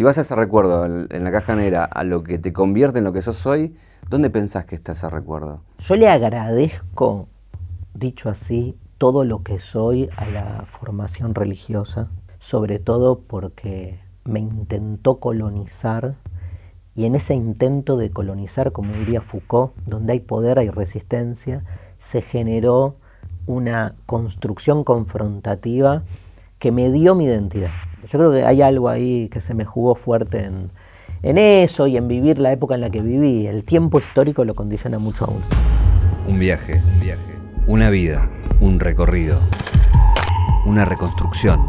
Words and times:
Si 0.00 0.04
vas 0.04 0.16
a 0.16 0.22
ese 0.22 0.34
recuerdo 0.34 0.86
en, 0.86 1.24
la 1.24 1.30
caja 1.30 1.54
negra, 1.54 1.84
a 1.84 2.04
lo 2.04 2.22
que 2.22 2.38
te 2.38 2.54
convierte 2.54 3.00
en 3.00 3.04
lo 3.04 3.12
que 3.12 3.20
sos 3.20 3.44
hoy, 3.44 3.76
¿dónde 4.08 4.30
pensás 4.30 4.64
que 4.64 4.74
está 4.74 4.92
ese 4.92 5.10
recuerdo? 5.10 5.60
Yo 5.78 5.94
le 5.94 6.08
agradezco, 6.08 7.28
dicho 7.92 8.30
así, 8.30 8.78
todo 8.96 9.24
lo 9.24 9.42
que 9.42 9.58
soy 9.58 10.08
a 10.16 10.24
la 10.24 10.64
formación 10.64 11.34
religiosa, 11.34 12.08
sobre 12.38 12.78
todo 12.78 13.20
porque 13.20 14.00
me 14.24 14.40
intentó 14.40 15.20
colonizar 15.20 16.14
y 16.94 17.04
en 17.04 17.14
ese 17.14 17.34
intento 17.34 17.98
de 17.98 18.10
colonizar, 18.10 18.72
como 18.72 18.94
diría 18.94 19.20
Foucault, 19.20 19.74
donde 19.84 20.14
hay 20.14 20.20
poder 20.20 20.58
hay 20.58 20.70
resistencia, 20.70 21.62
se 21.98 22.22
generó 22.22 22.96
una 23.44 23.96
construcción 24.06 24.82
confrontativa 24.82 26.04
que 26.58 26.72
me 26.72 26.90
dio 26.90 27.14
mi 27.14 27.26
identidad. 27.26 27.68
Yo 28.08 28.18
creo 28.18 28.32
que 28.32 28.44
hay 28.44 28.62
algo 28.62 28.88
ahí 28.88 29.28
que 29.28 29.40
se 29.40 29.52
me 29.54 29.64
jugó 29.64 29.94
fuerte 29.94 30.44
en, 30.44 30.70
eso 31.38 31.86
y 31.86 31.98
en 31.98 32.08
vivir 32.08 32.38
la 32.38 32.50
época 32.50 32.74
en 32.74 32.80
la 32.80 32.90
que 32.90 33.02
viví. 33.02 33.46
El 33.46 33.64
tiempo 33.64 33.98
histórico 33.98 34.44
lo 34.44 34.54
condiciona 34.54 34.98
mucho 34.98 35.26
aún. 35.26 35.42
Un 36.26 36.38
viaje, 36.38 36.80
un 36.94 37.00
viaje. 37.00 37.34
Una 37.66 37.90
vida, 37.90 38.28
un 38.60 38.80
recorrido. 38.80 39.38
Una 40.64 40.86
reconstrucción. 40.86 41.66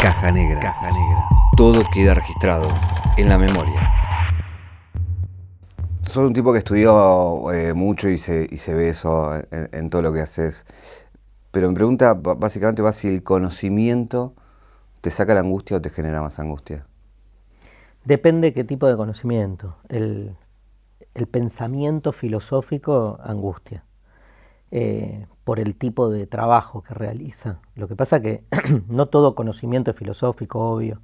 Caja 0.00 0.32
negra. 0.32 0.60
Caja 0.60 0.88
negra. 0.88 1.24
Todo 1.56 1.82
queda 1.92 2.14
registrado 2.14 2.68
en 3.16 3.28
la 3.28 3.38
memoria. 3.38 3.88
Soy 6.00 6.26
un 6.26 6.32
tipo 6.32 6.52
que 6.52 6.58
estudió 6.58 7.52
eh, 7.52 7.72
mucho 7.72 8.08
y 8.08 8.18
se, 8.18 8.48
ve 8.74 8.88
eso 8.88 9.32
en, 9.50 9.90
todo 9.90 10.02
lo 10.02 10.12
que 10.12 10.20
haces. 10.20 10.66
Pero 11.54 11.68
mi 11.68 11.74
pregunta 11.76 12.14
básicamente 12.14 12.82
va 12.82 12.90
si 12.90 13.06
el 13.06 13.22
conocimiento 13.22 14.34
te 15.00 15.10
saca 15.10 15.34
la 15.34 15.40
angustia 15.40 15.76
o 15.76 15.80
te 15.80 15.88
genera 15.88 16.20
más 16.20 16.40
angustia. 16.40 16.84
Depende 18.04 18.52
qué 18.52 18.64
tipo 18.64 18.88
de 18.88 18.96
conocimiento. 18.96 19.76
El, 19.88 20.34
pensamiento 21.30 22.10
filosófico 22.10 23.20
angustia. 23.22 23.84
Eh, 24.72 25.28
por 25.44 25.60
el 25.60 25.76
tipo 25.76 26.10
de 26.10 26.26
trabajo 26.26 26.82
que 26.82 26.92
realiza. 26.92 27.60
Lo 27.76 27.86
que 27.86 27.94
pasa 27.94 28.20
que 28.20 28.42
no 28.88 29.06
todo 29.06 29.36
conocimiento 29.36 29.92
es 29.92 29.96
filosófico, 29.96 30.58
obvio. 30.58 31.02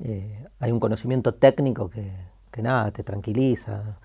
Eh, 0.00 0.46
hay 0.60 0.72
un 0.72 0.80
conocimiento 0.80 1.34
técnico 1.34 1.90
que, 1.90 2.10
nada, 2.62 2.90
te 2.90 3.04
tranquiliza. 3.04 3.98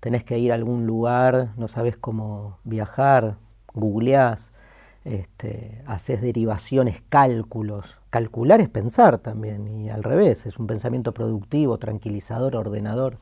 Tenés 0.00 0.24
que 0.24 0.38
ir 0.38 0.50
a 0.50 0.54
algún 0.54 0.86
lugar, 0.86 1.50
no 1.58 1.68
sabes 1.68 1.98
cómo 1.98 2.58
viajar, 2.64 3.36
googleás, 3.74 4.54
este, 5.10 5.82
haces 5.86 6.22
derivaciones, 6.22 7.02
cálculos. 7.08 7.98
Calcular 8.10 8.60
es 8.60 8.68
pensar 8.68 9.18
también, 9.18 9.66
y 9.66 9.90
al 9.90 10.04
revés, 10.04 10.46
es 10.46 10.58
un 10.58 10.66
pensamiento 10.66 11.12
productivo, 11.12 11.78
tranquilizador, 11.78 12.56
ordenador. 12.56 13.18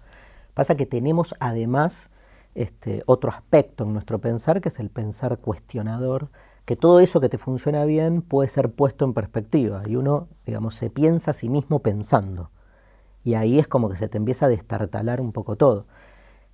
Pasa 0.55 0.77
que 0.77 0.87
tenemos 0.87 1.35
además 1.41 2.11
este, 2.55 3.03
otro 3.07 3.31
aspecto 3.31 3.85
en 3.85 3.93
nuestro 3.95 4.19
pensar, 4.19 4.61
que 4.61 4.69
es 4.69 4.79
el 4.79 4.91
pensar 4.91 5.39
cuestionador, 5.39 6.29
que 6.65 6.77
todo 6.77 7.01
eso 7.01 7.21
que 7.21 7.31
te 7.31 7.39
funciona 7.39 7.87
bien 7.87 8.21
puede 8.21 8.49
ser 8.49 8.71
puesto 8.71 9.07
en 9.07 9.15
perspectiva 9.15 9.83
y 9.87 9.97
uno, 9.97 10.29
digamos, 10.45 10.75
se 10.75 10.91
piensa 10.91 11.31
a 11.31 11.35
sí 11.35 11.49
mismo 11.49 11.79
pensando. 11.79 12.51
Y 13.25 13.35
ahí 13.35 13.59
es 13.59 13.69
como 13.69 13.89
que 13.89 13.97
se 13.97 14.09
te 14.09 14.19
empieza 14.19 14.47
a 14.47 14.49
destartalar 14.51 15.21
un 15.21 15.33
poco 15.33 15.57
todo. 15.57 15.87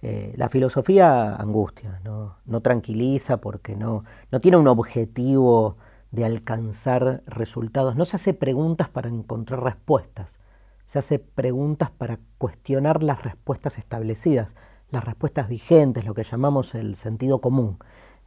Eh, 0.07 0.35
la 0.37 0.51
filosofía 0.51 1.35
angustia, 1.35 1.99
¿no? 2.05 2.61
tranquiliza 2.61 3.39
porque 3.39 3.75
no, 3.75 4.05
no 4.31 4.39
tiene 4.43 4.59
un 4.59 4.69
objetivo 4.69 5.79
de 6.11 6.27
alcanzar 6.27 7.23
resultados, 7.27 7.97
no 7.97 8.05
se 8.05 8.17
hace 8.17 8.35
preguntas 8.35 8.91
para 8.91 9.09
encontrar 9.09 9.63
respuestas, 9.63 10.39
se 10.85 10.99
hace 10.99 11.19
preguntas 11.19 11.91
para 11.91 12.19
cuestionar 12.37 13.03
las 13.03 13.23
respuestas 13.23 13.79
establecidas, 13.79 14.57
las 14.91 15.07
respuestas 15.07 15.49
vigentes, 15.49 16.05
lo 16.05 16.13
que 16.13 16.25
llamamos 16.25 16.75
el 16.75 16.97
sentido 16.97 17.41
común. 17.41 17.79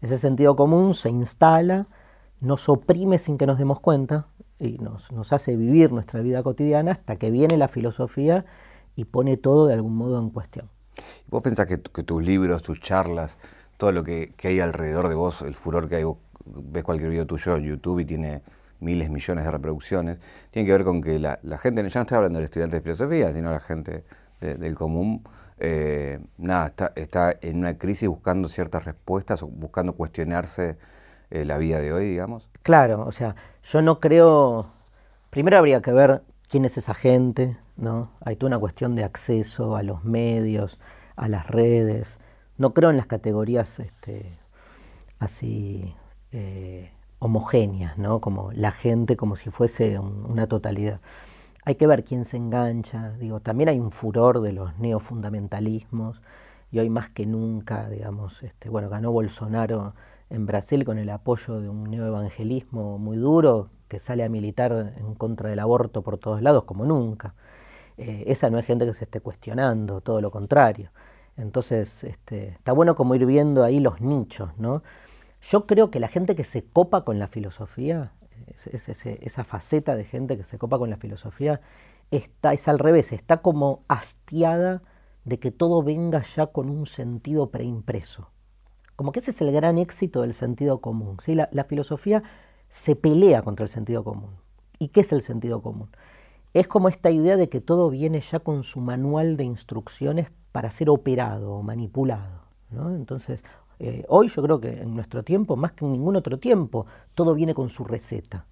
Ese 0.01 0.17
sentido 0.17 0.55
común 0.55 0.95
se 0.95 1.09
instala, 1.09 1.85
nos 2.39 2.69
oprime 2.69 3.19
sin 3.19 3.37
que 3.37 3.45
nos 3.45 3.59
demos 3.59 3.81
cuenta 3.81 4.25
y 4.57 4.79
nos, 4.79 5.11
hace 5.31 5.55
vivir 5.55 5.93
nuestra 5.93 6.21
vida 6.21 6.41
cotidiana 6.41 6.93
hasta 6.93 7.17
que 7.17 7.29
viene 7.29 7.55
la 7.55 7.67
filosofía 7.67 8.45
y 8.95 9.05
pone 9.05 9.37
todo 9.37 9.67
de 9.67 9.75
algún 9.75 9.95
modo 9.95 10.17
en 10.17 10.31
cuestión. 10.31 10.71
¿Vos 11.27 11.41
pensás 11.43 11.67
que, 11.67 11.77
tus 11.77 12.23
libros, 12.23 12.61
tus 12.61 12.79
charlas, 12.79 13.37
todo 13.77 13.91
lo 13.91 14.03
que, 14.03 14.33
hay 14.43 14.59
alrededor 14.59 15.09
de 15.09 15.15
vos, 15.15 15.41
el 15.41 15.55
furor 15.55 15.89
que 15.89 15.97
hay, 15.97 16.03
vos 16.03 16.17
ves 16.45 16.83
cualquier 16.83 17.09
video 17.09 17.25
tuyo 17.25 17.55
en 17.55 17.63
YouTube 17.63 17.99
y 17.99 18.05
tiene 18.05 18.41
miles, 18.79 19.09
millones 19.09 19.43
de 19.45 19.51
reproducciones, 19.51 20.19
tiene 20.51 20.65
que 20.65 20.71
ver 20.71 20.83
con 20.83 21.01
que 21.01 21.19
la, 21.19 21.39
gente, 21.57 21.87
ya 21.89 21.99
no 21.99 22.03
estoy 22.03 22.15
hablando 22.15 22.39
del 22.39 22.45
estudiante 22.45 22.77
de 22.77 22.81
filosofía, 22.81 23.33
sino 23.33 23.51
la 23.51 23.59
gente 23.59 24.03
del 24.39 24.75
común, 24.75 25.23
eh, 25.59 26.19
nada, 26.37 26.67
está, 26.67 26.91
está, 26.95 27.35
en 27.41 27.57
una 27.57 27.77
crisis 27.77 28.07
buscando 28.07 28.47
ciertas 28.47 28.85
respuestas 28.85 29.41
o 29.41 29.47
buscando 29.47 29.93
cuestionarse 29.93 30.77
eh, 31.31 31.45
la 31.45 31.57
vida 31.57 31.79
de 31.79 31.91
hoy, 31.91 32.09
digamos? 32.09 32.47
Claro, 32.61 33.05
o 33.05 33.11
sea, 33.11 33.35
yo 33.63 33.81
no 33.81 33.99
creo, 33.99 34.67
primero 35.29 35.57
habría 35.57 35.81
que 35.81 35.91
ver 35.91 36.21
quién 36.47 36.65
es 36.65 36.77
esa 36.77 36.93
gente, 36.93 37.57
¿no? 37.77 38.11
Hay 38.21 38.35
toda 38.35 38.49
una 38.49 38.59
cuestión 38.59 38.95
de 38.95 39.03
acceso 39.03 39.75
a 39.75 39.83
los 39.83 40.03
medios, 40.03 40.79
a 41.15 41.27
las 41.29 41.47
redes, 41.47 42.19
no 42.57 42.73
creo 42.73 42.89
en 42.89 42.97
las 42.97 43.07
categorías 43.07 43.79
este, 43.79 44.37
así 45.19 45.95
eh, 46.31 46.91
homogéneas, 47.19 47.97
¿no? 47.97 48.19
Como 48.21 48.51
la 48.53 48.71
gente 48.71 49.15
como 49.15 49.35
si 49.35 49.49
fuese 49.51 49.99
una 49.99 50.47
totalidad 50.47 50.99
hay 51.67 51.75
que 51.75 51.85
ver 51.85 52.05
quién 52.05 52.23
se 52.23 52.37
engancha. 52.37 53.11
Digo, 53.19 53.41
también 53.41 53.67
hay 53.67 53.77
un 53.77 53.91
furor 53.91 54.39
de 54.39 54.53
los 54.53 54.79
neofundamentalismos 54.79 56.21
y 56.71 56.79
hoy 56.79 56.89
más 56.89 57.09
que 57.09 57.25
nunca, 57.25 57.89
digamos, 57.89 58.41
este, 58.41 58.69
bueno, 58.69 58.87
ganó 58.87 59.11
Bolsonaro 59.11 59.93
en 60.29 60.45
Brasil 60.45 60.85
con 60.85 60.97
el 60.97 61.09
apoyo 61.09 61.59
de 61.59 61.67
un 61.67 61.83
neoevangelismo 61.91 62.97
muy 62.99 63.17
duro 63.17 63.69
que 63.89 63.99
sale 63.99 64.23
a 64.23 64.29
militar 64.29 64.93
en 64.95 65.13
contra 65.15 65.49
del 65.49 65.59
aborto 65.59 66.03
por 66.03 66.17
todos 66.17 66.41
lados 66.41 66.63
como 66.63 66.85
nunca. 66.85 67.35
Eh, 67.97 68.25
esa 68.27 68.49
no 68.49 68.59
es 68.59 68.65
gente 68.65 68.85
que 68.85 68.93
se 68.93 69.05
esté 69.05 69.21
cuestionando, 69.21 70.01
todo 70.01 70.21
lo 70.21 70.31
contrario. 70.31 70.91
Entonces, 71.35 72.03
este, 72.03 72.49
está 72.49 72.71
bueno 72.71 72.95
como 72.95 73.15
ir 73.15 73.25
viendo 73.25 73.63
ahí 73.63 73.79
los 73.79 74.01
nichos, 74.01 74.57
¿no? 74.57 74.83
Yo 75.41 75.67
creo 75.67 75.91
que 75.91 75.99
la 75.99 76.07
gente 76.07 76.35
que 76.35 76.43
se 76.43 76.63
copa 76.63 77.03
con 77.03 77.19
la 77.19 77.27
filosofía 77.27 78.11
esa 79.21 79.43
faceta 79.43 79.95
de 79.95 80.03
gente 80.03 80.37
que 80.37 80.43
se 80.43 80.57
copa 80.57 80.77
con 80.77 80.89
la 80.89 80.97
filosofía, 80.97 81.61
está, 82.11 82.53
es 82.53 82.67
al 82.67 82.79
revés, 82.79 83.11
está 83.11 83.37
como 83.37 83.83
hastiada 83.87 84.81
de 85.25 85.39
que 85.39 85.51
todo 85.51 85.83
venga 85.83 86.23
ya 86.35 86.47
con 86.47 86.69
un 86.69 86.85
sentido 86.87 87.49
preimpreso. 87.49 88.29
Como 88.95 89.11
que 89.11 89.19
ese 89.19 89.31
es 89.31 89.41
el 89.41 89.51
gran 89.51 89.77
éxito 89.77 90.21
del 90.21 90.33
sentido 90.33 90.79
común. 90.79 91.17
¿sí? 91.23 91.35
La 91.35 91.63
filosofía 91.65 92.23
se 92.69 92.95
pelea 92.95 93.41
contra 93.41 93.63
el 93.63 93.69
sentido 93.69 94.03
común. 94.03 94.31
¿Y 94.79 94.89
qué 94.89 95.01
es 95.01 95.11
el 95.11 95.21
sentido 95.21 95.61
común? 95.61 95.89
Es 96.53 96.67
como 96.67 96.89
esta 96.89 97.11
idea 97.11 97.37
de 97.37 97.49
que 97.49 97.61
todo 97.61 97.89
viene 97.89 98.21
ya 98.21 98.39
con 98.39 98.63
su 98.63 98.79
manual 98.79 99.37
de 99.37 99.43
instrucciones 99.43 100.29
para 100.51 100.71
ser 100.71 100.89
operado 100.89 101.53
o 101.53 101.63
manipulado. 101.63 102.41
¿no? 102.71 102.95
Entonces, 102.95 103.41
eh, 103.79 104.03
hoy 104.07 104.29
yo 104.29 104.41
creo 104.41 104.59
que 104.59 104.81
en 104.81 104.95
nuestro 104.95 105.21
tiempo, 105.23 105.55
más 105.55 105.73
que 105.73 105.85
en 105.85 105.93
ningún 105.93 106.15
otro 106.15 106.39
tiempo, 106.39 106.87
todo 107.13 107.35
viene 107.35 107.53
con 107.53 107.69
su 107.69 107.83
receta. 107.83 108.47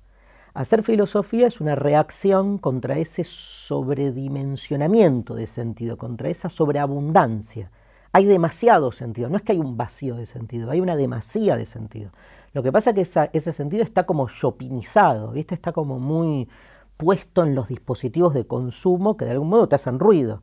Hacer 0.53 0.83
filosofía 0.83 1.47
es 1.47 1.59
una 1.59 1.73
reacción 1.75 2.59
contra 2.59 2.97
ese 2.97 3.25
sobredimensionamiento 3.25 5.35
de 5.35 5.47
sentido, 5.47 5.97
contra 5.97 6.29
esa 6.29 6.47
sobreabundancia. 6.47 7.71
Hay 8.13 8.23
demasiado 8.25 8.93
sentido, 8.93 9.27
no 9.27 9.35
es 9.35 9.43
que 9.43 9.51
hay 9.51 9.59
un 9.59 9.75
vacío 9.75 10.15
de 10.15 10.25
sentido, 10.25 10.71
hay 10.71 10.79
una 10.79 10.95
demasía 10.95 11.57
de 11.57 11.65
sentido. 11.65 12.11
Lo 12.53 12.63
que 12.63 12.71
pasa 12.71 12.91
es 12.91 13.09
que 13.09 13.29
ese 13.33 13.51
sentido 13.51 13.83
está 13.83 14.05
como 14.05 14.29
shopinizado, 14.29 15.31
¿viste? 15.31 15.55
está 15.55 15.73
como 15.73 15.99
muy 15.99 16.47
puesto 16.97 17.43
en 17.43 17.55
los 17.55 17.67
dispositivos 17.67 18.33
de 18.33 18.45
consumo 18.45 19.17
que 19.17 19.25
de 19.25 19.31
algún 19.31 19.49
modo 19.49 19.67
te 19.67 19.75
hacen 19.75 19.99
ruido. 19.99 20.41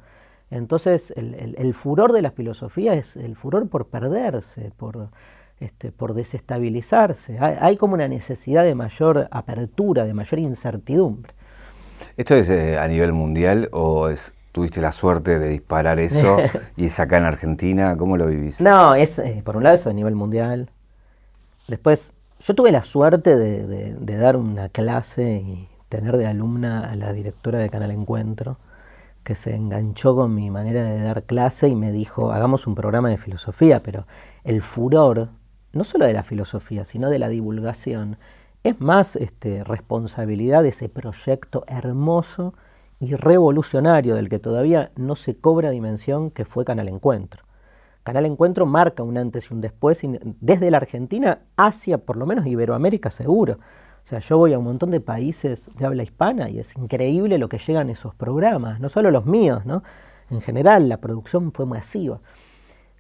Entonces, 0.50 1.14
el, 1.16 1.74
furor 1.74 2.12
de 2.12 2.20
la 2.20 2.30
filosofía 2.30 2.92
es 2.92 3.16
el 3.16 3.36
furor 3.36 3.68
por 3.70 3.86
perderse, 3.86 4.70
por, 4.76 5.08
este, 5.60 5.92
por 5.92 6.12
desestabilizarse. 6.12 7.38
Hay, 7.40 7.78
como 7.78 7.94
una 7.94 8.06
necesidad 8.06 8.62
de 8.62 8.74
mayor 8.74 9.28
apertura, 9.30 10.04
de 10.04 10.12
mayor 10.12 10.40
incertidumbre. 10.40 11.32
¿Esto 12.18 12.34
es 12.34 12.50
eh, 12.50 12.78
a 12.78 12.86
nivel 12.86 13.14
mundial 13.14 13.70
o 13.72 14.10
es, 14.10 14.34
tuviste 14.52 14.82
la 14.82 14.92
suerte 14.92 15.38
de 15.38 15.48
disparar 15.48 15.98
eso 15.98 16.36
y 16.76 16.84
es 16.86 17.00
acá 17.00 17.16
en 17.16 17.24
Argentina? 17.24 17.96
¿Cómo 17.96 18.18
lo 18.18 18.26
vivís? 18.26 18.60
No, 18.60 18.94
es, 18.94 19.18
eh, 19.20 19.40
por 19.42 19.56
un 19.56 19.62
lado 19.62 19.76
es 19.76 19.86
a 19.86 19.92
nivel 19.94 20.14
mundial. 20.14 20.68
Después, 21.66 22.12
yo 22.40 22.54
tuve 22.54 22.72
la 22.72 22.82
suerte 22.82 23.36
de, 23.36 23.94
de 23.98 24.16
dar 24.16 24.36
una 24.36 24.68
clase 24.68 25.32
y 25.32 25.71
tener 25.92 26.16
de 26.16 26.26
alumna 26.26 26.90
a 26.90 26.96
la 26.96 27.12
directora 27.12 27.58
de 27.58 27.68
Canal 27.68 27.90
Encuentro 27.90 28.56
que 29.24 29.34
se 29.34 29.54
enganchó 29.54 30.16
con 30.16 30.34
mi 30.34 30.50
manera 30.50 30.84
de 30.84 31.02
dar 31.02 31.24
clase 31.24 31.68
y 31.68 31.74
me 31.74 31.92
dijo, 31.92 32.32
hagamos 32.32 32.66
un 32.66 32.74
programa 32.74 33.10
de 33.10 33.18
filosofía, 33.18 33.82
pero 33.82 34.06
el 34.42 34.62
furor, 34.62 35.28
no 35.74 35.84
solo 35.84 36.06
de 36.06 36.14
la 36.14 36.22
filosofía, 36.22 36.86
sino 36.86 37.10
de 37.10 37.18
la 37.18 37.28
divulgación, 37.28 38.16
es 38.64 38.80
más 38.80 39.16
este, 39.16 39.64
responsabilidad 39.64 40.62
de 40.62 40.70
ese 40.70 40.88
proyecto 40.88 41.62
hermoso 41.66 42.54
y 42.98 43.14
revolucionario 43.14 44.14
del 44.14 44.30
que 44.30 44.38
todavía 44.38 44.92
no 44.96 45.14
se 45.14 45.36
cobra 45.36 45.68
dimensión 45.68 46.30
que 46.30 46.46
fue 46.46 46.64
Canal 46.64 46.88
Encuentro. 46.88 47.44
Canal 48.02 48.24
Encuentro 48.24 48.64
marca 48.64 49.02
un 49.02 49.18
antes 49.18 49.50
y 49.50 49.54
un 49.54 49.60
después 49.60 50.00
desde 50.40 50.70
la 50.70 50.78
Argentina 50.78 51.40
hacia 51.58 51.98
por 51.98 52.16
lo 52.16 52.24
menos 52.24 52.46
Iberoamérica 52.46 53.10
seguro. 53.10 53.58
O 54.04 54.08
sea, 54.08 54.18
yo 54.18 54.38
voy 54.38 54.52
a 54.52 54.58
un 54.58 54.64
montón 54.64 54.90
de 54.90 55.00
países 55.00 55.70
de 55.76 55.86
habla 55.86 56.02
hispana 56.02 56.50
y 56.50 56.58
es 56.58 56.76
increíble 56.76 57.38
lo 57.38 57.48
que 57.48 57.58
llegan 57.58 57.88
esos 57.88 58.14
programas, 58.14 58.80
no 58.80 58.88
solo 58.88 59.10
los 59.10 59.26
míos, 59.26 59.64
¿no? 59.64 59.82
En 60.30 60.40
general 60.40 60.88
la 60.88 60.98
producción 60.98 61.52
fue 61.52 61.66
masiva. 61.66 62.20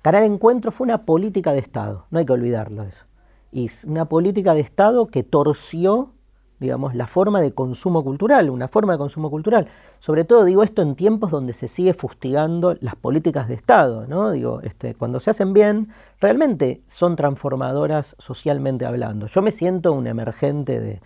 Canal 0.02 0.24
Encuentro 0.24 0.72
fue 0.72 0.84
una 0.84 1.04
política 1.04 1.52
de 1.52 1.58
Estado, 1.58 2.06
no 2.10 2.18
hay 2.18 2.26
que 2.26 2.32
olvidarlo 2.32 2.82
eso. 2.84 3.04
Y 3.50 3.70
una 3.86 4.06
política 4.06 4.54
de 4.54 4.60
Estado 4.60 5.06
que 5.06 5.22
torció 5.22 6.12
digamos, 6.62 6.94
la 6.94 7.08
forma 7.08 7.40
de 7.40 7.52
consumo 7.52 8.02
cultural, 8.04 8.48
una 8.48 8.68
forma 8.68 8.92
de 8.92 8.98
consumo 8.98 9.30
cultural. 9.30 9.66
Sobre 9.98 10.24
todo 10.24 10.44
digo 10.44 10.62
esto 10.62 10.80
en 10.80 10.94
tiempos 10.94 11.32
donde 11.32 11.52
se 11.52 11.66
sigue 11.68 11.92
fustigando 11.92 12.76
las 12.80 12.94
políticas 12.94 13.48
de 13.48 13.54
Estado, 13.54 14.06
¿no? 14.06 14.30
Digo, 14.30 14.60
este, 14.62 14.94
cuando 14.94 15.18
se 15.20 15.30
hacen 15.30 15.52
bien, 15.52 15.88
realmente 16.20 16.80
son 16.86 17.16
transformadoras 17.16 18.14
socialmente 18.18 18.86
hablando. 18.86 19.26
Yo 19.26 19.42
me 19.42 19.50
siento 19.50 19.92
un 19.92 20.06
emergente 20.06 20.80
de, 20.80 21.00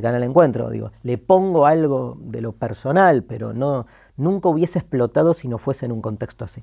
Canal 0.00 0.22
Encuentro, 0.22 0.70
digo, 0.70 0.90
le 1.02 1.18
pongo 1.18 1.66
algo 1.66 2.16
de 2.18 2.40
lo 2.40 2.52
personal, 2.52 3.24
pero 3.24 3.52
no, 3.52 3.86
nunca 4.16 4.48
hubiese 4.48 4.78
explotado 4.78 5.34
si 5.34 5.48
no 5.48 5.58
fuese 5.58 5.84
en 5.84 5.92
un 5.92 6.00
contexto 6.00 6.46
así. 6.46 6.62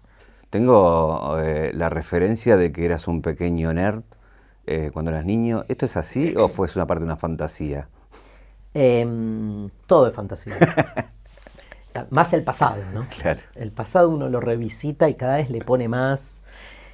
Tengo 0.49 1.37
eh, 1.37 1.71
la 1.75 1.89
referencia 1.89 2.57
de 2.57 2.71
que 2.71 2.85
eras 2.85 3.07
un 3.07 3.21
pequeño 3.21 3.71
nerd 3.71 4.01
eh, 4.65 4.89
cuando 4.91 5.11
eras 5.11 5.25
niño. 5.25 5.63
¿Esto 5.67 5.85
es 5.85 5.95
así 5.95 6.35
o 6.35 6.47
fue 6.47 6.67
una 6.75 6.87
parte 6.87 7.01
de 7.01 7.05
una 7.05 7.17
fantasía? 7.17 7.87
Em, 8.73 9.69
todo 9.87 10.07
es 10.07 10.13
fantasía. 10.13 10.55
más 12.09 12.33
el 12.33 12.43
pasado, 12.43 12.81
¿no? 12.93 13.05
Claro. 13.09 13.41
El 13.55 13.71
pasado 13.71 14.09
uno 14.09 14.29
lo 14.29 14.39
revisita 14.39 15.09
y 15.09 15.15
cada 15.15 15.37
vez 15.37 15.49
le 15.49 15.61
pone 15.61 15.87
más. 15.87 16.39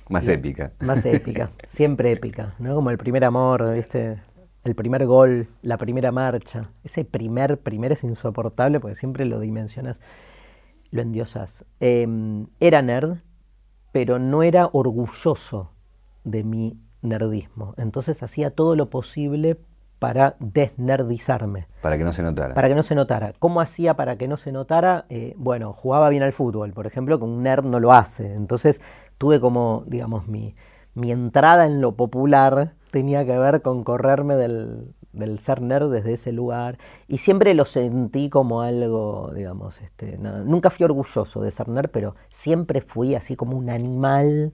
Más 0.10 0.28
épica. 0.28 0.72
Más 0.80 1.06
épica, 1.06 1.52
siempre 1.68 2.12
épica, 2.12 2.54
¿no? 2.60 2.76
Como 2.76 2.92
el 2.92 2.98
primer 2.98 3.26
amor, 3.26 3.74
¿viste? 3.74 4.22
El 4.64 4.76
primer 4.76 5.06
gol, 5.06 5.48
la 5.62 5.78
primera 5.78 6.12
marcha. 6.12 6.70
Ese 6.84 7.06
primer, 7.06 7.60
primer 7.60 7.92
es 7.92 8.04
insoportable 8.04 8.80
porque 8.80 8.96
siempre 8.96 9.26
lo 9.26 9.40
dimensionas, 9.40 10.00
lo 10.92 11.02
endiosas. 11.02 11.66
Em, 11.80 12.48
era 12.60 12.82
nerd, 12.82 13.18
pero 13.92 14.20
no 14.20 14.44
era 14.44 14.70
orgulloso 14.72 15.72
de 16.24 16.44
mi 16.44 16.80
nerdismo. 17.02 17.74
Entonces 17.78 18.22
hacía 18.24 18.52
todo 18.52 18.76
lo 18.76 18.90
posible 18.90 19.58
para 20.00 20.36
desnerdizarme. 20.40 21.68
Para 21.82 21.98
que 21.98 22.04
no 22.04 22.14
se 22.14 22.24
notara. 22.24 22.54
Para 22.54 22.68
que 22.68 22.76
no 22.76 22.84
se 22.84 22.96
notara. 22.96 23.34
¿Cómo 23.40 23.62
hacía 23.62 23.96
para 23.96 24.18
que 24.18 24.28
no 24.28 24.38
se 24.38 24.52
notara? 24.52 25.06
Eh, 25.10 25.34
bueno, 25.38 25.74
jugaba 25.74 26.10
bien 26.10 26.24
al 26.24 26.34
fútbol, 26.34 26.74
por 26.74 26.88
ejemplo, 26.88 27.18
que 27.18 27.26
un 27.26 27.44
nerd 27.44 27.66
no 27.66 27.80
lo 27.80 27.94
hace. 27.94 28.34
Entonces 28.34 28.82
tuve 29.18 29.40
como, 29.40 29.84
digamos, 29.88 30.28
mi, 30.28 30.56
mi 30.94 31.12
entrada 31.12 31.66
en 31.66 31.82
lo 31.82 31.96
popular 31.96 32.74
tenía 32.92 33.26
que 33.26 33.38
ver 33.38 33.62
con 33.62 33.84
correrme 33.84 34.36
del, 34.36 34.94
del, 35.12 35.40
ser 35.40 35.62
nerd 35.62 35.92
desde 35.92 36.14
ese 36.14 36.32
lugar. 36.32 36.78
Y 37.08 37.20
siempre 37.20 37.54
lo 37.54 37.66
sentí 37.66 38.30
como 38.30 38.62
algo, 38.62 39.32
digamos, 39.34 39.82
este, 39.82 40.18
nunca 40.18 40.70
fui 40.70 40.86
orgulloso 40.86 41.42
de 41.42 41.52
ser 41.52 41.68
nerd, 41.70 41.90
pero 41.92 42.16
siempre 42.30 42.82
fui 42.82 43.16
así 43.16 43.36
como 43.36 43.58
un 43.58 43.70
animal 43.70 44.54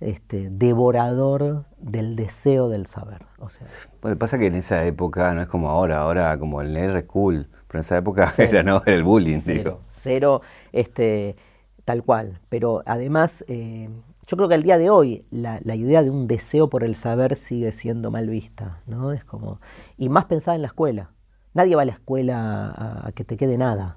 este, 0.00 0.50
devorador 0.50 1.64
del 1.78 2.16
deseo 2.16 2.68
del 2.68 2.86
saber. 2.86 3.24
O 3.38 3.48
sea, 3.48 3.66
bueno, 4.02 4.18
pasa 4.18 4.38
que 4.38 4.46
en 4.46 4.54
esa 4.54 4.84
época 4.84 5.32
no 5.34 5.42
es 5.42 5.48
como 5.48 5.70
ahora, 5.70 5.98
ahora 5.98 6.38
como 6.38 6.60
el 6.60 6.72
nerd 6.72 6.96
es 6.96 7.04
cool, 7.04 7.48
pero 7.66 7.78
en 7.78 7.80
esa 7.80 7.96
época 7.96 8.32
era, 8.38 8.62
¿no? 8.62 8.82
el 8.84 9.02
bullying. 9.02 9.40
Cero, 9.40 9.80
cero 9.88 10.42
este, 10.72 11.36
tal 11.84 12.02
cual. 12.02 12.40
Pero 12.48 12.82
además, 12.86 13.44
eh, 13.48 13.88
yo 14.26 14.36
creo 14.36 14.48
que 14.48 14.54
al 14.54 14.62
día 14.62 14.78
de 14.78 14.90
hoy 14.90 15.24
la, 15.30 15.60
idea 15.74 16.02
de 16.02 16.10
un 16.10 16.26
deseo 16.26 16.68
por 16.68 16.84
el 16.84 16.94
saber 16.94 17.36
sigue 17.36 17.72
siendo 17.72 18.10
mal 18.10 18.28
vista, 18.28 18.80
¿no? 18.86 19.12
Es 19.12 19.24
como, 19.24 19.60
y 19.96 20.08
más 20.08 20.26
pensada 20.26 20.56
en 20.56 20.62
la 20.62 20.68
escuela. 20.68 21.10
Nadie 21.54 21.74
va 21.74 21.82
a 21.82 21.86
la 21.86 21.92
escuela 21.92 22.66
a, 22.68 23.08
a 23.08 23.12
que 23.12 23.24
te 23.24 23.38
quede 23.38 23.56
nada. 23.56 23.96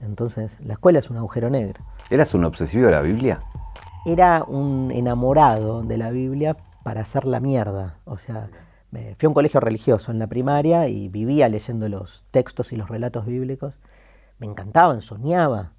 Entonces, 0.00 0.58
la 0.60 0.72
escuela 0.72 0.98
es 0.98 1.10
un 1.10 1.16
agujero 1.16 1.48
negro. 1.48 1.84
¿Eras 2.10 2.34
un 2.34 2.44
obsesivo 2.44 2.86
de 2.86 2.90
la 2.90 3.02
Biblia? 3.02 3.40
Era 4.04 4.44
un 4.44 4.90
enamorado 4.90 5.82
de 5.82 5.96
la 5.96 6.10
Biblia 6.10 6.56
para 6.82 7.02
hacer 7.02 7.24
la 7.24 7.40
mierda. 7.40 7.98
O 8.04 8.18
sea, 8.18 8.50
fui 8.90 9.26
a 9.26 9.28
un 9.28 9.34
colegio 9.34 9.60
religioso 9.60 10.10
en 10.10 10.18
la 10.18 10.26
primaria 10.26 10.88
y 10.88 11.08
vivía 11.08 11.48
leyendo 11.48 11.88
los 11.88 12.24
textos 12.30 12.72
y 12.72 12.76
los 12.76 12.88
relatos 12.88 13.26
bíblicos. 13.26 13.74
Me 14.38 14.46
encantaban, 14.46 15.02
soñaba. 15.02 15.72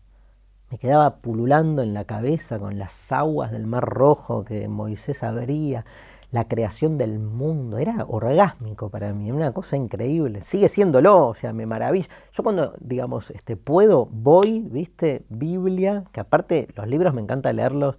Me 0.72 0.78
quedaba 0.78 1.18
pululando 1.18 1.84
en 1.84 1.94
la 1.94 2.06
cabeza 2.06 2.58
con 2.58 2.80
las 2.80 3.12
aguas 3.12 3.52
del 3.52 3.68
Mar 3.68 3.86
Rojo 3.86 4.44
que 4.44 4.68
Moisés 4.68 5.22
abría, 5.22 5.86
la 6.33 6.47
creación 6.47 6.97
del 6.97 7.19
mundo. 7.19 7.77
Era 7.77 8.06
orgásmico 8.09 8.89
para 8.89 9.13
mí, 9.13 9.31
una 9.31 9.53
cosa 9.53 9.77
increíble. 9.77 10.41
Sigue 10.41 10.68
siéndolo, 10.68 11.27
o 11.27 11.35
sea, 11.35 11.53
me 11.53 11.68
maravilla. 11.68 12.07
Yo 12.33 12.44
cuando, 12.44 12.74
digamos, 12.80 13.30
este, 13.30 13.56
puedo, 13.56 14.07
voy, 14.07 14.62
viste, 14.62 15.25
Biblia, 15.30 16.06
que 16.12 16.19
aparte 16.19 16.68
los 16.75 16.88
libros 16.88 17.13
me 17.13 17.21
encanta 17.21 17.53
leerlos 17.53 17.97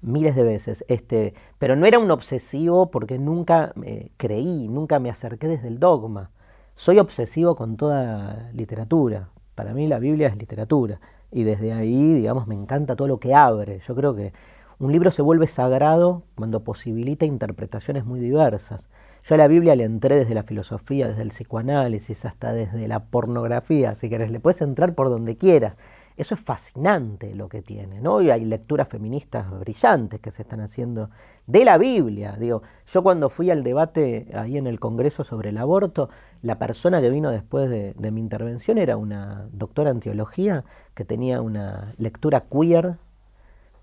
miles 0.00 0.36
de 0.36 0.44
veces, 0.44 0.84
este, 0.86 1.34
pero 1.58 1.74
no 1.74 1.86
era 1.86 1.98
un 1.98 2.10
obsesivo 2.12 2.92
porque 2.92 3.18
nunca 3.18 3.72
eh, 3.82 4.10
creí, 4.16 4.68
nunca 4.68 5.00
me 5.00 5.10
acerqué 5.10 5.48
desde 5.48 5.66
el 5.66 5.80
dogma. 5.80 6.30
Soy 6.76 7.00
obsesivo 7.00 7.56
con 7.56 7.76
toda 7.76 8.48
literatura. 8.52 9.30
Para 9.56 9.74
mí 9.74 9.88
la 9.88 9.98
Biblia 9.98 10.28
es 10.28 10.36
literatura. 10.36 11.00
Y 11.32 11.42
desde 11.42 11.72
ahí, 11.72 12.14
digamos, 12.14 12.46
me 12.46 12.54
encanta 12.54 12.94
todo 12.94 13.08
lo 13.08 13.18
que 13.18 13.34
abre. 13.34 13.80
Yo 13.80 13.96
creo 13.96 14.14
que 14.14 14.32
un 14.78 14.92
libro 14.92 15.10
se 15.10 15.22
vuelve 15.22 15.46
sagrado 15.46 16.24
cuando 16.34 16.62
posibilita 16.62 17.24
interpretaciones 17.24 18.04
muy 18.04 18.20
diversas. 18.20 18.88
Yo 19.24 19.34
a 19.34 19.38
la 19.38 19.48
Biblia 19.48 19.74
le 19.74 19.84
entré 19.84 20.16
desde 20.16 20.34
la 20.34 20.42
filosofía, 20.42 21.08
desde 21.08 21.22
el 21.22 21.30
psicoanálisis, 21.30 22.24
hasta 22.26 22.52
desde 22.52 22.86
la 22.86 23.04
pornografía, 23.04 23.94
si 23.94 24.08
querés, 24.08 24.30
le 24.30 24.38
puedes 24.38 24.60
entrar 24.60 24.94
por 24.94 25.08
donde 25.08 25.36
quieras. 25.36 25.78
Eso 26.16 26.34
es 26.34 26.40
fascinante 26.40 27.34
lo 27.34 27.48
que 27.48 27.60
tiene, 27.60 28.00
¿no? 28.00 28.22
Y 28.22 28.30
hay 28.30 28.44
lecturas 28.44 28.88
feministas 28.88 29.50
brillantes 29.50 30.20
que 30.20 30.30
se 30.30 30.42
están 30.42 30.60
haciendo 30.60 31.10
de 31.46 31.64
la 31.64 31.76
Biblia. 31.76 32.36
Digo, 32.38 32.62
yo 32.86 33.02
cuando 33.02 33.28
fui 33.28 33.50
al 33.50 33.64
debate 33.64 34.28
ahí 34.34 34.56
en 34.56 34.66
el 34.66 34.78
Congreso 34.78 35.24
sobre 35.24 35.50
el 35.50 35.58
aborto, 35.58 36.08
la 36.40 36.58
persona 36.58 37.00
que 37.00 37.10
vino 37.10 37.30
después 37.30 37.68
de, 37.68 37.94
de 37.94 38.10
mi 38.10 38.20
intervención 38.20 38.78
era 38.78 38.96
una 38.96 39.48
doctora 39.52 39.90
en 39.90 40.00
teología 40.00 40.64
que 40.94 41.04
tenía 41.04 41.42
una 41.42 41.94
lectura 41.98 42.44
queer 42.50 42.96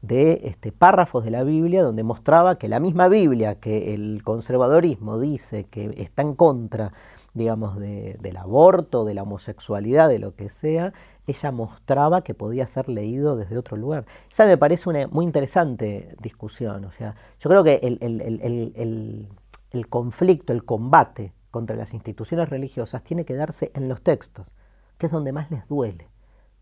de 0.04 0.42
este, 0.44 0.74
párrafos 0.74 1.24
de 1.24 1.32
la 1.32 1.44
Biblia 1.44 1.82
donde 1.82 2.04
mostraba 2.04 2.58
que 2.58 2.68
la 2.68 2.82
misma 2.82 3.08
Biblia 3.08 3.56
que 3.56 3.94
el 3.94 4.22
conservadorismo 4.22 5.18
dice 5.18 5.64
que 5.64 5.96
está 5.98 6.22
en 6.22 6.36
contra, 6.36 6.92
digamos, 7.34 7.80
del 7.80 8.38
aborto, 8.38 9.06
de 9.06 9.14
la 9.14 9.24
homosexualidad, 9.24 10.10
de 10.10 10.20
lo 10.20 10.36
que 10.36 10.50
sea, 10.50 10.94
ella 11.26 11.52
mostraba 11.54 12.22
que 12.22 12.34
podía 12.34 12.68
ser 12.68 12.90
leído 12.90 13.38
desde 13.38 13.58
otro 13.58 13.78
lugar. 13.78 14.06
Esa 14.30 14.46
me 14.46 14.58
parece 14.58 14.90
una 14.90 15.08
muy 15.08 15.24
interesante 15.24 16.14
discusión. 16.22 16.84
O 16.84 16.92
sea, 16.92 17.16
yo 17.40 17.50
creo 17.50 17.64
que 17.64 17.80
el, 17.82 19.30
el 19.72 19.88
conflicto, 19.88 20.52
el 20.52 20.66
combate 20.66 21.32
contra 21.50 21.78
las 21.78 21.94
instituciones 21.94 22.50
religiosas 22.50 23.04
tiene 23.04 23.24
que 23.24 23.36
darse 23.36 23.72
en 23.74 23.88
los 23.88 24.02
textos, 24.02 24.52
que 24.98 25.06
es 25.06 25.12
donde 25.14 25.32
más 25.32 25.50
les 25.50 25.66
duele. 25.70 26.13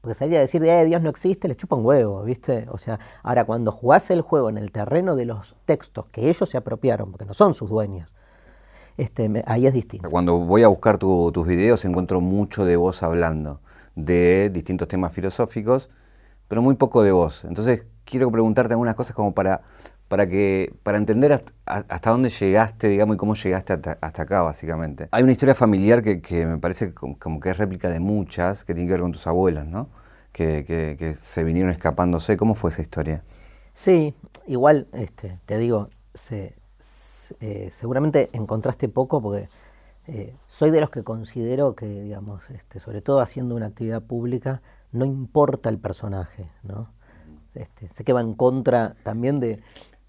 Porque 0.01 0.15
salir 0.15 0.37
a 0.37 0.39
decir, 0.41 0.63
eh, 0.63 0.83
Dios 0.85 1.01
no 1.01 1.09
existe, 1.11 1.47
le 1.47 1.55
chupa 1.55 1.75
un 1.75 1.85
huevo, 1.85 2.23
¿viste? 2.23 2.65
O 2.71 2.79
sea, 2.79 2.99
ahora 3.21 3.45
cuando 3.45 3.71
jugás 3.71 4.09
el 4.09 4.21
juego 4.21 4.49
en 4.49 4.57
el 4.57 4.71
terreno 4.71 5.15
de 5.15 5.25
los 5.25 5.55
textos 5.65 6.07
que 6.07 6.29
ellos 6.29 6.49
se 6.49 6.57
apropiaron, 6.57 7.11
porque 7.11 7.25
no 7.25 7.33
son 7.33 7.53
sus 7.53 7.69
dueños, 7.69 8.11
este, 8.97 9.43
ahí 9.45 9.67
es 9.67 9.73
distinto. 9.73 10.09
Cuando 10.09 10.39
voy 10.39 10.63
a 10.63 10.67
buscar 10.67 10.97
tus 10.97 11.45
videos 11.45 11.85
encuentro 11.85 12.19
mucho 12.19 12.65
de 12.65 12.75
vos 12.77 13.03
hablando 13.03 13.61
de 13.95 14.49
distintos 14.49 14.87
temas 14.87 15.13
filosóficos, 15.13 15.89
pero 16.47 16.61
muy 16.61 16.75
poco 16.75 17.03
de 17.03 17.11
vos. 17.11 17.45
Entonces 17.45 17.85
quiero 18.03 18.31
preguntarte 18.31 18.73
algunas 18.73 18.95
cosas 18.95 19.15
como 19.15 19.33
para 19.33 19.61
para, 20.11 20.27
que, 20.27 20.73
para 20.83 20.97
entender 20.97 21.41
hasta, 21.65 22.09
dónde 22.09 22.27
llegaste, 22.27 22.89
digamos, 22.89 23.15
y 23.15 23.17
cómo 23.17 23.33
llegaste 23.33 23.71
hasta, 23.71 24.21
acá, 24.23 24.41
básicamente. 24.41 25.07
Hay 25.09 25.23
una 25.23 25.31
historia 25.31 25.55
familiar 25.55 26.03
que, 26.03 26.45
me 26.45 26.57
parece 26.57 26.93
como, 26.93 27.39
que 27.39 27.49
es 27.49 27.57
réplica 27.57 27.89
de 27.89 28.01
muchas, 28.01 28.65
que 28.65 28.73
tiene 28.73 28.89
que 28.89 28.91
ver 28.91 29.01
con 29.03 29.13
tus 29.13 29.25
abuelas, 29.25 29.65
¿no? 29.67 29.87
Que, 30.33 31.15
se 31.17 31.45
vinieron 31.45 31.71
escapándose. 31.71 32.35
¿Cómo 32.35 32.55
fue 32.55 32.71
esa 32.71 32.81
historia? 32.81 33.23
Sí, 33.71 34.13
igual, 34.47 34.87
este, 34.91 35.39
te 35.45 35.57
digo, 35.57 35.87
eh, 36.29 37.69
seguramente 37.71 38.29
encontraste 38.33 38.89
poco 38.89 39.21
porque 39.21 39.47
eh, 40.07 40.35
soy 40.45 40.71
de 40.71 40.81
los 40.81 40.89
que 40.89 41.05
considero 41.05 41.73
que, 41.73 41.85
digamos, 41.85 42.49
este, 42.49 42.81
sobre 42.81 43.01
todo 43.01 43.21
haciendo 43.21 43.55
una 43.55 43.67
actividad 43.67 44.01
pública, 44.01 44.61
no 44.91 45.05
importa 45.05 45.69
el 45.69 45.77
personaje, 45.77 46.47
¿no? 46.63 46.89
Este, 47.53 47.87
sé 47.93 48.03
que 48.03 48.13
va 48.13 48.21
en 48.21 48.33
contra 48.33 48.95
también 49.03 49.41
de, 49.41 49.61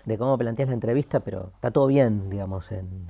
de 0.04 0.18
cómo 0.18 0.36
planteas 0.38 0.68
la 0.68 0.74
entrevista, 0.74 1.20
pero 1.20 1.50
está 1.54 1.70
todo 1.70 1.86
bien, 1.86 2.30
digamos, 2.30 2.72
en, 2.72 3.06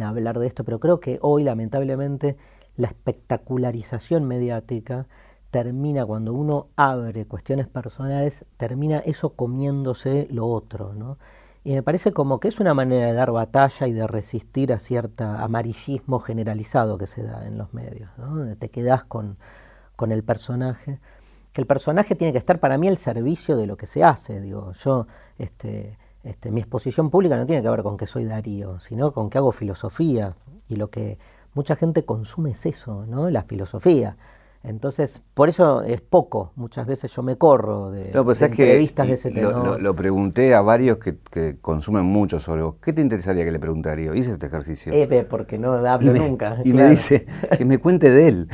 hablar 0.00 0.38
de 0.38 0.46
esto, 0.46 0.64
pero 0.64 0.78
creo 0.78 1.00
que 1.00 1.18
hoy, 1.22 1.42
lamentablemente, 1.42 2.36
la 2.76 2.86
espectacularización 2.86 4.24
mediática 4.24 5.06
termina, 5.50 6.06
cuando 6.06 6.32
uno 6.32 6.68
abre 6.76 7.26
cuestiones 7.26 7.66
personales, 7.66 8.44
termina 8.56 8.98
eso 8.98 9.30
comiéndose 9.30 10.28
lo 10.30 10.46
otro, 10.46 10.94
¿no? 10.94 11.18
Y 11.64 11.72
me 11.72 11.82
parece 11.82 12.12
como 12.12 12.38
que 12.38 12.48
es 12.48 12.60
una 12.60 12.74
manera 12.74 13.06
de 13.06 13.12
dar 13.12 13.32
batalla 13.32 13.88
y 13.88 13.92
de 13.92 14.06
resistir 14.06 14.72
a 14.72 14.78
cierto 14.78 15.24
amarillismo 15.24 16.20
generalizado 16.20 16.96
que 16.96 17.06
se 17.06 17.22
da 17.24 17.46
en 17.46 17.58
los 17.58 17.74
medios, 17.74 18.10
¿no? 18.16 18.56
Te 18.56 18.70
quedas 18.70 19.04
con, 19.04 19.36
con 19.96 20.12
el 20.12 20.22
personaje, 20.22 21.00
que 21.52 21.60
el 21.60 21.66
personaje 21.66 22.14
tiene 22.14 22.32
que 22.32 22.38
estar 22.38 22.60
para 22.60 22.78
mí 22.78 22.86
al 22.86 22.98
servicio 22.98 23.56
de 23.56 23.66
lo 23.66 23.76
que 23.76 23.86
se 23.86 24.04
hace, 24.04 24.40
digo, 24.40 24.72
yo, 24.74 25.08
este, 25.38 25.98
este, 26.28 26.50
mi 26.50 26.60
exposición 26.60 27.10
pública 27.10 27.36
no 27.36 27.46
tiene 27.46 27.62
que 27.62 27.70
ver 27.70 27.82
con 27.82 27.96
que 27.96 28.06
soy 28.06 28.24
Darío, 28.24 28.80
sino 28.80 29.12
con 29.12 29.30
que 29.30 29.38
hago 29.38 29.52
filosofía, 29.52 30.36
y 30.68 30.76
lo 30.76 30.90
que 30.90 31.18
mucha 31.54 31.76
gente 31.76 32.04
consume 32.04 32.50
es 32.50 32.66
eso, 32.66 33.06
¿no? 33.06 33.30
La 33.30 33.42
filosofía. 33.42 34.16
Entonces, 34.68 35.22
por 35.34 35.48
eso 35.48 35.82
es 35.82 36.00
poco. 36.00 36.52
Muchas 36.56 36.86
veces 36.86 37.10
yo 37.12 37.22
me 37.22 37.36
corro 37.36 37.90
de, 37.90 38.10
pues 38.22 38.42
entrevistas 38.42 39.06
de 39.06 39.14
ese 39.14 39.30
tema. 39.30 39.76
Lo, 39.78 39.96
pregunté 39.96 40.54
a 40.54 40.60
varios 40.60 40.98
que, 40.98 41.58
consumen 41.60 42.04
mucho 42.04 42.38
sobre 42.38 42.62
vos. 42.62 42.76
¿Qué 42.82 42.92
te 42.92 43.00
interesaría 43.00 43.44
que 43.44 43.52
le 43.52 43.58
preguntaría? 43.58 44.14
Hice 44.14 44.32
este 44.32 44.46
ejercicio. 44.46 44.92
Eh, 44.92 45.26
porque 45.28 45.58
no 45.58 45.72
hablo 45.72 46.12
nunca. 46.12 46.58
Y 46.64 46.72
me 46.72 46.88
dice 46.88 47.26
que 47.56 47.64
me 47.64 47.78
cuente 47.78 48.10
de 48.10 48.28
él. 48.28 48.48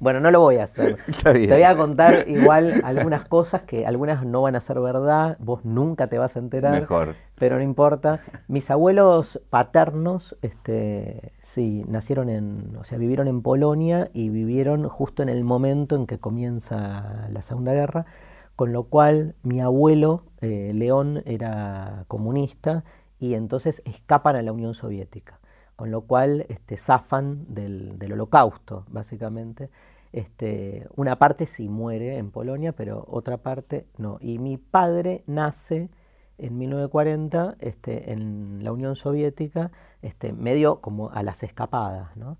Bueno, 0.00 0.20
no 0.20 0.30
lo 0.30 0.40
voy 0.40 0.56
a 0.56 0.64
hacer. 0.64 0.96
Te 1.22 1.46
voy 1.46 1.62
a 1.62 1.76
contar 1.76 2.24
igual 2.28 2.82
algunas 2.84 3.24
cosas 3.24 3.62
que 3.62 3.86
algunas 3.86 4.24
no 4.24 4.42
van 4.42 4.56
a 4.56 4.60
ser 4.60 4.80
verdad. 4.80 5.36
Vos 5.40 5.64
nunca 5.64 6.08
te 6.08 6.18
vas 6.18 6.36
a 6.36 6.38
enterar. 6.38 6.72
Mejor 6.72 7.14
pero 7.38 7.56
no 7.56 7.62
importa. 7.62 8.20
Mis 8.48 8.70
abuelos 8.70 9.40
paternos, 9.50 10.36
este, 10.42 11.33
sí, 11.44 11.84
nacieron 11.86 12.30
en, 12.30 12.76
o 12.76 12.84
sea, 12.84 12.98
vivieron 12.98 13.28
en 13.28 13.42
Polonia 13.42 14.10
y 14.14 14.30
vivieron 14.30 14.88
justo 14.88 15.22
en 15.22 15.28
el 15.28 15.44
momento 15.44 15.94
en 15.94 16.06
que 16.06 16.18
comienza 16.18 17.28
la 17.30 17.42
Segunda 17.42 17.72
Guerra, 17.72 18.06
con 18.56 18.72
lo 18.72 18.84
cual 18.84 19.34
mi 19.42 19.60
abuelo, 19.60 20.24
eh, 20.40 20.72
León, 20.74 21.22
era 21.26 22.04
comunista 22.08 22.84
y 23.18 23.34
entonces 23.34 23.82
escapan 23.84 24.36
a 24.36 24.42
la 24.42 24.52
Unión 24.52 24.74
Soviética, 24.74 25.38
con 25.76 25.90
lo 25.90 26.02
cual 26.02 26.46
este, 26.48 26.76
zafan 26.78 27.44
del, 27.54 27.98
del 27.98 28.12
holocausto, 28.14 28.84
básicamente. 28.88 29.70
Este, 30.12 30.86
una 30.96 31.18
parte 31.18 31.44
sí 31.46 31.68
muere 31.68 32.16
en 32.16 32.30
Polonia, 32.30 32.72
pero 32.72 33.04
otra 33.08 33.38
parte 33.38 33.86
no. 33.98 34.18
Y 34.20 34.38
mi 34.38 34.56
padre 34.56 35.24
nace 35.26 35.90
en 36.38 36.58
1940 36.58 37.56
este, 37.60 38.12
en 38.12 38.60
la 38.62 38.72
Unión 38.72 38.96
Soviética, 38.96 39.70
este, 40.02 40.32
medio 40.32 40.80
como 40.80 41.10
a 41.10 41.22
las 41.22 41.42
escapadas. 41.42 42.16
¿no? 42.16 42.38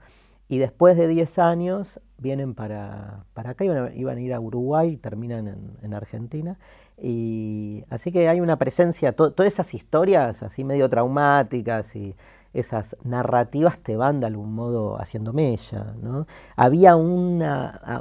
Y 0.49 0.59
después 0.59 0.97
de 0.97 1.09
10 1.09 1.39
años 1.39 2.01
vienen 2.19 2.55
para, 2.55 3.25
para 3.35 3.51
acá, 3.51 3.65
iban 3.65 3.87
a, 3.87 3.95
iban 3.95 4.19
a, 4.19 4.21
ir 4.21 4.35
a 4.35 4.41
Uruguay 4.41 4.97
terminan 4.97 5.49
en, 5.49 5.77
en, 5.83 5.95
Argentina. 5.95 6.59
Y 7.01 7.85
así 7.91 8.13
que 8.13 8.29
hay 8.29 8.41
una 8.41 8.57
presencia, 8.57 9.13
todas 9.13 9.47
esas 9.47 9.75
historias 9.75 10.43
así 10.43 10.65
medio 10.65 10.89
traumáticas 10.89 11.97
y 11.97 12.15
esas 12.55 12.97
narrativas 13.03 13.79
te 13.81 13.97
van 13.97 14.21
de 14.21 14.27
algún 14.27 14.55
modo 14.55 15.01
haciendo 15.01 15.33
mella. 15.33 15.95
¿no? 16.01 16.27
Había 16.57 16.97
un 16.97 17.43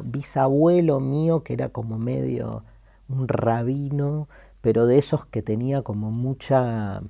bisabuelo 0.03 0.99
mío 0.99 1.43
que 1.43 1.53
era 1.53 1.69
como 1.69 1.97
medio 1.97 2.63
un 3.09 3.27
rabino 3.27 4.29
pero 4.63 4.87
de 4.87 4.97
esos 4.97 5.25
que 5.25 5.41
tenía 5.41 5.81
como 5.81 6.09
mucha 6.09 7.01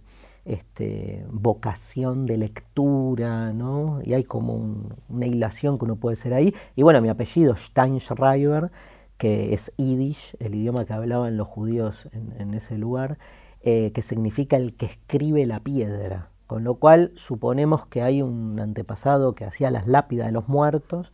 este, 0.43 1.23
vocación 1.29 2.25
de 2.25 2.37
lectura, 2.37 3.53
¿no? 3.53 4.01
Y 4.03 4.15
hay 4.15 4.23
como 4.23 4.89
una 5.07 5.27
hilación 5.27 5.77
que 5.77 5.85
uno 5.85 5.97
puede 5.97 6.15
ser 6.15 6.33
ahí. 6.33 6.55
Y 6.75 6.81
bueno, 6.81 6.99
mi 6.99 7.09
apellido, 7.09 7.55
Steinschreiber, 7.55 8.71
que 9.19 9.53
es 9.53 9.71
Yiddish, 9.77 10.35
el 10.39 10.55
idioma 10.55 10.85
que 10.85 10.93
hablaban 10.93 11.37
los 11.37 11.47
judíos 11.47 12.07
en, 12.11 12.55
ese 12.55 12.79
lugar, 12.79 13.19
eh, 13.61 13.91
que 13.93 14.01
significa 14.01 14.57
el 14.57 14.75
que 14.75 14.87
escribe 14.87 15.45
la 15.45 15.59
piedra. 15.59 16.29
Con 16.47 16.63
lo 16.63 16.73
cual 16.73 17.11
suponemos 17.13 17.85
que 17.85 18.01
hay 18.01 18.23
un 18.23 18.59
antepasado 18.59 19.35
que 19.35 19.45
hacía 19.45 19.69
las 19.69 19.85
lápidas 19.85 20.25
de 20.25 20.33
los 20.33 20.47
muertos. 20.47 21.13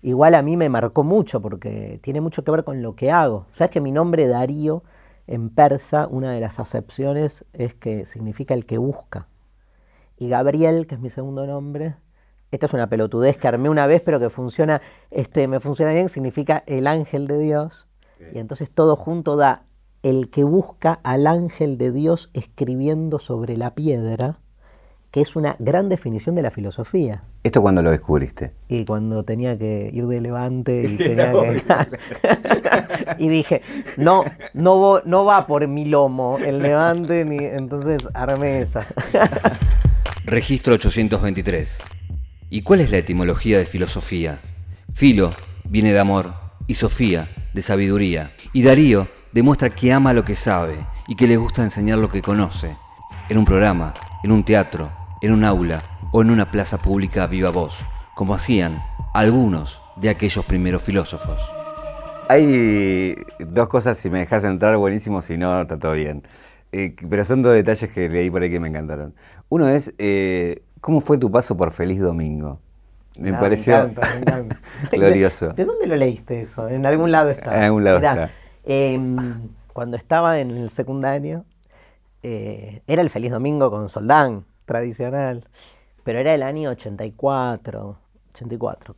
Igual 0.00 0.34
a 0.34 0.40
mí 0.40 0.56
me 0.56 0.70
marcó 0.70 1.04
mucho 1.04 1.42
porque 1.42 2.00
tiene 2.02 2.22
mucho 2.22 2.42
que 2.42 2.52
ver 2.52 2.64
con 2.64 2.80
lo 2.80 2.96
que 2.96 3.10
hago. 3.10 3.44
¿Sabes 3.52 3.70
que 3.70 3.82
mi 3.82 3.92
nombre 3.92 4.26
Darío 4.28 4.82
en 5.26 5.50
persa, 5.50 6.06
una 6.08 6.32
de 6.32 6.40
las 6.40 6.60
acepciones 6.60 7.44
es 7.52 7.74
que 7.74 8.06
significa 8.06 8.54
el 8.54 8.66
que 8.66 8.78
busca. 8.78 9.28
Y 10.16 10.28
Gabriel, 10.28 10.86
que 10.86 10.94
es 10.94 11.00
mi 11.00 11.10
segundo 11.10 11.46
nombre, 11.46 11.96
esta 12.50 12.66
es 12.66 12.72
una 12.72 12.88
pelotudez 12.88 13.36
que 13.36 13.48
armé 13.48 13.68
una 13.68 13.86
vez, 13.86 14.00
pero 14.02 14.20
que 14.20 14.30
funciona, 14.30 14.80
este, 15.10 15.48
me 15.48 15.60
funciona 15.60 15.92
bien, 15.92 16.08
significa 16.08 16.62
el 16.66 16.86
ángel 16.86 17.26
de 17.26 17.38
Dios. 17.38 17.88
Y 18.32 18.38
entonces 18.38 18.70
todo 18.70 18.96
junto 18.96 19.36
da 19.36 19.64
el 20.02 20.30
que 20.30 20.44
busca 20.44 21.00
al 21.02 21.26
ángel 21.26 21.78
de 21.78 21.90
Dios 21.90 22.30
escribiendo 22.32 23.18
sobre 23.18 23.56
la 23.56 23.74
piedra 23.74 24.40
que 25.14 25.20
es 25.20 25.36
una 25.36 25.54
gran 25.60 25.88
definición 25.88 26.34
de 26.34 26.42
la 26.42 26.50
filosofía. 26.50 27.22
¿Esto 27.44 27.62
cuando 27.62 27.82
lo 27.82 27.92
descubriste? 27.92 28.50
Y 28.66 28.84
cuando 28.84 29.22
tenía 29.22 29.56
que 29.56 29.88
ir 29.92 30.08
de 30.08 30.20
levante 30.20 30.82
y 30.82 30.96
tenía 30.96 31.30
que... 31.30 31.62
y 33.24 33.28
dije, 33.28 33.62
no, 33.96 34.24
no, 34.54 35.02
no 35.04 35.24
va 35.24 35.46
por 35.46 35.68
mi 35.68 35.84
lomo 35.84 36.38
el 36.44 36.60
levante, 36.60 37.24
ni... 37.24 37.36
entonces 37.36 38.02
armé 38.12 38.62
esa. 38.62 38.88
Registro 40.24 40.74
823. 40.74 41.78
¿Y 42.50 42.62
cuál 42.62 42.80
es 42.80 42.90
la 42.90 42.98
etimología 42.98 43.58
de 43.58 43.66
filosofía? 43.66 44.40
Filo 44.94 45.30
viene 45.62 45.92
de 45.92 46.00
amor 46.00 46.32
y 46.66 46.74
Sofía 46.74 47.28
de 47.52 47.62
sabiduría. 47.62 48.32
Y 48.52 48.64
Darío 48.64 49.06
demuestra 49.30 49.70
que 49.70 49.92
ama 49.92 50.12
lo 50.12 50.24
que 50.24 50.34
sabe 50.34 50.84
y 51.06 51.14
que 51.14 51.28
le 51.28 51.36
gusta 51.36 51.62
enseñar 51.62 51.98
lo 51.98 52.10
que 52.10 52.20
conoce. 52.20 52.76
En 53.28 53.38
un 53.38 53.44
programa, 53.44 53.94
en 54.24 54.32
un 54.32 54.44
teatro, 54.44 55.03
en 55.24 55.32
un 55.32 55.42
aula 55.42 55.82
o 56.12 56.20
en 56.20 56.30
una 56.30 56.50
plaza 56.50 56.76
pública 56.76 57.26
viva 57.26 57.48
voz, 57.48 57.82
como 58.14 58.34
hacían 58.34 58.82
algunos 59.14 59.80
de 59.96 60.10
aquellos 60.10 60.44
primeros 60.44 60.82
filósofos. 60.82 61.40
Hay 62.28 63.16
dos 63.38 63.68
cosas, 63.68 63.96
si 63.96 64.10
me 64.10 64.18
dejas 64.18 64.44
entrar, 64.44 64.76
buenísimo, 64.76 65.22
si 65.22 65.38
no, 65.38 65.62
está 65.62 65.78
todo 65.78 65.92
bien. 65.92 66.24
Eh, 66.72 66.94
pero 67.08 67.24
son 67.24 67.40
dos 67.40 67.54
detalles 67.54 67.90
que 67.90 68.10
leí 68.10 68.28
por 68.30 68.42
ahí 68.42 68.50
que 68.50 68.60
me 68.60 68.68
encantaron. 68.68 69.14
Uno 69.48 69.66
es, 69.66 69.94
eh, 69.96 70.62
¿cómo 70.82 71.00
fue 71.00 71.16
tu 71.16 71.30
paso 71.30 71.56
por 71.56 71.70
Feliz 71.70 72.00
Domingo? 72.00 72.60
Me 73.16 73.30
ah, 73.30 73.40
pareció 73.40 73.90
glorioso. 74.92 75.54
¿De, 75.54 75.64
dónde 75.64 75.86
lo 75.86 75.96
leíste 75.96 76.42
eso? 76.42 76.68
En 76.68 76.84
algún 76.84 77.10
lado 77.10 77.30
está. 77.30 77.56
En 77.56 77.62
algún 77.62 77.84
lado 77.84 77.96
está. 77.96 78.30
Em, 78.64 79.48
cuando 79.72 79.96
estaba 79.96 80.38
en 80.40 80.50
el 80.50 80.68
secundario, 80.68 81.46
eh, 82.22 82.82
era 82.86 83.00
el 83.00 83.08
Feliz 83.08 83.30
Domingo 83.30 83.70
con 83.70 83.88
Soldán 83.88 84.44
tradicional. 84.64 85.48
Pero 86.04 86.18
era 86.18 86.34
el 86.34 86.42
año 86.42 86.70
84, 86.70 87.98
84, 88.30 88.96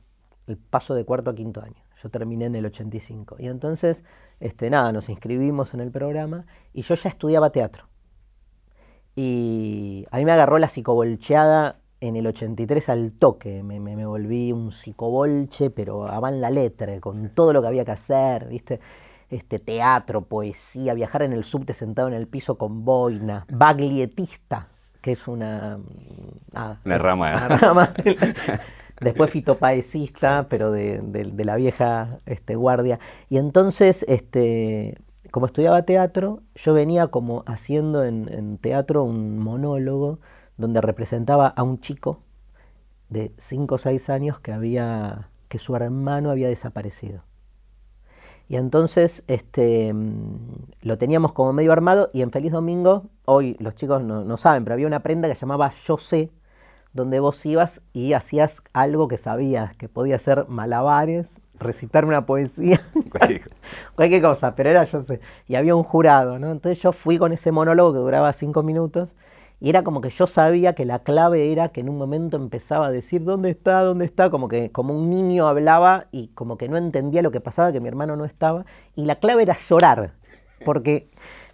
el 0.48 0.56
paso 0.56 0.94
de 0.94 1.04
cuarto 1.04 1.30
a 1.30 1.34
quinto 1.34 1.62
año. 1.62 1.82
Yo 2.02 2.10
terminé 2.10 2.46
en 2.46 2.56
el 2.56 2.66
85. 2.66 3.36
Y 3.38 3.46
entonces, 3.46 4.04
este, 4.40 4.68
nada, 4.70 4.92
nos 4.92 5.08
inscribimos 5.08 5.72
en 5.74 5.80
el 5.80 5.90
programa 5.90 6.46
y 6.72 6.82
yo 6.82 6.94
ya 6.94 7.08
estudiaba 7.08 7.50
teatro. 7.50 7.86
Y 9.14 10.06
a 10.10 10.18
mí 10.18 10.24
me 10.24 10.32
agarró 10.32 10.58
la 10.58 10.68
psicobolcheada 10.68 11.80
en 12.00 12.16
el 12.16 12.26
83 12.26 12.88
al 12.90 13.12
toque. 13.12 13.62
Me, 13.62 13.80
me, 13.80 14.04
volví 14.04 14.52
un 14.52 14.72
psicobolche, 14.72 15.70
pero 15.70 16.06
a 16.06 16.20
van 16.20 16.40
la 16.40 16.50
letra, 16.50 17.00
con 17.00 17.30
todo 17.30 17.52
lo 17.52 17.62
que 17.62 17.68
había 17.68 17.84
que 17.84 17.92
hacer, 17.92 18.48
¿viste? 18.48 18.80
Este, 19.30 19.58
teatro, 19.58 20.22
poesía, 20.22 20.94
viajar 20.94 21.22
en 21.22 21.32
el 21.32 21.44
subte 21.44 21.72
sentado 21.72 22.08
en 22.08 22.14
el 22.14 22.28
piso 22.28 22.58
con 22.58 22.84
boina, 22.84 23.46
baglietista, 23.50 24.68
que 25.06 25.12
es 25.12 25.28
una... 25.28 25.78
una 26.84 26.98
rama. 26.98 27.32
rama. 27.46 27.94
Después 29.00 29.30
fitopaecista, 29.30 30.48
pero 30.48 30.72
de, 30.72 31.32
la 31.44 31.54
vieja 31.54 32.18
este, 32.26 32.56
guardia. 32.56 32.98
Y 33.28 33.36
entonces, 33.38 34.04
este, 34.08 34.98
como 35.30 35.46
estudiaba 35.46 35.84
teatro, 35.84 36.42
yo 36.56 36.74
venía 36.74 37.06
como 37.06 37.44
haciendo 37.46 38.02
en, 38.02 38.58
teatro 38.58 39.04
un 39.04 39.38
monólogo 39.38 40.18
donde 40.56 40.80
representaba 40.80 41.46
a 41.46 41.62
un 41.62 41.78
chico 41.78 42.18
de 43.08 43.30
5 43.38 43.76
o 43.76 43.78
6 43.78 44.10
años 44.10 44.40
que 44.40 44.50
había 44.50 45.28
que 45.46 45.60
su 45.60 45.76
hermano 45.76 46.32
había 46.32 46.48
desaparecido. 46.48 47.22
Y 48.48 48.56
entonces 48.56 49.24
este, 49.26 49.92
lo 50.82 50.98
teníamos 50.98 51.32
como 51.32 51.52
medio 51.52 51.72
armado 51.72 52.10
y 52.12 52.22
en 52.22 52.30
Feliz 52.30 52.52
Domingo, 52.52 53.06
hoy 53.24 53.56
los 53.58 53.74
chicos 53.74 54.02
no, 54.02 54.36
saben, 54.36 54.64
pero 54.64 54.74
había 54.74 54.86
una 54.86 55.02
prenda 55.02 55.28
que 55.28 55.34
se 55.34 55.40
llamaba 55.40 55.72
Yo 55.84 55.98
sé, 55.98 56.30
donde 56.92 57.18
vos 57.18 57.44
ibas 57.44 57.82
y 57.92 58.12
hacías 58.12 58.62
algo 58.72 59.08
que 59.08 59.18
sabías, 59.18 59.74
que 59.76 59.88
podía 59.88 60.18
ser 60.18 60.46
malabares, 60.48 61.42
recitar 61.58 62.04
una 62.04 62.24
poesía, 62.24 62.80
cualquier 63.94 64.22
cosa, 64.22 64.54
pero 64.54 64.70
era 64.70 64.84
yo 64.84 65.00
sé. 65.02 65.20
Y 65.48 65.56
había 65.56 65.74
un 65.74 65.82
jurado, 65.82 66.38
¿no? 66.38 66.52
Entonces 66.52 66.82
yo 66.82 66.92
fui 66.92 67.18
con 67.18 67.32
ese 67.32 67.50
monólogo 67.50 67.92
que 67.94 67.98
duraba 67.98 68.32
cinco 68.32 68.62
minutos 68.62 69.08
Y 69.58 69.70
era 69.70 69.82
como 69.82 70.02
que 70.02 70.10
yo 70.10 70.26
sabía 70.26 70.74
que 70.74 70.84
la 70.84 70.98
clave 70.98 71.50
era 71.50 71.70
que 71.70 71.80
en 71.80 71.88
un 71.88 71.96
momento 71.96 72.36
empezaba 72.36 72.88
a 72.88 72.90
decir 72.90 73.24
dónde 73.24 73.50
está, 73.50 73.80
dónde 73.80 74.04
está, 74.04 74.28
como 74.28 74.48
que 74.48 74.70
como 74.70 74.94
un 74.94 75.08
niño 75.08 75.48
hablaba 75.48 76.06
y 76.12 76.28
como 76.28 76.58
que 76.58 76.68
no 76.68 76.76
entendía 76.76 77.22
lo 77.22 77.30
que 77.30 77.40
pasaba, 77.40 77.72
que 77.72 77.80
mi 77.80 77.88
hermano 77.88 78.16
no 78.16 78.26
estaba. 78.26 78.66
Y 78.94 79.06
la 79.06 79.16
clave 79.16 79.44
era 79.44 79.56
llorar, 79.56 80.12
porque 80.64 81.08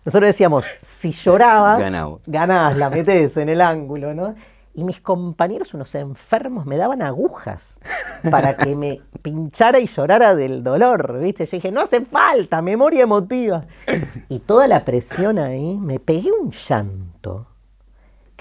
nosotros 0.04 0.28
decíamos, 0.28 0.64
si 0.82 1.12
llorabas, 1.12 1.80
ganabas, 2.26 2.76
la 2.76 2.90
metes 2.90 3.37
en 3.37 3.49
el 3.49 3.61
ángulo, 3.61 4.14
¿no? 4.14 4.35
Y 4.75 4.82
mis 4.85 5.00
compañeros, 5.00 5.75
unos 5.75 5.94
enfermos, 5.94 6.66
me 6.66 6.78
daban 6.78 7.02
agujas 7.02 7.78
para 8.30 8.56
que 8.56 8.75
me 8.75 9.02
pinchara 9.21 9.78
y 9.78 9.87
llorara 9.87 10.35
del 10.35 10.64
dolor, 10.64 11.21
¿viste? 11.21 11.44
Yo 11.44 11.59
dije, 11.59 11.71
no 11.71 11.82
hace 11.82 12.00
falta, 12.00 12.62
memoria 12.62 13.02
emotiva. 13.02 13.66
Y 14.28 14.40
toda 14.40 14.66
la 14.66 14.85
presión 14.85 15.38
ahí, 15.38 15.76
me 15.76 16.00
pegué 16.00 16.32
un 16.32 16.50
llanto 16.50 17.51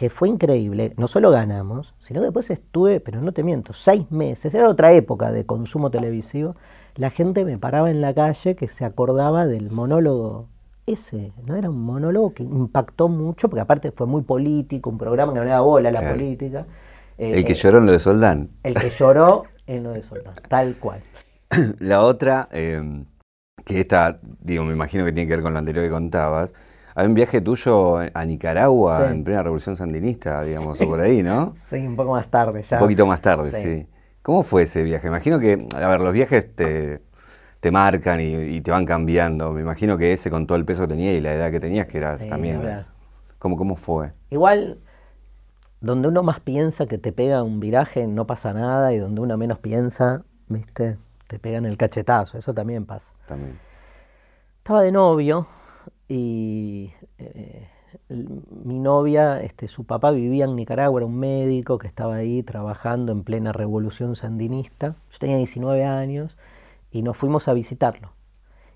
que 0.01 0.09
fue 0.09 0.29
increíble. 0.29 0.95
No 0.97 1.07
solo 1.07 1.29
ganamos, 1.29 1.93
sino 1.99 2.21
que 2.21 2.25
después 2.25 2.49
estuve, 2.49 2.99
pero 2.99 3.21
no 3.21 3.33
te 3.33 3.43
miento, 3.43 3.71
seis 3.71 4.09
meses, 4.09 4.51
era 4.55 4.67
otra 4.67 4.93
época 4.93 5.31
de 5.31 5.45
consumo 5.45 5.91
televisivo. 5.91 6.55
La 6.95 7.11
gente 7.11 7.45
me 7.45 7.59
paraba 7.59 7.91
en 7.91 8.01
la 8.01 8.11
calle 8.11 8.55
que 8.55 8.67
se 8.67 8.83
acordaba 8.83 9.45
del 9.45 9.69
monólogo 9.69 10.47
ese, 10.87 11.33
¿no? 11.45 11.55
Era 11.55 11.69
un 11.69 11.83
monólogo 11.83 12.33
que 12.33 12.41
impactó 12.41 13.09
mucho, 13.09 13.47
porque 13.47 13.61
aparte 13.61 13.91
fue 13.91 14.07
muy 14.07 14.23
político, 14.23 14.89
un 14.89 14.97
programa 14.97 15.33
que 15.33 15.37
no 15.37 15.45
le 15.45 15.51
daba 15.51 15.67
bola 15.67 15.89
a 15.89 15.91
la 15.91 16.11
política. 16.11 16.65
el 17.19 17.45
que 17.45 17.51
eh, 17.51 17.55
lloró 17.55 17.77
en 17.77 17.85
lo 17.85 17.91
de 17.91 17.99
Soldán. 17.99 18.49
El 18.63 18.73
que 18.73 18.89
lloró 18.89 19.43
en 19.67 19.83
lo 19.83 19.91
de 19.91 20.01
Soldán, 20.01 20.33
tal 20.47 20.77
cual. 20.77 21.03
La 21.77 22.01
otra, 22.01 22.49
em, 22.51 23.05
que 23.63 23.81
esta, 23.81 24.19
digo, 24.39 24.63
me 24.63 24.73
imagino 24.73 25.05
que 25.05 25.11
tiene 25.11 25.27
que 25.27 25.35
ver 25.35 25.43
con 25.43 25.53
lo 25.53 25.59
anterior 25.59 25.85
que 25.85 25.91
contabas, 25.91 26.55
hay 26.95 27.07
un 27.07 27.13
viaje 27.13 27.41
tuyo 27.41 27.97
a 27.97 28.25
Nicaragua 28.25 29.09
en 29.09 29.23
plena 29.23 29.43
revolución 29.43 29.77
sandinista, 29.77 30.43
digamos, 30.43 30.79
o 30.79 30.85
por 30.85 30.99
ahí, 30.99 31.23
¿no? 31.23 31.53
Sí, 31.57 31.77
un 31.87 31.95
poco 31.95 32.11
más 32.11 32.27
tarde 32.29 32.63
ya. 32.63 32.77
Un 32.77 32.83
poquito 32.83 33.05
más 33.05 33.21
tarde, 33.21 33.51
sí. 33.51 33.87
¿Cómo 34.21 34.43
fue 34.43 34.63
ese 34.63 34.83
viaje? 34.83 35.07
Imagino 35.07 35.39
que, 35.39 35.67
a 35.75 35.87
ver, 35.87 36.01
los 36.01 36.13
viajes 36.13 36.55
te, 36.55 37.01
te 37.59 37.71
marcan 37.71 38.19
y, 38.21 38.61
te 38.61 38.69
van 38.69 38.85
cambiando. 38.85 39.51
Me 39.51 39.61
imagino 39.61 39.97
que 39.97 40.11
ese 40.11 40.29
con 40.29 40.45
todo 40.45 40.57
el 40.57 40.65
peso 40.65 40.83
que 40.83 40.89
tenía 40.89 41.13
y 41.13 41.21
la 41.21 41.33
edad 41.33 41.49
que 41.49 41.59
tenías, 41.59 41.87
que 41.87 41.97
eras 41.97 42.27
también. 42.27 42.85
¿Cómo, 43.39 43.57
¿Cómo 43.57 43.75
fue? 43.75 44.11
Igual, 44.29 44.77
donde 45.79 46.07
uno 46.09 46.21
más 46.21 46.39
piensa 46.39 46.85
que 46.85 46.99
te 46.99 47.11
pega 47.11 47.41
un 47.41 47.59
viraje, 47.59 48.05
no 48.05 48.27
pasa 48.27 48.53
nada, 48.53 48.93
y 48.93 48.99
donde 48.99 49.21
uno 49.21 49.37
menos 49.37 49.57
piensa, 49.57 50.23
viste, 50.47 50.97
te 51.27 51.39
pegan 51.39 51.65
el 51.65 51.77
cachetazo. 51.77 52.37
Eso 52.37 52.53
también 52.53 52.85
pasa. 52.85 53.11
También. 53.27 53.57
Estaba 54.59 54.83
de 54.83 54.91
novio 54.91 55.47
y 56.13 56.91
eh, 57.19 57.69
mi 58.09 58.79
novia, 58.79 59.41
este, 59.41 59.69
su 59.69 59.85
papá 59.85 60.11
vivía 60.11 60.43
en 60.43 60.57
Nicaragua, 60.57 60.99
era 60.99 61.05
un 61.05 61.17
médico 61.17 61.77
que 61.77 61.87
estaba 61.87 62.15
ahí 62.15 62.43
trabajando 62.43 63.13
en 63.13 63.23
plena 63.23 63.53
revolución 63.53 64.17
sandinista. 64.17 64.95
Yo 65.09 65.19
tenía 65.19 65.37
19 65.37 65.85
años 65.85 66.35
y 66.91 67.01
nos 67.01 67.15
fuimos 67.15 67.47
a 67.47 67.53
visitarlo. 67.53 68.11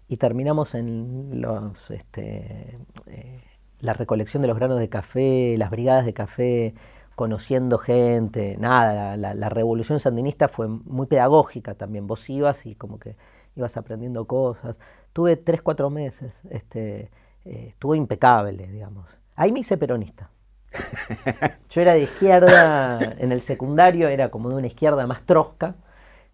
Y 0.07 0.15
terminamos 0.15 0.75
en 0.75 1.41
los, 1.41 1.91
este, 1.91 2.77
eh, 3.07 3.43
la 3.81 3.91
recolección 3.91 4.41
de 4.41 4.47
los 4.47 4.57
granos 4.57 4.79
de 4.79 4.87
café, 4.87 5.57
las 5.57 5.71
brigadas 5.71 6.05
de 6.05 6.13
café, 6.13 6.73
conociendo 7.15 7.77
gente, 7.77 8.55
nada, 8.59 9.17
la, 9.17 9.49
revolución 9.49 9.99
sandinista 9.99 10.47
fue 10.47 10.69
muy 10.69 11.07
pedagógica 11.07 11.73
también, 11.75 12.07
vos 12.07 12.29
ibas 12.29 12.65
y 12.65 12.75
como 12.75 12.97
que 12.97 13.17
ibas 13.57 13.75
aprendiendo 13.75 14.25
cosas. 14.25 14.79
Tuve 15.11 15.35
tres, 15.35 15.61
cuatro 15.61 15.89
meses, 15.89 16.33
este, 16.49 17.09
eh, 17.45 17.67
estuvo 17.69 17.95
impecable, 17.95 18.67
digamos. 18.67 19.05
Ahí 19.35 19.51
me 19.51 19.59
hice 19.61 19.77
peronista. 19.77 20.29
Yo 21.69 21.81
era 21.81 21.93
de 21.93 22.01
izquierda, 22.01 22.99
en 23.17 23.31
el 23.31 23.41
secundario 23.41 24.07
era 24.09 24.29
como 24.29 24.49
de 24.49 24.55
una 24.55 24.67
izquierda 24.67 25.07
más 25.07 25.23
trosca, 25.23 25.75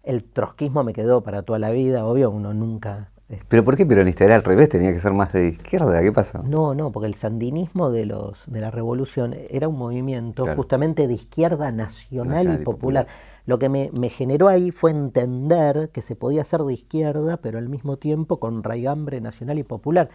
el 0.02 0.24
trotskismo 0.24 0.82
me 0.82 0.92
quedó 0.92 1.22
para 1.22 1.42
toda 1.42 1.58
la 1.58 1.70
vida, 1.70 2.04
obvio, 2.04 2.30
uno 2.30 2.52
nunca... 2.52 3.10
Este, 3.28 3.46
¿Pero 3.48 3.64
por 3.64 3.76
qué 3.76 3.86
peronista? 3.86 4.24
Era 4.24 4.34
al 4.34 4.42
revés, 4.42 4.68
tenía 4.68 4.92
que 4.92 4.98
ser 4.98 5.12
más 5.12 5.32
de 5.32 5.48
izquierda, 5.48 6.02
¿qué 6.02 6.12
pasó? 6.12 6.42
No, 6.42 6.74
no, 6.74 6.90
porque 6.90 7.06
el 7.06 7.14
sandinismo 7.14 7.90
de, 7.90 8.04
los, 8.04 8.42
de 8.46 8.60
la 8.60 8.70
revolución 8.70 9.34
era 9.48 9.68
un 9.68 9.78
movimiento 9.78 10.44
justamente 10.56 11.06
de 11.06 11.14
izquierda 11.14 11.70
nacional, 11.70 12.60
y, 12.60 12.64
popular. 12.64 13.06
Lo 13.44 13.58
que 13.58 13.68
me, 13.68 13.90
generó 14.08 14.48
ahí 14.48 14.70
fue 14.70 14.90
entender 14.90 15.90
que 15.92 16.02
se 16.02 16.14
podía 16.14 16.44
ser 16.44 16.60
de 16.60 16.74
izquierda, 16.74 17.38
pero 17.38 17.58
al 17.58 17.68
mismo 17.68 17.96
tiempo 17.96 18.38
con 18.38 18.62
raigambre 18.62 19.20
nacional 19.20 19.58
y 19.58 19.62
popular. 19.62 20.10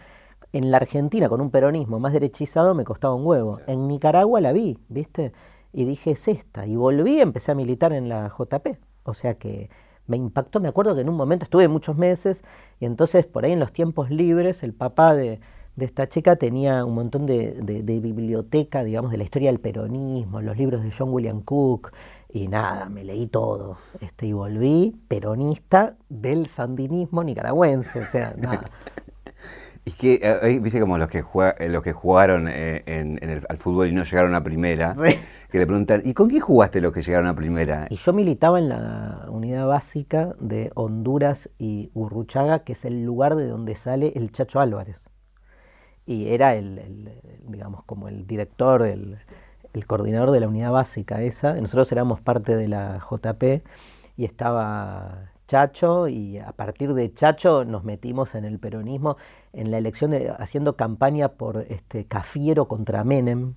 En 0.52 0.70
la 0.70 0.78
Argentina, 0.78 1.28
con 1.28 1.40
un 1.40 1.50
peronismo 1.50 1.98
más 2.00 2.12
derechizado, 2.12 2.74
me 2.74 2.84
costaba 2.84 3.14
un 3.14 3.26
huevo. 3.26 3.60
En 3.66 3.86
Nicaragua 3.86 4.40
la 4.40 4.52
vi, 4.52 4.78
¿viste? 4.88 5.32
Y 5.72 5.84
dije, 5.84 6.12
es 6.12 6.26
esta. 6.28 6.66
Y 6.66 6.76
volví 6.76 7.20
empecé 7.20 7.52
a 7.52 7.54
militar 7.54 7.92
en 7.92 8.08
la 8.08 8.28
JP. 8.28 8.78
O 9.04 9.14
sea 9.14 9.34
que 9.34 9.68
me 10.08 10.16
impactó, 10.16 10.58
me 10.58 10.68
acuerdo 10.68 10.94
que 10.94 11.02
en 11.02 11.08
un 11.08 11.16
momento 11.16 11.44
estuve 11.44 11.68
muchos 11.68 11.96
meses 11.96 12.42
y 12.80 12.86
entonces 12.86 13.26
por 13.26 13.44
ahí 13.44 13.52
en 13.52 13.60
los 13.60 13.72
tiempos 13.72 14.10
libres 14.10 14.62
el 14.62 14.72
papá 14.72 15.14
de, 15.14 15.40
esta 15.78 16.08
chica 16.08 16.34
tenía 16.36 16.84
un 16.84 16.94
montón 16.94 17.24
de, 17.26 18.00
biblioteca, 18.02 18.82
digamos, 18.82 19.12
de 19.12 19.18
la 19.18 19.22
historia 19.22 19.50
del 19.50 19.60
peronismo, 19.60 20.40
los 20.40 20.56
libros 20.56 20.82
de 20.82 20.90
John 20.90 21.10
William 21.10 21.42
Cook 21.42 21.92
y 22.30 22.48
nada, 22.48 22.88
me 22.88 23.04
leí 23.04 23.28
todo 23.28 23.78
este, 24.00 24.26
y 24.26 24.32
volví 24.32 24.96
peronista 25.06 25.94
del 26.08 26.48
sandinismo 26.48 27.22
nicaragüense, 27.22 28.00
o 28.00 28.06
sea, 28.06 28.34
nada. 28.36 28.70
Y 29.88 29.92
que, 29.92 30.20
eh, 30.22 30.58
viste 30.60 30.80
como 30.80 30.98
los 30.98 31.08
que, 31.08 31.24
eh, 31.58 31.68
los 31.70 31.82
que 31.82 31.94
jugaron 31.94 32.46
eh, 32.46 32.82
en, 32.84 33.18
el, 33.22 33.46
al 33.48 33.56
fútbol 33.56 33.88
y 33.88 33.92
no 33.92 34.04
llegaron 34.04 34.34
a 34.34 34.44
primera, 34.44 34.92
que 35.50 35.58
le 35.58 35.66
preguntan, 35.66 36.02
¿y 36.04 36.12
con 36.12 36.28
quién 36.28 36.42
jugaste 36.42 36.82
los 36.82 36.92
que 36.92 37.00
llegaron 37.00 37.26
a 37.26 37.34
primera? 37.34 37.86
Y 37.88 37.96
yo 37.96 38.12
militaba 38.12 38.58
en 38.58 38.68
la 38.68 39.24
unidad 39.30 39.66
básica 39.66 40.34
de 40.40 40.70
Honduras 40.74 41.48
y 41.58 41.90
Urruchaga, 41.94 42.64
que 42.64 42.72
es 42.72 42.84
el 42.84 43.02
lugar 43.02 43.34
de 43.34 43.46
donde 43.46 43.76
sale 43.76 44.12
el 44.14 44.30
Chacho 44.30 44.60
Álvarez. 44.60 45.08
Y 46.04 46.28
era 46.28 46.54
el, 46.54 47.10
digamos, 47.46 47.82
como 47.84 48.08
el 48.08 48.26
director, 48.26 48.82
el, 48.82 49.16
el 49.72 49.86
coordinador 49.86 50.32
de 50.32 50.40
la 50.40 50.48
unidad 50.48 50.72
básica 50.72 51.22
esa. 51.22 51.54
Nosotros 51.54 51.90
éramos 51.92 52.20
parte 52.20 52.56
de 52.56 52.68
la 52.68 52.98
JP 52.98 53.62
y 54.18 54.26
estaba 54.26 55.30
Chacho 55.48 56.08
y 56.08 56.38
a 56.38 56.52
partir 56.52 56.92
de 56.92 57.12
Chacho 57.14 57.64
nos 57.64 57.82
metimos 57.82 58.34
en 58.34 58.44
el 58.44 58.58
peronismo 58.58 59.16
en 59.60 59.70
la 59.70 59.78
elección 59.78 60.10
de, 60.12 60.30
haciendo 60.38 60.76
campaña 60.76 61.30
por 61.30 61.66
este 61.68 62.06
Cafiero 62.06 62.68
contra 62.68 63.04
Menem 63.04 63.54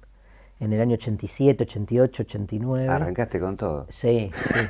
en 0.62 0.74
el 0.74 0.80
año 0.80 0.94
87, 0.94 1.64
88, 1.64 2.24
89. 2.24 2.88
Arrancaste 2.88 3.40
con 3.40 3.58
todo. 3.58 3.88
Sí, 3.90 4.30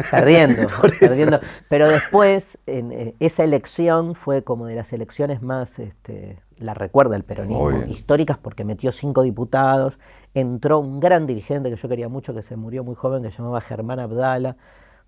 perdiendo, 0.10 0.68
perdiendo. 1.00 1.40
Pero 1.68 1.90
después, 1.90 2.58
en, 2.66 2.94
eh, 2.94 3.16
esa 3.20 3.44
elección 3.44 4.16
fue 4.16 4.42
como 4.42 4.68
de 4.68 4.76
las 4.76 4.94
elecciones 4.94 5.42
más, 5.42 5.80
este, 5.80 6.40
la 6.58 6.74
recuerda 6.74 7.18
el 7.18 7.24
peronismo, 7.24 7.84
históricas 7.90 8.38
porque 8.38 8.64
metió 8.64 8.94
cinco 8.94 9.22
diputados, 9.22 10.00
entró 10.34 10.80
un 10.80 11.02
gran 11.02 11.28
dirigente 11.28 11.70
que 11.70 11.76
yo 11.76 11.90
quería 11.90 12.08
mucho, 12.08 12.34
que 12.34 12.42
se 12.42 12.56
murió 12.56 12.86
muy 12.86 12.96
joven, 12.96 13.22
que 13.22 13.32
se 13.32 13.40
llamaba 13.40 13.60
Germán 13.60 14.00
Abdala, 14.00 14.56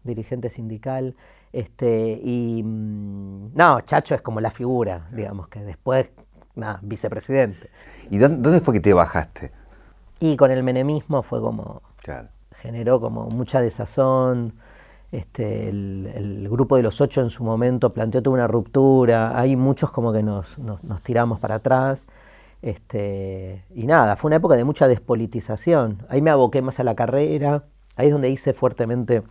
dirigente 0.03 0.49
sindical. 0.49 1.15
Este, 1.53 2.19
y 2.23 2.63
mm, 2.63 3.51
no, 3.53 3.81
Chacho 3.81 4.15
es 4.15 4.21
como 4.21 4.41
la 4.41 4.49
figura, 4.49 5.07
digamos, 5.11 5.47
que 5.47 5.63
después, 5.63 6.07
nada, 6.55 6.79
vicepresidente. 6.81 7.69
¿Y 8.09 8.17
dónde 8.17 8.59
fue 8.59 8.73
que 8.73 8.79
te 8.79 8.93
bajaste? 8.93 9.51
Y 10.19 10.35
con 10.35 10.49
el 10.49 10.63
menemismo 10.63 11.21
fue 11.21 11.39
como, 11.39 11.83
generó 12.59 12.99
como 12.99 13.29
mucha 13.29 13.61
desazón. 13.61 14.53
Este, 15.11 15.69
el, 15.69 16.47
grupo 16.49 16.75
de 16.75 16.81
los 16.81 16.99
ocho 17.01 17.21
en 17.21 17.29
su 17.29 17.43
momento 17.43 17.93
planteó 17.93 18.23
toda 18.23 18.33
una 18.33 18.47
ruptura, 18.47 19.39
hay 19.39 19.55
muchos 19.55 19.91
como 19.91 20.11
que 20.11 20.23
nos, 20.23 20.57
nos, 20.57 21.01
tiramos 21.03 21.39
para 21.39 21.55
atrás. 21.55 22.07
Este, 22.63 23.63
y 23.75 23.85
nada, 23.85 24.15
fue 24.15 24.29
una 24.29 24.37
época 24.37 24.55
de 24.55 24.63
mucha 24.63 24.87
despolitización. 24.87 25.99
Ahí 26.09 26.21
me 26.21 26.31
aboqué 26.31 26.63
más 26.63 26.79
a 26.79 26.83
la 26.83 26.95
carrera, 26.95 27.63
ahí 27.95 28.07
es 28.07 28.13
donde 28.13 28.29
hice 28.29 28.53
fuertemente 28.53 29.21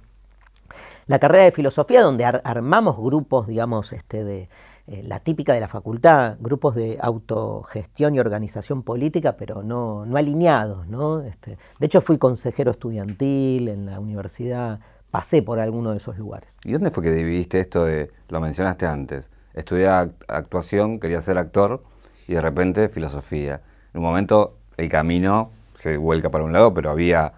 la 1.07 1.19
carrera 1.19 1.45
de 1.45 1.53
filosofía, 1.53 2.03
donde 2.03 2.25
armamos 2.25 2.97
grupos, 2.99 3.47
digamos, 3.47 3.93
este, 3.93 4.25
de 4.25 4.49
eh, 4.87 5.03
la 5.05 5.21
típica 5.21 5.53
de 5.53 5.61
la 5.61 5.69
facultad, 5.69 6.37
grupos 6.41 6.75
de 6.75 6.99
autogestión 7.01 8.15
y 8.15 8.21
organización 8.21 8.83
política, 8.83 9.37
pero 9.37 9.63
no, 9.63 10.05
no 10.05 10.17
alineados. 10.17 10.89
¿no? 10.89 11.23
Este, 11.23 11.57
de 11.79 11.87
hecho, 11.87 12.01
fui 12.01 12.19
consejero 12.19 12.73
estudiantil 12.73 13.69
en 13.69 13.87
la 13.87 14.01
universidad, 14.01 14.81
pasé 15.11 15.43
por 15.43 15.61
alguno 15.61 15.93
de 15.93 15.99
esos 15.99 16.19
lugares. 16.19 16.57
¿Y 16.65 16.73
dónde 16.73 16.91
fue 16.91 17.05
que 17.05 17.13
dividiste 17.13 17.61
esto 17.61 17.85
de, 17.85 18.11
lo 18.29 18.41
mencionaste 18.41 18.87
antes, 18.87 19.31
estudié 19.55 19.89
actuación, 19.89 20.99
quería 20.99 21.21
ser 21.21 21.39
actor, 21.39 21.85
y 22.27 22.35
de 22.35 22.41
repente 22.41 22.89
filosofía? 22.89 23.61
En 23.95 24.01
un 24.01 24.07
momento 24.07 24.57
el 24.77 24.89
camino 24.89 25.51
se 25.79 25.97
vuelca 25.97 26.31
para 26.31 26.45
un 26.45 26.53
lado, 26.53 26.75
pero 26.75 26.91
había 26.91 27.35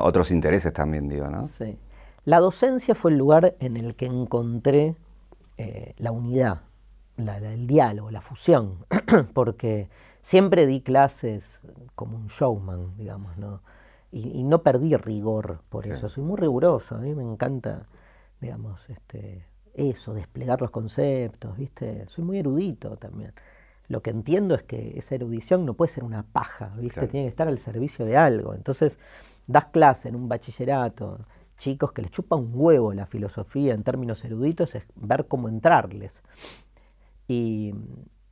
otros 0.00 0.30
intereses 0.30 0.72
también, 0.72 1.08
digo, 1.08 1.28
¿no? 1.28 1.46
Sí. 1.46 1.78
La 2.28 2.40
docencia 2.40 2.94
fue 2.94 3.12
el 3.12 3.16
lugar 3.16 3.56
en 3.58 3.78
el 3.78 3.94
que 3.94 4.04
encontré 4.04 4.96
eh, 5.56 5.94
la 5.96 6.12
unidad, 6.12 6.60
el 7.16 7.66
diálogo, 7.66 8.10
la 8.10 8.20
fusión, 8.20 8.84
porque 9.32 9.88
siempre 10.20 10.66
di 10.66 10.82
clases 10.82 11.58
como 11.94 12.18
un 12.18 12.26
showman, 12.26 12.98
digamos, 12.98 13.38
¿no? 13.38 13.62
Y, 14.12 14.42
no 14.42 14.62
perdí 14.62 14.94
rigor 14.96 15.62
por 15.70 15.86
eso, 15.86 16.10
soy 16.10 16.22
muy 16.22 16.36
riguroso, 16.36 16.96
a 16.96 16.98
mí 16.98 17.14
me 17.14 17.22
encanta, 17.22 17.86
digamos, 18.42 18.90
este, 18.90 19.46
eso, 19.72 20.12
desplegar 20.12 20.60
los 20.60 20.70
conceptos, 20.70 21.56
¿viste? 21.56 22.04
Soy 22.08 22.24
muy 22.24 22.40
erudito 22.40 22.98
también. 22.98 23.32
Lo 23.86 24.02
que 24.02 24.10
entiendo 24.10 24.54
es 24.54 24.64
que 24.64 24.98
esa 24.98 25.14
erudición 25.14 25.64
no 25.64 25.72
puede 25.72 25.92
ser 25.92 26.04
una 26.04 26.24
paja, 26.24 26.74
¿viste? 26.76 27.08
Tiene 27.08 27.24
que 27.24 27.30
estar 27.30 27.48
al 27.48 27.58
servicio 27.58 28.04
de 28.04 28.18
algo. 28.18 28.52
Entonces, 28.52 28.98
das 29.46 29.64
clase 29.64 30.10
en 30.10 30.14
un 30.16 30.28
bachillerato, 30.28 31.20
chicos 31.58 31.92
que 31.92 32.02
les 32.02 32.10
chupa 32.10 32.36
un 32.36 32.50
huevo 32.54 32.92
la 32.94 33.06
filosofía 33.06 33.74
en 33.74 33.82
términos 33.82 34.24
eruditos, 34.24 34.74
es 34.74 34.84
ver 34.94 35.26
cómo 35.26 35.48
entrarles. 35.48 36.22
Y, 37.26 37.74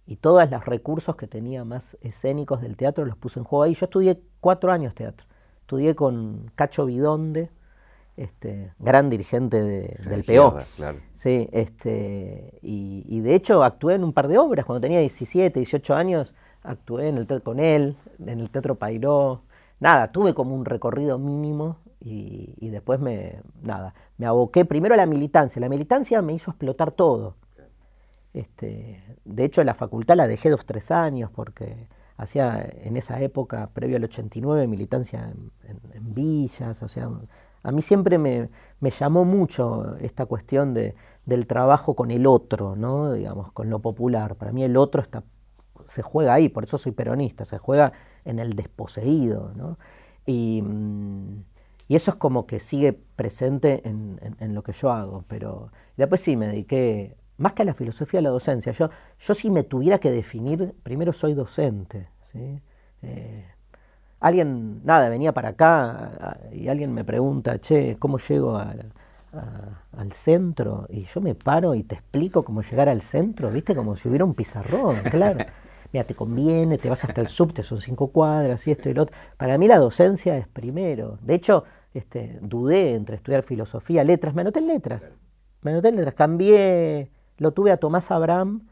y 0.06 0.16
todos 0.16 0.48
los 0.50 0.64
recursos 0.64 1.16
que 1.16 1.26
tenía 1.26 1.64
más 1.64 1.96
escénicos 2.00 2.62
del 2.62 2.76
teatro 2.76 3.04
los 3.04 3.16
puse 3.16 3.40
en 3.40 3.44
juego 3.44 3.64
ahí. 3.64 3.74
Yo 3.74 3.86
estudié 3.86 4.20
cuatro 4.40 4.72
años 4.72 4.94
teatro. 4.94 5.26
Estudié 5.60 5.96
con 5.96 6.50
Cacho 6.54 6.86
Bidonde, 6.86 7.50
este, 8.16 8.72
gran 8.78 9.10
dirigente 9.10 9.62
del 9.62 10.24
PO. 10.24 10.58
Sí, 11.16 11.48
este, 11.52 12.58
y, 12.62 13.20
de 13.20 13.34
hecho 13.34 13.64
actué 13.64 13.94
en 13.94 14.04
un 14.04 14.12
par 14.12 14.28
de 14.28 14.38
obras. 14.38 14.64
Cuando 14.64 14.80
tenía 14.80 15.00
17, 15.00 15.58
18 15.58 15.94
años, 15.94 16.34
actué 16.62 17.08
en 17.08 17.18
el 17.18 17.42
con 17.42 17.58
él, 17.58 17.96
en 18.24 18.40
el 18.40 18.50
Teatro 18.50 18.76
Pairó. 18.76 19.42
Nada, 19.80 20.12
tuve 20.12 20.34
como 20.34 20.54
un 20.54 20.64
recorrido 20.64 21.18
mínimo 21.18 21.78
y, 22.00 22.68
después 22.70 23.00
me, 23.00 23.40
nada, 23.62 23.94
me 24.18 24.26
aboqué 24.26 24.64
primero 24.64 24.94
a 24.94 24.96
la 24.96 25.06
militancia. 25.06 25.60
La 25.60 25.68
militancia 25.68 26.22
me 26.22 26.34
hizo 26.34 26.50
explotar 26.50 26.92
todo. 26.92 27.36
Este, 28.32 29.02
de 29.24 29.44
hecho, 29.44 29.64
la 29.64 29.74
facultad 29.74 30.16
la 30.16 30.26
dejé 30.26 30.50
dos, 30.50 30.66
tres 30.66 30.90
años 30.90 31.30
porque 31.34 31.88
hacía 32.16 32.68
en 32.82 32.96
esa 32.96 33.20
época, 33.20 33.70
previo 33.72 33.96
al 33.96 34.04
89, 34.04 34.66
militancia 34.66 35.32
en, 35.64 35.80
en 35.94 36.14
villas, 36.14 36.82
o 36.82 36.88
sea, 36.88 37.10
a 37.66 37.72
mí 37.72 37.82
siempre 37.82 38.16
me, 38.16 38.48
llamó 38.80 39.24
mucho 39.24 39.96
esta 39.96 40.24
cuestión 40.26 40.72
de, 40.72 40.94
del 41.24 41.48
trabajo 41.48 41.96
con 41.96 42.12
el 42.12 42.24
otro, 42.24 42.76
¿no? 42.76 43.12
digamos, 43.12 43.50
con 43.50 43.70
lo 43.70 43.80
popular. 43.80 44.36
Para 44.36 44.52
mí 44.52 44.62
el 44.62 44.76
otro 44.76 45.02
está, 45.02 45.24
se 45.84 46.00
juega 46.00 46.32
ahí, 46.32 46.48
por 46.48 46.62
eso 46.62 46.78
soy 46.78 46.92
peronista, 46.92 47.44
se 47.44 47.58
juega 47.58 47.92
en 48.24 48.38
el 48.38 48.54
desposeído. 48.54 49.52
¿no? 49.56 49.78
Y, 50.26 50.62
mm, 51.88 51.94
eso 51.94 52.10
es 52.10 52.16
como 52.16 52.46
que 52.46 52.60
sigue 52.60 52.92
presente 52.92 53.82
en, 53.84 54.54
lo 54.54 54.62
que 54.62 54.72
yo 54.72 54.90
hago. 54.90 55.24
Pero 55.28 55.70
después 55.96 56.20
sí 56.20 56.36
me 56.36 56.48
dediqué, 56.48 57.16
más 57.38 57.52
que 57.52 57.62
a 57.62 57.64
la 57.64 57.74
filosofía, 57.74 58.20
a 58.20 58.22
la 58.22 58.30
docencia. 58.30 58.72
Yo, 58.72 58.90
yo 59.20 59.34
si 59.34 59.50
me 59.50 59.62
tuviera 59.62 59.98
que 59.98 60.10
definir, 60.10 60.74
primero 60.82 61.12
soy 61.12 61.34
docente. 61.34 62.08
¿sí? 62.32 62.60
Eh, 63.02 63.44
alguien, 64.20 64.84
nada, 64.84 65.08
venía 65.08 65.32
para 65.32 65.50
acá 65.50 66.38
y 66.52 66.68
alguien 66.68 66.92
me 66.92 67.04
pregunta, 67.04 67.58
che, 67.60 67.96
¿cómo 67.98 68.18
llego 68.18 68.56
al 68.56 70.12
centro? 70.12 70.86
Y 70.88 71.04
yo 71.04 71.20
me 71.20 71.34
paro 71.34 71.74
y 71.74 71.82
te 71.82 71.96
explico 71.96 72.42
cómo 72.44 72.62
llegar 72.62 72.88
al 72.88 73.02
centro, 73.02 73.50
¿viste? 73.50 73.74
Como 73.74 73.96
si 73.96 74.08
hubiera 74.08 74.24
un 74.24 74.34
pizarrón, 74.34 74.96
claro. 75.10 75.44
Mira, 75.92 76.04
te 76.04 76.14
conviene, 76.14 76.78
te 76.78 76.88
vas 76.88 77.04
hasta 77.04 77.20
el 77.20 77.28
subte, 77.28 77.62
son 77.62 77.80
cinco 77.80 78.08
cuadras 78.08 78.66
y 78.66 78.72
esto 78.72 78.88
y 78.88 78.94
lo 78.94 79.02
otro. 79.02 79.16
Para 79.36 79.58
mí 79.58 79.68
la 79.68 79.78
docencia 79.78 80.36
es 80.36 80.48
primero. 80.48 81.18
De 81.22 81.34
hecho, 81.34 81.64
este, 81.94 82.38
dudé 82.42 82.94
entre 82.94 83.16
estudiar 83.16 83.42
filosofía, 83.42 84.04
letras, 84.04 84.34
me 84.34 84.42
anoté 84.42 84.58
en 84.60 84.66
letras. 84.66 85.14
Me 85.62 85.70
anoté 85.70 85.88
en 85.88 85.96
letras, 85.96 86.14
cambié, 86.14 87.10
lo 87.38 87.52
tuve 87.52 87.72
a 87.72 87.76
Tomás 87.78 88.10
Abraham 88.10 88.68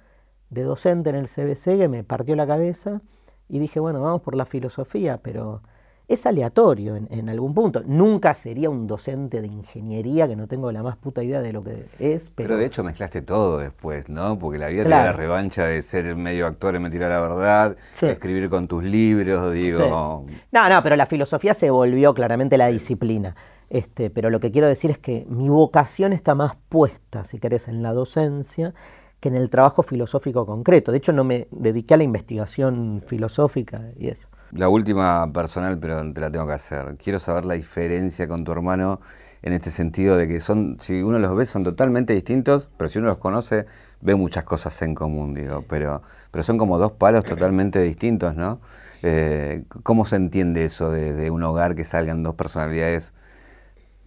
de 0.50 0.62
docente 0.62 1.10
en 1.10 1.16
el 1.16 1.26
CBC 1.26 1.78
que 1.78 1.88
me 1.88 2.04
partió 2.04 2.36
la 2.36 2.46
cabeza 2.46 3.02
y 3.48 3.58
dije, 3.58 3.80
bueno, 3.80 4.00
vamos 4.00 4.22
por 4.22 4.36
la 4.36 4.46
filosofía, 4.46 5.18
pero 5.22 5.62
es 6.06 6.26
aleatorio 6.26 6.96
en, 6.96 7.28
algún 7.28 7.54
punto. 7.54 7.82
Nunca 7.86 8.34
sería 8.34 8.68
un 8.68 8.86
docente 8.86 9.40
de 9.40 9.46
ingeniería 9.46 10.28
que 10.28 10.36
no 10.36 10.46
tengo 10.46 10.70
la 10.70 10.82
más 10.82 10.96
puta 10.96 11.22
idea 11.22 11.40
de 11.40 11.52
lo 11.52 11.64
que 11.64 11.86
es. 11.98 12.30
Pero, 12.34 12.56
de 12.56 12.66
hecho 12.66 12.84
mezclaste 12.84 13.22
todo 13.22 13.58
después, 13.58 14.08
¿no? 14.08 14.38
Porque 14.38 14.58
la 14.58 14.68
vida 14.68 14.84
te 14.84 14.90
da 14.90 15.04
la 15.04 15.12
revancha 15.12 15.64
de 15.64 15.80
ser 15.80 16.14
medio 16.14 16.46
actor 16.46 16.74
y 16.74 16.78
mentir 16.78 17.04
a 17.04 17.08
la 17.08 17.20
verdad, 17.20 17.76
escribir 18.02 18.50
con 18.50 18.68
tus 18.68 18.84
libros, 18.84 19.52
digo. 19.52 20.24
No, 20.52 20.68
no, 20.68 20.82
pero 20.82 20.96
la 20.96 21.06
filosofía 21.06 21.54
se 21.54 21.70
volvió 21.70 22.12
claramente 22.12 22.58
la 22.58 22.68
disciplina. 22.68 23.34
Este, 23.70 24.10
pero 24.10 24.28
lo 24.28 24.40
que 24.40 24.52
quiero 24.52 24.68
decir 24.68 24.90
es 24.90 24.98
que 24.98 25.24
mi 25.28 25.48
vocación 25.48 26.12
está 26.12 26.34
más 26.34 26.54
puesta, 26.68 27.24
si 27.24 27.38
querés, 27.38 27.66
en 27.66 27.82
la 27.82 27.92
docencia 27.92 28.74
que 29.20 29.30
en 29.30 29.36
el 29.36 29.48
trabajo 29.48 29.82
filosófico 29.82 30.44
concreto. 30.44 30.92
De 30.92 30.98
hecho, 30.98 31.12
no 31.12 31.24
me 31.24 31.48
dediqué 31.50 31.94
a 31.94 31.96
la 31.96 32.02
investigación 32.02 33.02
filosófica 33.06 33.80
y 33.96 34.08
eso. 34.08 34.28
La 34.54 34.68
última 34.68 35.32
personal, 35.32 35.78
pero 35.80 36.12
te 36.12 36.20
la 36.20 36.30
tengo 36.30 36.46
que 36.46 36.52
hacer. 36.52 36.96
Quiero 36.96 37.18
saber 37.18 37.44
la 37.44 37.54
diferencia 37.54 38.28
con 38.28 38.44
tu 38.44 38.52
hermano 38.52 39.00
en 39.42 39.52
este 39.52 39.72
sentido 39.72 40.16
de 40.16 40.28
que 40.28 40.38
son, 40.38 40.78
si 40.80 41.02
uno 41.02 41.18
los 41.18 41.34
ve, 41.34 41.44
son 41.44 41.64
totalmente 41.64 42.12
distintos, 42.12 42.70
pero 42.76 42.88
si 42.88 43.00
uno 43.00 43.08
los 43.08 43.18
conoce, 43.18 43.66
ve 44.00 44.14
muchas 44.14 44.44
cosas 44.44 44.80
en 44.82 44.94
común, 44.94 45.34
digo, 45.34 45.64
pero, 45.68 46.02
pero 46.30 46.44
son 46.44 46.56
como 46.56 46.78
dos 46.78 46.92
palos 46.92 47.24
totalmente 47.24 47.82
distintos, 47.82 48.36
¿no? 48.36 48.60
Eh, 49.02 49.64
¿Cómo 49.82 50.04
se 50.04 50.16
entiende 50.16 50.64
eso 50.64 50.88
de, 50.92 51.30
un 51.32 51.42
hogar 51.42 51.74
que 51.74 51.82
salgan 51.82 52.22
dos 52.22 52.36
personalidades, 52.36 53.12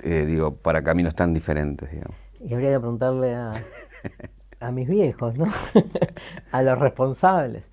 eh, 0.01 0.25
digo, 0.25 0.55
para 0.55 0.81
caminos 0.81 1.13
tan 1.13 1.33
diferentes, 1.33 1.91
digamos? 1.91 2.15
Y 2.39 2.53
habría 2.53 2.71
que 2.71 2.79
preguntarle 2.79 3.36
a, 3.36 3.51
a 4.62 4.71
mis 4.71 4.88
viejos, 4.88 5.36
¿no? 5.38 5.47
a 6.53 6.62
los 6.62 6.79
responsables. 6.79 7.65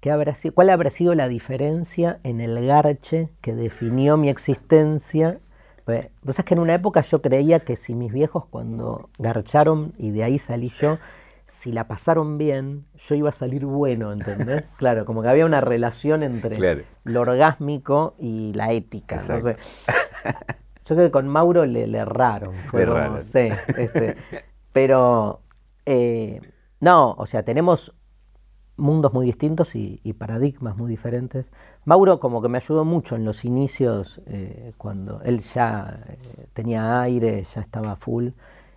¿Qué 0.00 0.10
habrá 0.10 0.34
sido, 0.34 0.54
¿Cuál 0.54 0.70
habrá 0.70 0.88
sido 0.88 1.14
la 1.14 1.28
diferencia 1.28 2.20
en 2.22 2.40
el 2.40 2.66
garche 2.66 3.28
que 3.42 3.54
definió 3.54 4.16
mi 4.16 4.30
existencia? 4.30 5.40
Pues, 5.84 6.08
vos 6.22 6.36
sabés 6.36 6.46
que 6.46 6.54
en 6.54 6.60
una 6.60 6.74
época 6.74 7.02
yo 7.02 7.20
creía 7.20 7.60
que 7.60 7.76
si 7.76 7.94
mis 7.94 8.10
viejos 8.10 8.46
cuando 8.46 9.10
garcharon 9.18 9.92
y 9.98 10.10
de 10.10 10.24
ahí 10.24 10.38
salí 10.38 10.70
yo, 10.70 10.98
si 11.44 11.72
la 11.72 11.86
pasaron 11.86 12.38
bien, 12.38 12.86
yo 13.08 13.14
iba 13.14 13.28
a 13.28 13.32
salir 13.32 13.66
bueno, 13.66 14.12
¿entendés? 14.12 14.64
Claro, 14.78 15.04
como 15.04 15.20
que 15.20 15.28
había 15.28 15.44
una 15.44 15.60
relación 15.60 16.22
entre 16.22 16.86
lo 17.04 17.20
orgásmico 17.20 18.14
y 18.18 18.54
la 18.54 18.72
ética. 18.72 19.16
No. 19.28 19.38
Yo 19.38 20.96
creo 20.96 21.08
que 21.08 21.10
con 21.10 21.28
Mauro 21.28 21.66
le, 21.66 21.86
le 21.86 21.98
erraron. 21.98 22.52
Fue 22.52 22.86
Sí, 23.22 23.50
este, 23.76 24.16
pero 24.72 25.40
eh, 25.84 26.40
no, 26.80 27.14
o 27.18 27.26
sea, 27.26 27.42
tenemos 27.44 27.94
mundos 28.80 29.12
muy 29.12 29.26
distintos 29.26 29.74
y, 29.76 29.98
paradigmas 30.18 30.76
muy 30.76 30.90
diferentes. 30.90 31.50
Mauro 31.84 32.18
como 32.20 32.42
que 32.42 32.48
me 32.48 32.58
ayudó 32.58 32.84
mucho 32.84 33.16
en 33.16 33.24
los 33.24 33.44
inicios, 33.44 34.20
eh, 34.26 34.72
cuando 34.76 35.20
él 35.22 35.40
ya 35.40 36.00
eh, 36.08 36.46
tenía 36.52 37.00
aire, 37.00 37.44
ya 37.54 37.60
estaba 37.60 37.96
full, 37.96 38.30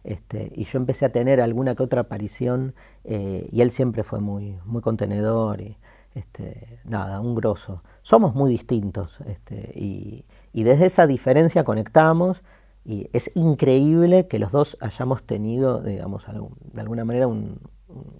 este, 0.04 0.52
y 0.56 0.66
yo 0.66 0.78
empecé 0.78 1.06
a 1.06 1.12
tener 1.12 1.42
alguna 1.42 1.76
que 1.76 1.84
otra 1.84 2.02
aparición, 2.02 2.76
y 3.06 3.60
él 3.62 3.72
siempre 3.72 4.04
fue 4.04 4.22
muy, 4.22 4.58
muy 4.66 4.82
contenedor 4.82 5.60
y 5.60 5.78
este, 6.16 6.80
nada, 6.84 7.20
un 7.20 7.36
grosso. 7.36 7.84
Somos 8.02 8.36
muy 8.36 8.52
distintos, 8.52 9.20
este, 9.22 9.72
y, 9.76 10.26
desde 10.54 10.86
esa 10.86 11.08
diferencia 11.08 11.64
conectamos 11.64 12.44
y 12.86 13.10
es 13.12 13.32
increíble 13.34 14.28
que 14.28 14.38
los 14.38 14.52
dos 14.52 14.78
hayamos 14.82 15.24
tenido, 15.24 15.82
digamos, 15.82 16.28
de 16.74 16.82
alguna 16.82 17.06
manera 17.06 17.28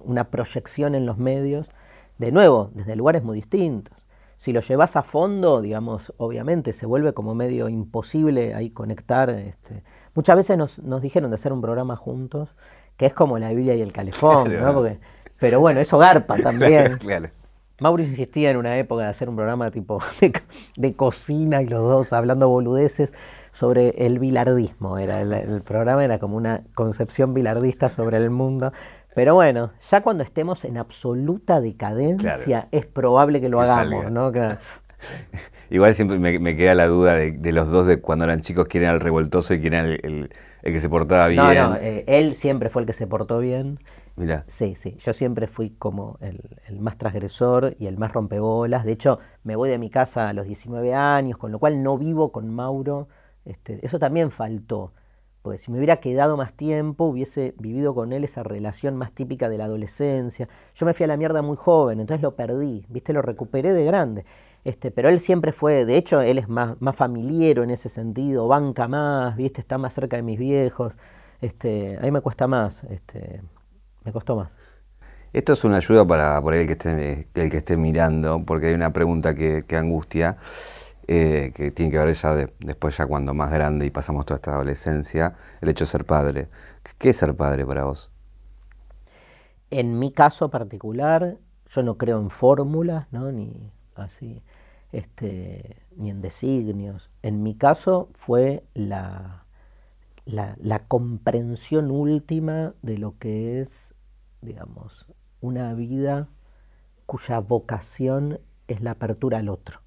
una 0.04 0.30
proyección 0.30 0.96
en 0.96 1.06
los 1.06 1.18
medios, 1.18 1.70
de 2.18 2.32
nuevo, 2.32 2.72
desde 2.74 2.96
lugares 2.96 3.24
muy 3.24 3.38
distintos. 3.38 3.98
Si 4.38 4.52
lo 4.52 4.62
llevas 4.62 4.96
a 4.96 5.04
fondo, 5.04 5.62
digamos, 5.62 6.14
obviamente 6.18 6.74
se 6.74 6.86
vuelve 6.86 7.14
como 7.14 7.34
medio 7.36 7.70
imposible 7.70 8.54
ahí 8.54 8.72
conectar. 8.72 9.30
Este. 9.30 9.84
Muchas 10.16 10.36
veces 10.36 10.58
nos, 10.58 11.02
dijeron 11.02 11.32
de 11.32 11.36
hacer 11.36 11.54
un 11.54 11.62
programa 11.62 11.96
juntos, 11.96 12.50
que 12.98 13.06
es 13.06 13.14
como 13.14 13.40
la 13.40 13.50
Biblia 13.50 13.76
y 13.76 13.82
el 13.82 13.94
calefón, 13.94 14.60
¿no? 14.60 14.74
Porque, 14.74 15.00
pero 15.40 15.60
bueno, 15.60 15.80
eso 15.80 15.98
garpa 15.98 16.38
también. 16.44 17.00
Mauro 17.80 18.04
insistía 18.04 18.52
en 18.52 18.58
una 18.58 18.78
época 18.78 19.04
de 19.04 19.10
hacer 19.10 19.30
un 19.30 19.36
programa 19.36 19.72
tipo 19.72 20.00
de 20.78 20.96
cocina 20.96 21.62
y 21.62 21.68
los 21.68 21.82
dos 21.82 22.14
hablando 22.14 22.48
boludeces 22.48 23.14
sobre 23.52 23.90
el 24.06 24.20
bilardismo. 24.20 24.98
Era 24.98 25.22
el, 25.22 25.62
programa 25.62 26.04
era 26.04 26.20
como 26.20 26.38
una 26.38 26.64
concepción 26.76 27.34
bilardista 27.34 27.90
sobre 27.90 28.18
el 28.18 28.30
mundo. 28.30 28.74
Pero 29.16 29.36
bueno, 29.36 29.72
ya 29.90 30.02
cuando 30.02 30.24
estemos 30.24 30.66
en 30.66 30.78
absoluta 30.78 31.62
decadencia 31.62 32.68
es 32.72 32.86
probable 32.86 33.42
que 33.42 33.50
lo 33.50 33.62
hagamos, 33.62 34.12
¿no? 34.12 34.32
Igual 35.70 35.96
siempre 35.96 36.20
me, 36.20 36.56
queda 36.56 36.76
la 36.76 36.88
duda 36.88 37.16
de, 37.16 37.52
los 37.52 37.70
dos 37.70 37.88
de 37.88 38.00
cuando 38.00 38.26
eran 38.26 38.42
chicos, 38.42 38.68
quién 38.68 38.84
era 38.84 38.94
el 38.94 39.00
revoltoso 39.00 39.54
y 39.54 39.62
quién 39.62 39.74
era 39.74 39.88
el, 39.88 40.30
que 40.62 40.80
se 40.80 40.88
portaba 40.88 41.28
bien. 41.28 41.44
No, 41.44 41.70
no, 41.70 41.76
eh, 41.76 42.04
él 42.08 42.36
siempre 42.36 42.70
fue 42.70 42.84
el 42.84 42.86
que 42.86 42.94
se 42.94 43.08
portó 43.08 43.40
bien. 43.40 43.80
Mira. 44.16 44.44
Sí, 44.48 44.76
sí, 44.76 44.96
yo 45.00 45.14
siempre 45.14 45.48
fui 45.48 45.72
como 45.72 46.18
el, 46.22 46.42
el, 46.68 46.80
más 46.80 46.98
transgresor 46.98 47.76
y 47.80 47.88
el 47.88 47.98
más 47.98 48.14
rompebolas. 48.14 48.86
De 48.86 48.92
hecho, 48.92 49.20
me 49.44 49.56
voy 49.56 49.70
de 49.70 49.80
mi 49.80 49.90
casa 49.90 50.30
a 50.30 50.34
los 50.34 50.46
19 50.46 50.94
años, 50.94 51.38
con 51.38 51.52
lo 51.52 51.58
cual 51.58 51.82
no 51.82 51.98
vivo 51.98 52.32
con 52.32 52.54
Mauro 52.54 53.08
este, 53.46 53.86
eso 53.86 54.00
también 54.00 54.32
faltó. 54.32 54.94
Porque 55.44 55.60
si 55.60 55.72
me 55.72 55.78
hubiera 55.78 55.98
quedado 55.98 56.38
más 56.38 56.54
tiempo 56.54 57.04
hubiese 57.04 57.54
vivido 57.60 57.94
con 57.94 58.14
él 58.14 58.24
esa 58.24 58.44
relación 58.44 58.96
más 58.96 59.12
típica 59.12 59.50
de 59.50 59.58
la 59.58 59.66
adolescencia. 59.66 60.48
Yo 60.74 60.86
me 60.86 60.94
fui 60.94 61.04
a 61.04 61.08
la 61.08 61.18
mierda 61.18 61.42
muy 61.42 61.58
joven, 61.58 62.00
entonces 62.00 62.24
lo 62.24 62.36
perdí, 62.36 62.86
¿viste? 62.88 63.12
Lo 63.12 63.22
recuperé 63.22 63.74
de 63.74 63.84
grande. 63.84 64.26
Este, 64.64 64.90
pero 64.90 65.10
él 65.10 65.20
siempre 65.20 65.52
fue, 65.52 65.86
de 65.86 65.98
hecho, 65.98 66.22
él 66.22 66.38
es 66.38 66.48
más, 66.48 66.82
más 66.82 66.96
familiero 66.96 67.64
en 67.64 67.72
ese 67.72 67.90
sentido, 67.90 68.48
banca 68.48 68.88
más, 68.88 69.36
¿viste? 69.36 69.60
Está 69.60 69.78
más 69.78 69.94
cerca 69.94 70.16
de 70.16 70.24
mis 70.24 70.40
viejos. 70.40 70.94
Este, 71.42 71.98
a 71.98 72.02
mí 72.04 72.12
me 72.12 72.22
cuesta 72.22 72.48
más, 72.48 72.86
este, 72.86 73.42
me 74.06 74.14
costó 74.14 74.38
más. 74.38 74.58
Esto 75.34 75.52
es 75.54 75.64
una 75.66 75.78
ayuda 75.78 76.08
para 76.08 76.42
por 76.42 76.54
el 76.56 76.66
que 76.68 76.74
esté, 76.74 77.28
el 77.34 77.50
que 77.50 77.58
esté 77.58 77.76
mirando, 77.76 78.44
porque 78.46 78.68
hay 78.68 78.76
una 78.76 78.94
pregunta 78.94 79.36
que, 79.36 79.64
que 79.68 79.76
angustia. 79.76 80.38
Eh, 81.08 81.52
que 81.54 81.72
tiene 81.72 81.92
que 81.92 81.98
ver 81.98 82.14
ya 82.16 82.34
después, 82.60 82.96
ya 82.96 83.06
cuando 83.06 83.34
más 83.34 83.52
grande 83.52 83.86
y 83.86 83.90
pasamos 83.90 84.26
toda 84.26 84.38
esta 84.38 84.54
adolescencia, 84.54 85.36
el 85.60 85.70
hecho 85.70 85.84
de 85.84 85.92
ser 85.92 86.06
padre. 86.06 86.48
¿Qué 86.98 87.10
es 87.10 87.18
ser 87.18 87.36
padre 87.36 87.66
para 87.66 87.84
vos? 87.84 88.10
En 89.70 90.00
mi 90.00 90.12
caso 90.12 90.50
particular, 90.50 91.38
yo 91.70 91.84
no 91.84 91.98
creo 91.98 92.22
en 92.22 92.30
fórmulas, 92.30 93.12
¿no? 93.12 93.32
ni 93.32 93.72
así, 93.96 94.42
este, 94.92 95.78
ni 95.98 96.10
en 96.10 96.22
designios. 96.22 97.10
En 97.22 97.44
mi 97.44 97.56
caso 97.56 98.10
fue 98.14 98.64
la, 98.74 99.46
la, 100.26 100.56
la 100.58 100.88
comprensión 100.88 101.92
última 101.92 102.76
de 102.82 102.98
lo 102.98 103.18
que 103.18 103.60
es, 103.60 103.94
digamos, 104.42 105.06
una 105.42 105.74
vida 105.74 106.30
cuya 107.06 107.40
vocación 107.40 108.40
es 108.68 108.82
la 108.82 108.92
apertura 108.92 109.40
al 109.40 109.50
otro. 109.50 109.83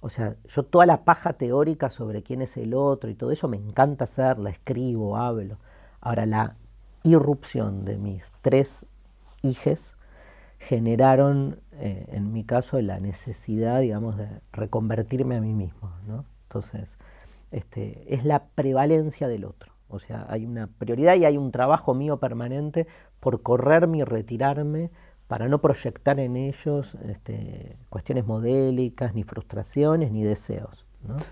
O 0.00 0.08
sea, 0.08 0.36
yo 0.48 0.62
toda 0.62 0.86
la 0.86 1.04
paja 1.04 1.34
teórica 1.34 1.90
sobre 1.90 2.22
quién 2.22 2.42
es 2.42 2.56
el 2.56 2.74
otro 2.74 3.10
y 3.10 3.14
todo 3.14 3.32
eso 3.32 3.48
me 3.48 3.58
encanta 3.58 4.04
hacerla, 4.04 4.50
escribo, 4.50 5.16
hablo. 5.16 5.58
Ahora, 6.00 6.24
la 6.24 6.56
irrupción 7.02 7.84
de 7.84 7.98
mis 7.98 8.32
tres 8.40 8.86
hijes 9.42 9.96
generaron, 10.58 11.60
eh, 11.72 12.06
en 12.12 12.32
mi 12.32 12.44
caso, 12.44 12.80
la 12.80 12.98
necesidad, 13.00 13.80
digamos, 13.80 14.16
de 14.16 14.28
reconvertirme 14.52 15.36
a 15.36 15.40
mí 15.40 15.52
mismo. 15.52 15.90
¿no? 16.06 16.24
Entonces, 16.44 16.98
este, 17.50 18.14
es 18.14 18.24
la 18.24 18.44
prevalencia 18.54 19.28
del 19.28 19.44
otro. 19.44 19.72
O 19.88 19.98
sea, 19.98 20.26
hay 20.28 20.46
una 20.46 20.68
prioridad 20.68 21.16
y 21.16 21.24
hay 21.24 21.36
un 21.36 21.50
trabajo 21.50 21.94
mío 21.94 22.18
permanente 22.18 22.86
por 23.18 23.42
correrme 23.42 23.98
y 23.98 24.04
retirarme 24.04 24.90
para 25.30 25.46
no 25.46 25.60
proyectar 25.60 26.18
en 26.18 26.34
ellos 26.34 26.96
este, 27.06 27.76
cuestiones 27.88 28.26
modélicas, 28.26 29.14
ni 29.14 29.22
frustraciones, 29.22 30.10
ni 30.10 30.24
deseos. 30.24 30.84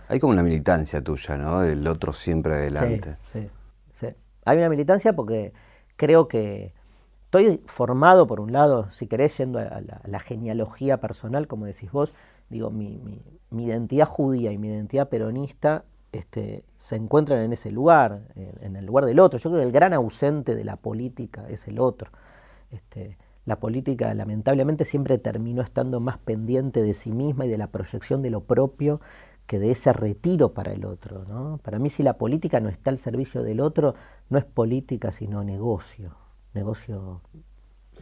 Hay 0.06 0.20
como 0.20 0.34
una 0.34 0.44
militancia 0.44 1.02
tuya, 1.02 1.36
¿no? 1.36 1.64
El 1.64 1.84
otro 1.84 2.12
siempre 2.12 2.54
adelante. 2.54 3.16
Sí, 3.32 3.50
sí, 3.94 4.06
Hay 4.44 4.58
una 4.58 4.68
militancia 4.68 5.14
porque 5.14 5.52
creo 5.96 6.28
que 6.28 6.74
estoy 7.24 7.60
formado, 7.66 8.28
por 8.28 8.38
un 8.38 8.52
lado, 8.52 8.88
si 8.92 9.08
querés, 9.08 9.36
yendo 9.36 9.58
a 9.58 9.82
la, 10.04 10.20
genealogía 10.20 11.00
personal, 11.00 11.48
como 11.48 11.66
decís 11.66 11.90
vos, 11.90 12.14
digo, 12.50 12.70
mi, 12.70 13.00
identidad 13.50 14.06
judía 14.06 14.52
y 14.52 14.58
mi 14.58 14.68
identidad 14.68 15.08
peronista 15.08 15.82
este, 16.12 16.62
se 16.76 16.94
encuentran 16.94 17.40
en 17.40 17.52
ese 17.52 17.72
lugar, 17.72 18.22
en, 18.60 18.76
el 18.76 18.86
lugar 18.86 19.06
del 19.06 19.18
otro. 19.18 19.40
Yo 19.40 19.50
creo 19.50 19.60
que 19.60 19.66
el 19.66 19.72
gran 19.72 19.92
ausente 19.92 20.54
de 20.54 20.62
la 20.62 20.76
política 20.76 21.46
es 21.48 21.66
el 21.66 21.80
otro. 21.80 22.12
Este, 22.70 23.18
la 23.48 23.58
política 23.58 24.12
lamentablemente 24.12 24.84
siempre 24.84 25.16
terminó 25.16 25.62
estando 25.62 26.00
más 26.00 26.18
pendiente 26.18 26.82
de 26.82 26.92
sí 26.92 27.12
misma 27.12 27.46
y 27.46 27.48
de 27.48 27.56
la 27.56 27.68
proyección 27.68 28.20
de 28.20 28.28
lo 28.28 28.42
propio 28.42 29.00
que 29.46 29.58
de 29.58 29.70
ese 29.70 29.94
retiro 29.94 30.52
para 30.52 30.72
el 30.72 30.84
otro. 30.84 31.24
¿no? 31.26 31.58
Para 31.64 31.78
mí 31.78 31.88
si 31.88 32.02
la 32.02 32.18
política 32.18 32.60
no 32.60 32.68
está 32.68 32.90
al 32.90 32.98
servicio 32.98 33.42
del 33.42 33.60
otro, 33.60 33.94
no 34.28 34.36
es 34.36 34.44
política 34.44 35.12
sino 35.12 35.42
negocio, 35.44 36.14
negocio 36.52 37.22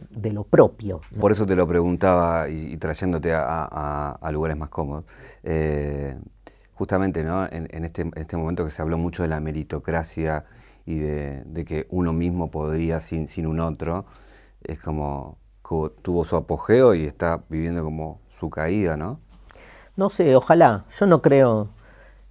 de 0.09 0.33
lo 0.33 0.43
propio. 0.43 0.99
Por 1.17 1.31
eso 1.31 1.45
te 1.45 1.55
lo 1.55 1.65
preguntaba 1.65 2.49
y, 2.49 2.75
trayéndote 2.75 3.31
a, 3.33 4.29
lugares 4.33 4.57
más 4.57 4.67
cómodos. 4.67 5.05
Eh, 5.43 6.19
justamente 6.73 7.23
¿no? 7.23 7.47
en, 7.49 7.85
este, 7.85 8.11
este, 8.15 8.35
momento 8.35 8.65
que 8.65 8.71
se 8.71 8.81
habló 8.81 8.97
mucho 8.97 9.23
de 9.23 9.29
la 9.29 9.39
meritocracia 9.39 10.43
y 10.85 10.95
de, 10.95 11.63
que 11.65 11.87
uno 11.89 12.11
mismo 12.11 12.51
podía 12.51 12.99
sin 12.99 13.47
un 13.47 13.61
otro, 13.61 14.05
es 14.63 14.79
como, 14.79 15.37
tuvo 16.01 16.25
su 16.25 16.35
apogeo 16.35 16.95
y 16.95 17.05
está 17.05 17.43
viviendo 17.49 17.83
como 17.83 18.21
su 18.29 18.49
caída, 18.49 18.97
¿no? 18.97 19.19
No 19.95 20.09
sé, 20.09 20.35
ojalá. 20.35 20.85
Yo 20.97 21.07
no 21.07 21.21
creo 21.21 21.69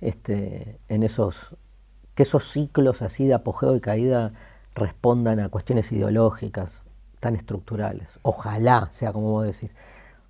este, 0.01 0.79
en 0.89 1.03
esos 1.03 1.57
que 2.17 2.23
esos 2.23 2.51
ciclos 2.51 3.03
así 3.03 3.27
de 3.27 3.35
apogeo 3.35 3.77
y 3.77 3.81
caída 3.81 4.33
respondan 4.75 5.39
a 5.39 5.51
cuestiones 5.51 5.93
ideológicas 5.93 6.83
tan 7.21 7.37
estructurales. 7.37 8.19
Ojalá 8.23 8.89
sea 8.91 9.13
como 9.13 9.31
vos 9.31 9.47
decís. 9.47 9.77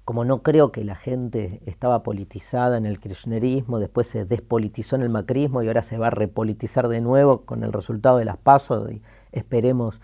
Como 0.05 0.25
no 0.25 0.43
creo 0.43 0.71
que 0.71 0.85
la 0.85 0.95
gente 0.95 1.61
estaba 1.67 2.05
politizada 2.05 2.77
en 2.77 2.87
el 2.87 3.01
kirchnerismo, 3.01 3.81
después 3.81 4.07
se 4.07 4.25
despolitizó 4.25 4.95
en 4.95 5.03
el 5.03 5.09
macrismo 5.09 5.63
y 5.63 5.69
ahora 5.69 5.83
se 5.83 5.99
va 5.99 6.09
a 6.09 6.11
repolitizar 6.11 6.87
de 6.87 7.01
nuevo 7.01 7.43
con 7.43 7.65
el 7.65 7.73
resultado 7.73 8.19
de 8.19 8.25
las 8.25 8.37
pasos 8.37 8.91
y 8.93 9.03
esperemos 9.33 10.01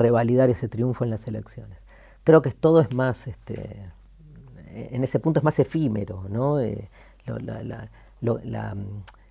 revalidar 0.00 0.50
ese 0.50 0.68
triunfo 0.68 1.04
en 1.04 1.10
las 1.10 1.26
elecciones. 1.26 1.78
Creo 2.24 2.42
que 2.42 2.50
todo 2.50 2.80
es 2.80 2.92
más, 2.94 3.26
este, 3.26 3.92
en 4.66 5.04
ese 5.04 5.20
punto 5.20 5.40
es 5.40 5.44
más 5.44 5.58
efímero, 5.58 6.26
¿no? 6.28 6.60
Eh, 6.60 6.88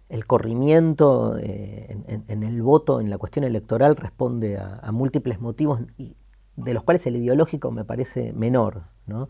el 0.10 0.26
corrimiento 0.26 1.38
eh, 1.38 1.98
en, 2.28 2.44
el 2.44 2.62
voto, 2.62 3.00
en 3.00 3.10
la 3.10 3.18
cuestión 3.18 3.46
electoral, 3.46 3.96
responde 3.96 4.58
a, 4.58 4.92
múltiples 4.92 5.40
motivos, 5.40 5.82
y 5.98 6.16
de 6.56 6.74
los 6.74 6.84
cuales 6.84 7.06
el 7.06 7.16
ideológico 7.18 7.72
me 7.72 7.84
parece 7.84 8.34
menor. 8.34 8.84
¿no? 9.06 9.30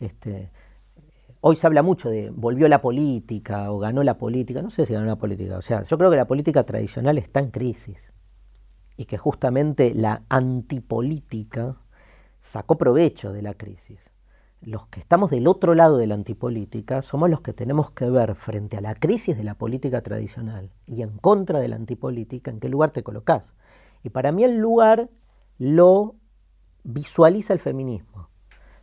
Este, 0.00 0.50
hoy 1.40 1.56
se 1.56 1.66
habla 1.66 1.82
mucho 1.82 2.10
de 2.10 2.30
volvió 2.30 2.68
la 2.68 2.82
política 2.82 3.70
o 3.70 3.78
ganó 3.78 4.02
la 4.02 4.18
política, 4.18 4.62
no 4.62 4.70
sé 4.70 4.84
si 4.84 4.92
ganó 4.92 5.06
la 5.06 5.16
política, 5.16 5.56
o 5.56 5.62
sea, 5.62 5.82
yo 5.82 5.96
creo 5.96 6.10
que 6.10 6.16
la 6.16 6.26
política 6.26 6.64
tradicional 6.64 7.18
está 7.18 7.40
en 7.40 7.50
crisis 7.50 8.12
y 8.98 9.06
que 9.06 9.16
justamente 9.16 9.94
la 9.94 10.24
antipolítica 10.28 11.76
sacó 12.42 12.76
provecho 12.76 13.32
de 13.32 13.42
la 13.42 13.54
crisis. 13.54 14.10
Los 14.60 14.88
que 14.88 14.98
estamos 14.98 15.30
del 15.30 15.46
otro 15.46 15.76
lado 15.76 15.98
de 15.98 16.08
la 16.08 16.16
antipolítica 16.16 17.00
somos 17.00 17.30
los 17.30 17.40
que 17.40 17.52
tenemos 17.52 17.92
que 17.92 18.10
ver 18.10 18.34
frente 18.34 18.76
a 18.76 18.80
la 18.80 18.96
crisis 18.96 19.36
de 19.36 19.44
la 19.44 19.54
política 19.54 20.02
tradicional 20.02 20.72
y 20.84 21.02
en 21.02 21.16
contra 21.16 21.60
de 21.60 21.68
la 21.68 21.76
antipolítica 21.76 22.50
en 22.50 22.58
qué 22.58 22.68
lugar 22.68 22.90
te 22.90 23.04
colocas. 23.04 23.54
Y 24.02 24.10
para 24.10 24.32
mí 24.32 24.42
el 24.42 24.58
lugar 24.58 25.08
lo 25.58 26.16
visualiza 26.82 27.52
el 27.52 27.60
feminismo, 27.60 28.30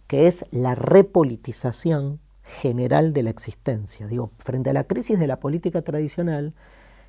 que 0.07 0.27
es 0.27 0.45
la 0.49 0.75
repolitización 0.75 2.21
general 2.41 3.11
de 3.11 3.23
la 3.23 3.31
existencia. 3.31 4.07
Digo, 4.07 4.31
frente 4.39 4.69
a 4.69 4.73
la 4.73 4.85
crisis 4.85 5.19
de 5.19 5.27
la 5.27 5.41
política 5.41 5.81
tradicional, 5.81 6.53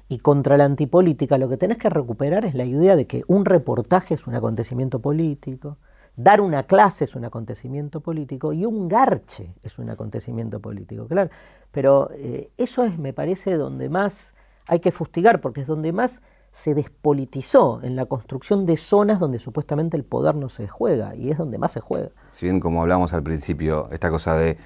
y 0.09 0.19
contra 0.19 0.57
la 0.57 0.65
antipolítica 0.65 1.39
lo 1.39 1.49
que 1.49 1.57
tenés 1.57 1.79
que 1.79 1.91
recuperar 1.91 2.45
es 2.45 2.55
la 2.55 2.65
idea 2.65 2.97
de 2.97 3.07
que 3.07 3.25
un 3.27 3.45
reportaje 3.45 4.15
es 4.15 4.27
un 4.27 4.35
acontecimiento 4.35 5.01
político, 5.01 5.79
dar 6.17 6.41
una 6.41 6.63
clase 6.65 7.05
es 7.05 7.15
un 7.15 7.25
acontecimiento 7.25 8.01
político 8.01 8.53
y 8.53 8.65
un 8.65 8.89
garche 8.89 9.55
es 9.63 9.79
un 9.79 9.91
acontecimiento 9.91 10.61
político, 10.61 11.07
claro. 11.07 11.31
Pero 11.73 12.11
eh, 12.15 12.51
eso 12.57 12.85
es, 12.85 12.99
me 12.99 13.13
parece, 13.13 13.57
donde 13.57 13.89
más 13.89 14.35
hay 14.67 14.81
que 14.81 14.93
fustigar, 14.93 15.41
porque 15.41 15.61
es 15.61 15.67
donde 15.67 15.93
más 15.93 16.23
se 16.53 16.75
despolitizó 16.75 17.81
en 17.83 17.97
la 17.97 18.07
construcción 18.07 18.65
de 18.65 18.79
zonas 18.79 19.21
donde 19.21 19.39
supuestamente 19.39 19.97
el 19.97 20.05
poder 20.05 20.37
no 20.37 20.49
se 20.49 20.69
juega, 20.69 21.15
y 21.15 21.31
es 21.31 21.37
donde 21.37 21.59
más 21.59 21.73
se 21.73 21.81
juega. 21.81 22.09
Si 22.31 22.47
bien, 22.47 22.61
como 22.61 22.81
hablamos 22.81 23.13
al 23.13 23.23
principio, 23.23 23.89
esta 23.93 24.11
cosa 24.11 24.37
de 24.37 24.57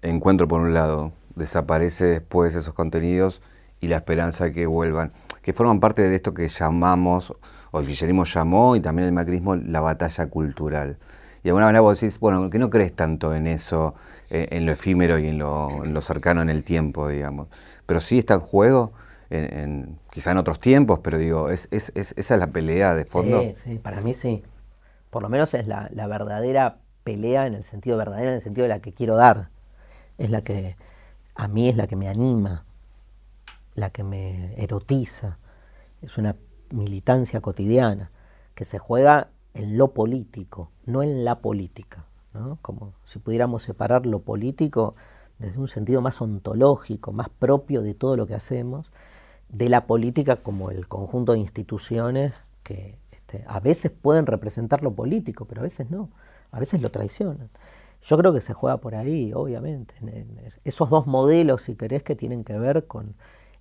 encuentro 0.00 0.48
por 0.48 0.62
un 0.62 0.72
lado, 0.72 1.12
desaparece 1.34 2.06
después 2.06 2.54
esos 2.54 2.72
contenidos, 2.72 3.42
y 3.80 3.88
la 3.88 3.96
esperanza 3.96 4.44
de 4.44 4.52
que 4.52 4.66
vuelvan, 4.66 5.12
que 5.42 5.52
forman 5.52 5.80
parte 5.80 6.02
de 6.02 6.14
esto 6.14 6.34
que 6.34 6.48
llamamos, 6.48 7.34
o 7.70 7.80
el 7.80 7.86
kirchnerismo 7.86 8.24
llamó, 8.24 8.76
y 8.76 8.80
también 8.80 9.08
el 9.08 9.12
macrismo, 9.12 9.56
la 9.56 9.80
batalla 9.80 10.26
cultural. 10.28 10.98
Y 11.40 11.44
de 11.44 11.50
alguna 11.50 11.66
manera 11.66 11.80
vos 11.80 12.00
decís, 12.00 12.18
bueno, 12.18 12.50
que 12.50 12.58
no 12.58 12.70
crees 12.70 12.94
tanto 12.94 13.34
en 13.34 13.46
eso, 13.46 13.94
eh, 14.30 14.48
en 14.50 14.66
lo 14.66 14.72
efímero 14.72 15.18
y 15.18 15.28
en 15.28 15.38
lo, 15.38 16.00
cercano 16.00 16.42
en 16.42 16.50
el 16.50 16.64
tiempo, 16.64 17.08
digamos, 17.08 17.48
pero 17.86 18.00
sí 18.00 18.18
está 18.18 18.34
en 18.34 18.40
juego, 18.40 18.92
en, 19.30 19.98
quizá 20.10 20.32
en 20.32 20.38
otros 20.38 20.58
tiempos, 20.58 21.00
pero 21.02 21.18
digo, 21.18 21.50
es, 21.50 21.68
es, 21.70 21.92
esa 21.94 22.14
es 22.16 22.40
la 22.40 22.48
pelea 22.48 22.94
de 22.94 23.04
fondo. 23.04 23.42
Sí, 23.42 23.54
sí, 23.62 23.78
para 23.78 24.00
mí 24.00 24.14
sí. 24.14 24.42
Por 25.10 25.22
lo 25.22 25.28
menos 25.28 25.54
es 25.54 25.66
la, 25.66 25.88
la 25.92 26.06
verdadera 26.06 26.78
pelea 27.04 27.46
en 27.46 27.54
el 27.54 27.64
sentido 27.64 27.96
verdadero, 27.96 28.30
en 28.30 28.36
el 28.36 28.42
sentido 28.42 28.64
de 28.64 28.68
la 28.68 28.80
que 28.80 28.92
quiero 28.92 29.16
dar. 29.16 29.48
Es 30.18 30.30
la 30.30 30.42
que 30.42 30.76
a 31.34 31.48
mí 31.48 31.68
es 31.68 31.76
la 31.76 31.86
que 31.86 31.96
me 31.96 32.08
anima 32.08 32.66
la 33.78 33.90
que 33.90 34.02
me 34.04 34.54
erotiza, 34.54 35.38
es 36.02 36.18
una 36.18 36.36
militancia 36.70 37.40
cotidiana 37.40 38.10
que 38.54 38.64
se 38.64 38.78
juega 38.78 39.28
en 39.54 39.78
lo 39.78 39.92
político, 39.92 40.70
no 40.84 41.02
en 41.02 41.24
la 41.24 41.40
política, 41.40 42.04
como 42.62 42.92
si 43.04 43.18
pudiéramos 43.18 43.62
separar 43.62 44.06
lo 44.06 44.20
político 44.20 44.94
desde 45.38 45.58
un 45.58 45.68
sentido 45.68 46.02
más 46.02 46.20
ontológico, 46.20 47.12
más 47.12 47.28
propio 47.28 47.82
de 47.82 47.94
todo 47.94 48.16
lo 48.16 48.26
que 48.26 48.34
hacemos, 48.34 48.90
de 49.48 49.68
la 49.68 49.86
política 49.86 50.36
como 50.36 50.70
el 50.70 50.88
conjunto 50.88 51.32
de 51.32 51.38
instituciones 51.38 52.32
que 52.62 52.98
este, 53.10 53.44
a 53.46 53.60
veces 53.60 53.90
pueden 53.90 54.26
representar 54.26 54.82
lo 54.82 54.92
político, 54.92 55.46
pero 55.46 55.62
a 55.62 55.64
veces 55.64 55.90
no, 55.90 56.10
a 56.50 56.60
veces 56.60 56.80
lo 56.80 56.90
traicionan. 56.90 57.50
Yo 58.02 58.16
creo 58.16 58.32
que 58.32 58.40
se 58.40 58.52
juega 58.52 58.76
por 58.78 58.94
ahí, 58.94 59.32
obviamente. 59.34 59.94
esos 60.64 60.90
dos 60.90 61.06
modelos, 61.06 61.62
si 61.62 61.74
querés, 61.74 62.02
que 62.02 62.14
tienen 62.14 62.44
que 62.44 62.58
ver 62.58 62.86
con 62.86 63.14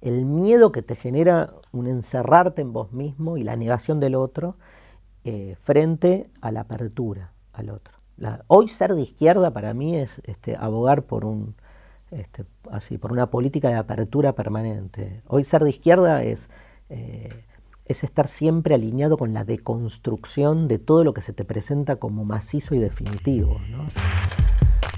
el 0.08 0.26
miedo 0.26 0.72
que 0.72 0.82
te 0.82 0.96
genera 0.96 1.54
un 1.72 1.88
encerrarte 1.88 2.62
en 2.62 2.74
vos 2.74 2.92
mismo 2.94 3.38
y 3.38 3.44
la 3.44 3.56
negación 3.56 4.00
del 4.00 4.16
otro 4.16 4.56
eh, 5.24 5.56
frente 5.62 6.30
a 6.42 6.52
la 6.52 6.62
apertura 6.62 7.34
al 7.54 7.70
otro. 7.70 7.94
hoy 8.48 8.68
ser 8.70 8.94
de 8.96 9.02
izquierda 9.02 9.52
para 9.52 9.74
mí 9.74 9.98
es 9.98 10.22
este, 10.24 10.56
abogar 10.56 11.04
por 11.04 11.26
un, 11.26 11.56
este, 12.12 12.46
así, 12.72 12.98
por 12.98 13.12
una 13.12 13.30
política 13.30 13.70
de 13.70 13.76
apertura 13.76 14.34
permanente. 14.34 15.22
Hoy 15.28 15.44
ser 15.44 15.64
de 15.64 15.72
izquierda 15.72 16.24
es, 16.24 16.50
eh, 16.90 17.44
es 17.86 18.04
estar 18.04 18.30
siempre 18.30 18.76
alineado 18.76 19.18
con 19.18 19.34
la 19.34 19.44
deconstrucción 19.44 20.68
de 20.68 20.80
todo 20.80 21.04
lo 21.04 21.14
que 21.14 21.22
se 21.22 21.34
te 21.34 21.44
presenta 21.44 21.98
como 21.98 22.24
macizo 22.24 22.76
y 22.76 22.80
definitivo. 22.80 23.60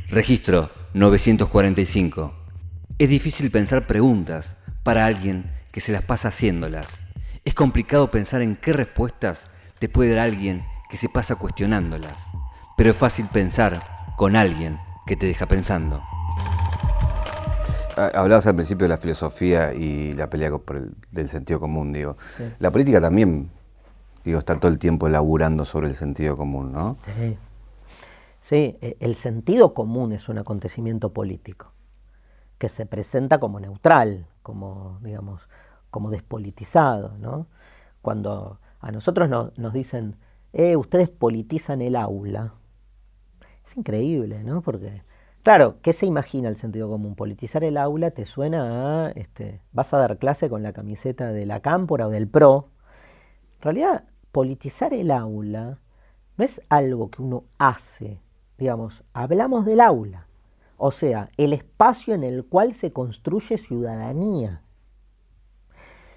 Registro 0.09 0.69
945. 0.93 2.33
Es 2.99 3.09
difícil 3.09 3.49
pensar 3.49 3.87
preguntas 3.87 4.58
para 4.83 5.05
alguien 5.05 5.51
que 5.71 5.81
se 5.81 5.91
las 5.91 6.03
pasa 6.03 6.29
haciéndolas. 6.29 7.01
Es 7.45 7.53
complicado 7.53 8.11
pensar 8.11 8.41
en 8.41 8.55
qué 8.55 8.73
respuestas 8.73 9.47
te 9.79 9.89
puede 9.89 10.11
dar 10.11 10.19
alguien 10.19 10.63
que 10.89 10.97
se 10.97 11.09
pasa 11.09 11.35
cuestionándolas. 11.35 12.27
Pero 12.77 12.91
es 12.91 12.95
fácil 12.95 13.27
pensar 13.31 13.81
con 14.17 14.35
alguien 14.35 14.79
que 15.05 15.15
te 15.15 15.27
deja 15.27 15.45
pensando. 15.45 16.03
Hablabas 17.95 18.47
al 18.47 18.55
principio 18.55 18.85
de 18.85 18.89
la 18.89 18.97
filosofía 18.97 19.73
y 19.73 20.13
la 20.13 20.29
pelea 20.29 20.57
por 20.57 20.77
el, 20.77 20.93
del 21.11 21.29
sentido 21.29 21.59
común, 21.59 21.91
digo. 21.91 22.17
La 22.59 22.71
política 22.71 23.01
también, 23.01 23.49
digo, 24.23 24.39
está 24.39 24.57
todo 24.57 24.71
el 24.71 24.79
tiempo 24.79 25.07
elaborando 25.07 25.65
sobre 25.65 25.87
el 25.87 25.95
sentido 25.95 26.37
común, 26.37 26.71
¿no? 26.71 26.97
Sí. 27.17 27.37
sí, 28.41 28.77
e, 28.81 28.95
el 29.01 29.15
sentido 29.15 29.73
común 29.73 30.13
es 30.13 30.29
un 30.29 30.37
acontecimiento 30.37 31.11
político 31.11 31.73
que 32.59 32.69
se 32.69 32.85
presenta 32.85 33.39
como 33.39 33.59
neutral, 33.59 34.27
como, 34.43 34.99
digamos, 35.01 35.49
como 35.89 36.11
despolitizado, 36.11 37.17
¿no? 37.17 37.47
Cuando 38.03 38.59
a 38.79 38.91
nosotros 38.91 39.29
nos 39.57 39.73
dicen, 39.73 40.17
eh, 40.53 40.75
ustedes 40.75 41.09
politizan 41.09 41.81
el 41.81 41.95
aula, 41.95 42.53
es 43.65 43.75
increíble, 43.75 44.43
¿no? 44.43 44.61
Porque 44.61 45.03
Claro, 45.43 45.77
¿qué 45.81 45.93
se 45.93 46.05
imagina 46.05 46.49
el 46.49 46.57
sentido 46.57 46.89
común? 46.89 47.15
Politizar 47.15 47.63
el 47.63 47.77
aula 47.77 48.11
te 48.11 48.25
suena 48.25 49.07
a, 49.07 49.11
este, 49.11 49.61
vas 49.71 49.93
a 49.93 49.97
dar 49.97 50.17
clase 50.17 50.49
con 50.49 50.63
la 50.63 50.73
camiseta 50.73 51.31
de 51.31 51.45
la 51.45 51.61
cámpora 51.61 52.07
o 52.07 52.09
del 52.09 52.27
PRO. 52.27 52.69
En 53.55 53.61
realidad, 53.61 54.03
politizar 54.31 54.93
el 54.93 55.11
aula 55.11 55.79
no 56.37 56.43
es 56.45 56.61
algo 56.69 57.09
que 57.09 57.21
uno 57.21 57.45
hace, 57.57 58.21
digamos, 58.57 59.03
hablamos 59.13 59.65
del 59.65 59.79
aula, 59.81 60.27
o 60.79 60.91
sea, 60.91 61.27
el 61.37 61.53
espacio 61.53 62.15
en 62.15 62.23
el 62.23 62.45
cual 62.45 62.73
se 62.73 62.91
construye 62.91 63.57
ciudadanía. 63.57 64.63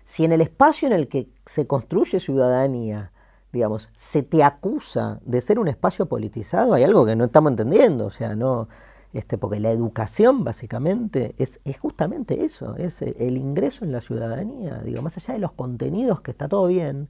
Si 0.04 0.24
en 0.24 0.32
el 0.32 0.40
espacio 0.40 0.86
en 0.86 0.94
el 0.94 1.08
que 1.08 1.28
se 1.46 1.66
construye 1.66 2.20
ciudadanía, 2.20 3.12
digamos, 3.52 3.90
se 3.94 4.22
te 4.22 4.42
acusa 4.42 5.20
de 5.24 5.40
ser 5.40 5.58
un 5.58 5.68
espacio 5.68 6.06
politizado, 6.06 6.74
hay 6.74 6.84
algo 6.84 7.04
que 7.04 7.16
no 7.16 7.24
estamos 7.24 7.50
entendiendo, 7.50 8.06
o 8.06 8.10
sea, 8.10 8.34
no, 8.36 8.68
este, 9.12 9.36
porque 9.36 9.60
la 9.60 9.70
educación 9.70 10.44
básicamente 10.44 11.34
es, 11.38 11.60
justamente 11.78 12.44
eso, 12.44 12.76
es 12.76 13.02
el 13.02 13.36
ingreso 13.36 13.84
en 13.84 13.92
la 13.92 14.00
ciudadanía, 14.00 14.78
digo, 14.84 15.02
más 15.02 15.16
allá 15.16 15.34
de 15.34 15.40
los 15.40 15.52
contenidos 15.52 16.20
que 16.20 16.30
está 16.30 16.48
todo 16.48 16.68
bien, 16.68 17.08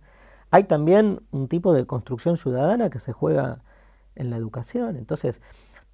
hay 0.51 0.65
también 0.65 1.21
un 1.31 1.49
tipo 1.49 1.73
de 1.75 1.87
construcción 1.87 2.37
ciudadana 2.37 2.91
que 2.91 2.99
se 2.99 3.13
juega 3.13 3.61
en 4.15 4.31
la 4.31 4.37
educación. 4.37 4.97
Entonces, 4.97 5.41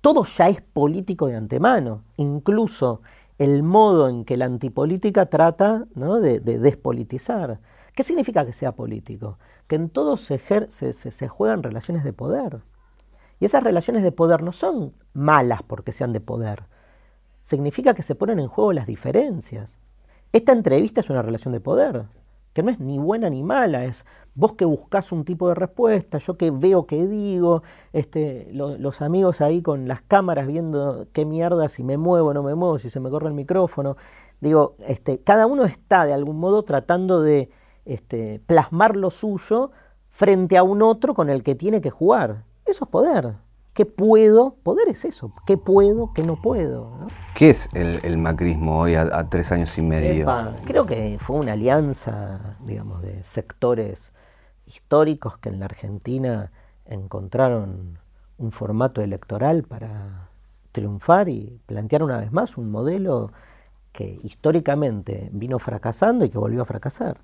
todo 0.00 0.24
ya 0.24 0.48
es 0.48 0.60
político 0.62 1.26
de 1.26 1.36
antemano, 1.36 2.04
incluso 2.16 3.02
el 3.38 3.62
modo 3.62 4.08
en 4.08 4.24
que 4.24 4.36
la 4.36 4.46
antipolítica 4.46 5.26
trata 5.26 5.86
de, 5.94 6.40
despolitizar. 6.40 7.60
¿Qué 7.94 8.02
significa 8.02 8.44
que 8.44 8.52
sea 8.52 8.72
político? 8.72 9.38
Que 9.66 9.76
en 9.76 9.90
todo 9.90 10.16
se, 10.16 10.38
se, 10.38 10.92
se 10.92 11.28
juegan 11.28 11.62
relaciones 11.62 12.04
de 12.04 12.12
poder. 12.12 12.62
Y 13.40 13.44
esas 13.44 13.62
relaciones 13.62 14.02
de 14.02 14.12
poder 14.12 14.42
no 14.42 14.52
son 14.52 14.94
malas 15.12 15.62
porque 15.62 15.92
sean 15.92 16.12
de 16.12 16.20
poder. 16.20 16.64
Significa 17.42 17.94
que 17.94 18.02
se 18.02 18.14
ponen 18.14 18.40
en 18.40 18.48
juego 18.48 18.72
las 18.72 18.86
diferencias. 18.86 19.78
Esta 20.32 20.52
entrevista 20.52 21.00
es 21.00 21.10
una 21.10 21.22
relación 21.22 21.52
de 21.52 21.60
poder, 21.60 22.06
que 22.58 22.64
no 22.64 22.72
es 22.72 22.80
ni 22.80 22.98
buena 22.98 23.30
ni 23.30 23.44
mala, 23.44 23.84
es 23.84 24.04
vos 24.34 24.54
que 24.54 24.64
buscas 24.64 25.12
un 25.12 25.24
tipo 25.24 25.48
de 25.48 25.54
respuesta, 25.54 26.18
yo 26.18 26.36
que 26.36 26.50
veo 26.50 26.88
que 26.88 27.06
digo, 27.06 27.62
este, 27.92 28.48
los 28.52 29.00
amigos 29.00 29.40
ahí 29.40 29.62
con 29.62 29.86
las 29.86 30.02
cámaras 30.02 30.48
viendo 30.48 31.06
qué 31.12 31.24
mierda, 31.24 31.68
si 31.68 31.84
me 31.84 31.98
muevo 31.98 32.30
o 32.30 32.34
no 32.34 32.42
me 32.42 32.56
muevo, 32.56 32.80
si 32.80 32.90
se 32.90 32.98
me 32.98 33.10
corre 33.10 33.28
el 33.28 33.34
micrófono. 33.34 33.96
Digo, 34.40 34.74
este, 34.88 35.20
cada 35.20 35.46
uno 35.46 35.66
está 35.66 36.04
de 36.04 36.14
algún 36.14 36.40
modo 36.40 36.64
tratando 36.64 37.22
de 37.22 37.48
este, 37.84 38.40
plasmar 38.44 38.96
lo 38.96 39.12
suyo 39.12 39.70
frente 40.08 40.56
a 40.56 40.64
un 40.64 40.82
otro 40.82 41.14
con 41.14 41.30
el 41.30 41.44
que 41.44 41.54
tiene 41.54 41.80
que 41.80 41.90
jugar. 41.90 42.42
Eso 42.66 42.86
es 42.86 42.90
poder. 42.90 43.36
¿Qué 43.78 43.86
puedo? 43.86 44.56
Poder 44.64 44.88
es 44.88 45.04
eso. 45.04 45.30
¿Qué 45.46 45.56
puedo? 45.56 46.12
¿Qué 46.12 46.24
no 46.24 46.34
puedo? 46.34 46.98
¿Qué 47.36 47.50
es 47.50 47.68
el, 47.74 48.18
macrismo 48.18 48.80
hoy 48.80 48.96
a, 48.96 49.30
tres 49.30 49.52
años 49.52 49.78
y 49.78 49.82
medio? 49.82 50.26
creo 50.64 50.84
que 50.84 51.16
fue 51.20 51.36
una 51.36 51.52
alianza, 51.52 52.56
digamos, 52.58 53.02
de 53.02 53.22
sectores 53.22 54.10
históricos 54.66 55.38
que 55.38 55.50
en 55.50 55.60
la 55.60 55.66
Argentina 55.66 56.50
encontraron 56.86 58.00
un 58.36 58.50
formato 58.50 59.00
electoral 59.00 59.62
para 59.62 60.28
triunfar 60.72 61.28
y 61.28 61.60
plantear 61.66 62.02
una 62.02 62.16
vez 62.16 62.32
más 62.32 62.56
un 62.56 62.72
modelo 62.72 63.30
que 63.92 64.18
históricamente 64.24 65.28
vino 65.30 65.60
fracasando 65.60 66.24
y 66.24 66.30
que 66.30 66.38
volvió 66.38 66.62
a 66.62 66.64
fracasar, 66.64 67.20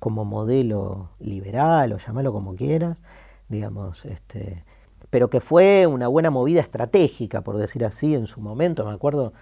como 0.00 0.24
modelo 0.24 1.10
liberal 1.20 1.92
o 1.92 1.98
llamarlo 1.98 2.32
como 2.32 2.56
quieras, 2.56 2.98
digamos, 3.48 4.04
este, 4.04 4.64
pero 5.12 5.28
que 5.28 5.42
fue 5.42 5.86
una 5.86 6.08
buena 6.08 6.30
movida 6.30 6.62
estratégica, 6.62 7.42
por 7.42 7.58
decir 7.58 7.84
así, 7.84 8.14
en 8.14 8.26
su 8.26 8.40
momento. 8.40 8.86
Me 8.86 8.94
acuerdo 8.94 9.34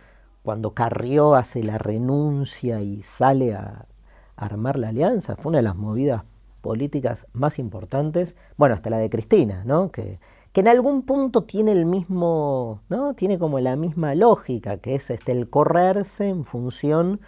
cuando 0.42 0.74
Carrió 0.74 1.36
hace 1.36 1.62
la 1.62 1.78
renuncia 1.78 2.80
y 2.80 3.02
sale 3.02 3.54
a, 3.54 3.86
armar 4.34 4.76
la 4.80 4.88
alianza, 4.88 5.36
fue 5.36 5.50
una 5.50 5.58
de 5.58 5.62
las 5.62 5.76
movidas 5.76 6.24
políticas 6.60 7.28
más 7.34 7.60
importantes, 7.60 8.34
bueno, 8.56 8.74
hasta 8.74 8.90
la 8.90 8.98
de 8.98 9.10
Cristina, 9.10 9.62
¿no? 9.64 9.92
Que, 9.92 10.18
que 10.52 10.60
en 10.60 10.66
algún 10.66 11.02
punto 11.02 11.44
tiene 11.44 11.70
el 11.70 11.86
mismo, 11.86 12.80
¿no? 12.88 13.14
Tiene 13.14 13.38
como 13.38 13.60
la 13.60 13.76
misma 13.76 14.16
lógica, 14.16 14.78
que 14.78 14.96
es 14.96 15.08
este, 15.08 15.30
el 15.30 15.50
correrse 15.50 16.30
en 16.30 16.42
función 16.42 17.20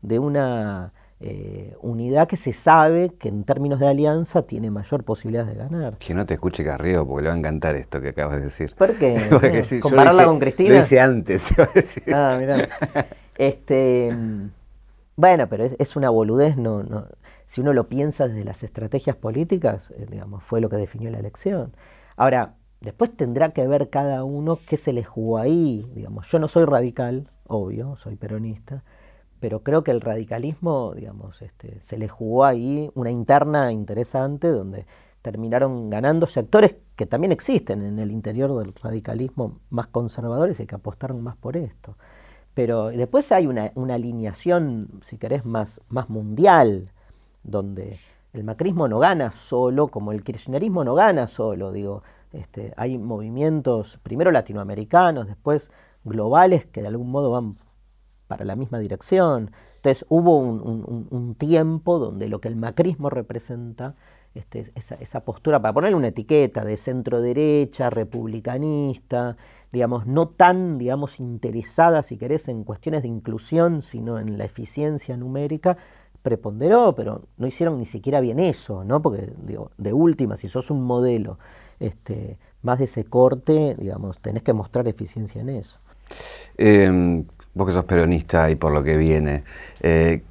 de 0.00 0.18
una 0.18 0.94
eh, 1.24 1.76
unidad 1.80 2.26
que 2.26 2.36
se 2.36 2.52
sabe 2.52 3.10
que 3.10 3.28
en 3.28 3.44
términos 3.44 3.78
de 3.78 3.86
alianza 3.86 4.42
tiene 4.42 4.72
mayor 4.72 5.04
posibilidad 5.04 5.46
de 5.46 5.54
ganar. 5.54 5.96
Que 5.98 6.14
no 6.14 6.26
te 6.26 6.34
escuche 6.34 6.64
Carrillo 6.64 7.06
porque 7.06 7.22
le 7.22 7.28
va 7.28 7.36
a 7.36 7.38
encantar 7.38 7.76
esto 7.76 8.00
que 8.00 8.08
acabas 8.08 8.38
de 8.38 8.42
decir. 8.46 8.74
¿Por 8.74 8.98
qué? 8.98 9.78
¿Compararla 9.80 10.24
con 10.24 10.40
Cristina? 10.40 10.70
Lo 10.74 10.80
hice 10.80 10.98
antes. 10.98 11.54
Ah, 12.12 12.36
mirá. 12.40 12.68
Este, 13.38 14.10
bueno, 15.14 15.48
pero 15.48 15.64
es, 15.64 15.96
una 15.96 16.10
boludez. 16.10 16.56
No, 16.56 16.82
no, 16.82 17.06
si 17.46 17.60
uno 17.60 17.72
lo 17.72 17.88
piensa 17.88 18.26
desde 18.26 18.42
las 18.42 18.64
estrategias 18.64 19.14
políticas, 19.14 19.92
eh, 19.92 20.06
digamos, 20.10 20.42
fue 20.42 20.60
lo 20.60 20.68
que 20.68 20.76
definió 20.76 21.08
la 21.10 21.20
elección. 21.20 21.72
Ahora, 22.16 22.54
después 22.80 23.16
tendrá 23.16 23.50
que 23.52 23.64
ver 23.68 23.90
cada 23.90 24.24
uno 24.24 24.58
qué 24.66 24.76
se 24.76 24.92
le 24.92 25.04
jugó 25.04 25.38
ahí. 25.38 25.88
Digamos, 25.94 26.26
yo 26.28 26.40
no 26.40 26.48
soy 26.48 26.64
radical, 26.64 27.30
obvio, 27.46 27.94
soy 27.94 28.16
peronista 28.16 28.82
pero 29.42 29.64
creo 29.64 29.82
que 29.82 29.90
el 29.90 30.00
radicalismo, 30.00 30.92
digamos, 30.94 31.42
este, 31.42 31.80
se 31.82 31.98
le 31.98 32.08
jugó 32.08 32.44
ahí 32.44 32.88
una 32.94 33.10
interna 33.10 33.72
interesante 33.72 34.46
donde 34.46 34.86
terminaron 35.20 35.90
ganando 35.90 36.28
sectores 36.28 36.76
que 36.94 37.06
también 37.06 37.32
existen 37.32 37.82
en 37.82 37.98
el 37.98 38.12
interior 38.12 38.56
del 38.56 38.72
radicalismo 38.72 39.58
más 39.68 39.88
conservadores 39.88 40.60
y 40.60 40.66
que 40.66 40.76
apostaron 40.76 41.22
más 41.22 41.34
por 41.34 41.56
esto. 41.56 41.96
Pero 42.54 42.90
después 42.90 43.32
hay 43.32 43.48
una, 43.48 43.72
alineación, 43.92 45.00
si 45.00 45.18
querés, 45.18 45.44
más, 45.44 45.80
más 45.88 46.08
mundial, 46.08 46.92
donde 47.42 47.98
el 48.32 48.44
macrismo 48.44 48.86
no 48.86 49.00
gana 49.00 49.32
solo, 49.32 49.88
como 49.88 50.12
el 50.12 50.22
kirchnerismo 50.22 50.84
no 50.84 50.94
gana 50.94 51.26
solo, 51.26 51.72
digo, 51.72 52.04
este, 52.32 52.74
hay 52.76 52.96
movimientos, 52.96 53.98
primero 54.04 54.30
latinoamericanos, 54.30 55.26
después 55.26 55.72
globales, 56.04 56.64
que 56.66 56.80
de 56.82 56.86
algún 56.86 57.10
modo 57.10 57.32
van 57.32 57.56
para 58.32 58.46
la 58.46 58.56
misma 58.56 58.78
dirección. 58.78 59.50
Entonces 59.76 60.06
hubo 60.08 60.38
un, 60.38 61.34
tiempo 61.34 61.98
donde 61.98 62.28
lo 62.28 62.40
que 62.40 62.48
el 62.48 62.56
macrismo 62.56 63.10
representa, 63.10 63.94
este, 64.34 64.72
esa, 64.74 65.20
postura, 65.20 65.60
para 65.60 65.74
ponerle 65.74 65.96
una 65.96 66.08
etiqueta 66.08 66.64
de 66.64 66.78
centro 66.78 67.20
derecha, 67.20 67.90
republicanista, 67.90 69.36
digamos, 69.70 70.06
no 70.06 70.28
tan, 70.28 70.78
digamos, 70.78 71.20
interesada, 71.20 72.02
si 72.02 72.16
querés, 72.16 72.48
en 72.48 72.64
cuestiones 72.64 73.02
de 73.02 73.08
inclusión, 73.08 73.82
sino 73.82 74.18
en 74.18 74.38
la 74.38 74.46
eficiencia 74.46 75.14
numérica, 75.18 75.76
preponderó, 76.22 76.94
pero 76.94 77.24
no 77.36 77.46
hicieron 77.46 77.78
ni 77.78 77.86
siquiera 77.86 78.20
bien 78.20 78.38
eso, 78.38 78.84
¿no? 78.84 79.02
Porque, 79.02 79.30
digo, 79.44 79.72
de 79.76 79.92
última, 79.92 80.38
si 80.38 80.48
sos 80.48 80.70
un 80.70 80.82
modelo 80.84 81.38
este, 81.80 82.38
más 82.62 82.78
de 82.78 82.86
ese 82.86 83.04
corte, 83.04 83.74
digamos, 83.78 84.20
tenés 84.20 84.42
que 84.42 84.54
mostrar 84.54 84.88
eficiencia 84.88 85.42
en 85.42 85.50
eso. 85.50 85.78
Em, 86.56 87.24
vos 87.54 87.66
que 87.66 87.72
sos 87.72 87.84
peronista 87.84 88.50
y 88.50 88.54
por 88.54 88.72
lo 88.72 88.82
que 88.82 88.96
viene, 88.96 89.44
eh, 89.80 90.22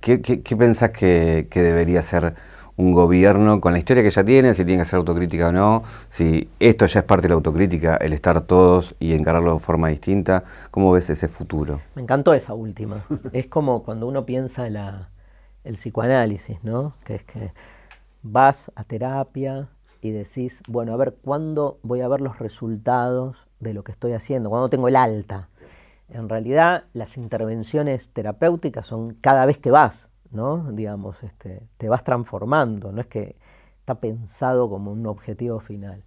¿qué, 0.00 0.56
pensás 0.56 0.90
que, 0.90 1.46
debería 1.52 2.02
ser 2.02 2.34
un 2.76 2.92
gobierno 2.92 3.60
con 3.60 3.72
la 3.72 3.78
historia 3.78 4.02
que 4.02 4.10
ya 4.10 4.24
tiene, 4.24 4.54
si 4.54 4.64
tiene 4.64 4.82
que 4.82 4.88
ser 4.88 4.98
autocrítica 4.98 5.48
o 5.48 5.52
no, 5.52 5.82
si 6.08 6.48
esto 6.58 6.86
ya 6.86 7.00
es 7.00 7.06
parte 7.06 7.24
de 7.24 7.30
la 7.30 7.34
autocrítica, 7.34 7.96
el 7.96 8.12
estar 8.12 8.40
todos 8.42 8.94
y 8.98 9.12
encararlo 9.12 9.54
de 9.54 9.58
forma 9.58 9.88
distinta, 9.88 10.44
¿cómo 10.70 10.90
ves 10.92 11.10
ese 11.10 11.28
futuro? 11.28 11.80
Me 11.94 12.02
encantó 12.02 12.32
esa 12.32 12.54
última. 12.54 13.04
es 13.32 13.46
como 13.46 13.82
cuando 13.82 14.06
uno 14.06 14.24
piensa 14.24 14.66
en 14.66 14.76
el 15.64 15.74
psicoanálisis, 15.74 16.62
¿no? 16.64 16.94
Que 17.04 17.16
es 17.16 17.24
que 17.24 17.52
vas 18.22 18.72
a 18.74 18.84
terapia 18.84 19.68
y 20.00 20.12
decís, 20.12 20.60
bueno, 20.66 20.94
a 20.94 20.96
ver, 20.96 21.14
¿cuándo 21.22 21.78
voy 21.82 22.00
a 22.00 22.08
ver 22.08 22.22
los 22.22 22.38
resultados 22.38 23.46
de 23.58 23.74
lo 23.74 23.84
que 23.84 23.92
estoy 23.92 24.12
haciendo? 24.12 24.48
¿Cuándo 24.48 24.70
tengo 24.70 24.88
el 24.88 24.96
alta? 24.96 25.48
En 26.10 26.28
realidad, 26.28 26.84
las 26.92 27.16
intervenciones 27.16 28.10
terapéuticas 28.10 28.86
son 28.86 29.14
cada 29.14 29.46
vez 29.46 29.58
que 29.58 29.70
vas. 29.70 30.10
¿no? 30.30 30.70
Digamos, 30.72 31.22
este, 31.22 31.62
te 31.76 31.88
vas 31.88 32.04
transformando, 32.04 32.92
no 32.92 33.00
es 33.00 33.06
que 33.06 33.36
está 33.80 33.96
pensado 34.00 34.68
como 34.68 34.92
un 34.92 35.06
objetivo 35.06 35.60
final. 35.60 36.04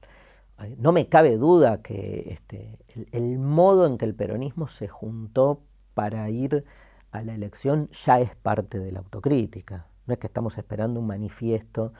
No 0.77 0.93
me 0.93 1.07
cabe 1.07 1.35
duda 1.37 1.81
que 1.81 2.29
este, 2.29 2.77
el, 3.11 3.37
modo 3.37 3.85
en 3.85 3.97
que 3.97 4.05
el 4.05 4.15
peronismo 4.15 4.67
se 4.67 4.87
juntó 4.87 5.61
para 5.93 6.29
ir 6.29 6.63
a 7.11 7.21
la 7.21 7.33
elección 7.33 7.89
ya 8.05 8.21
es 8.21 8.33
parte 8.35 8.79
de 8.79 8.91
la 8.91 8.99
autocrítica. 8.99 9.87
No 10.05 10.13
es 10.13 10.19
que 10.19 10.27
estamos 10.27 10.57
esperando 10.57 11.01
un 11.01 11.07
manifiesto. 11.07 11.91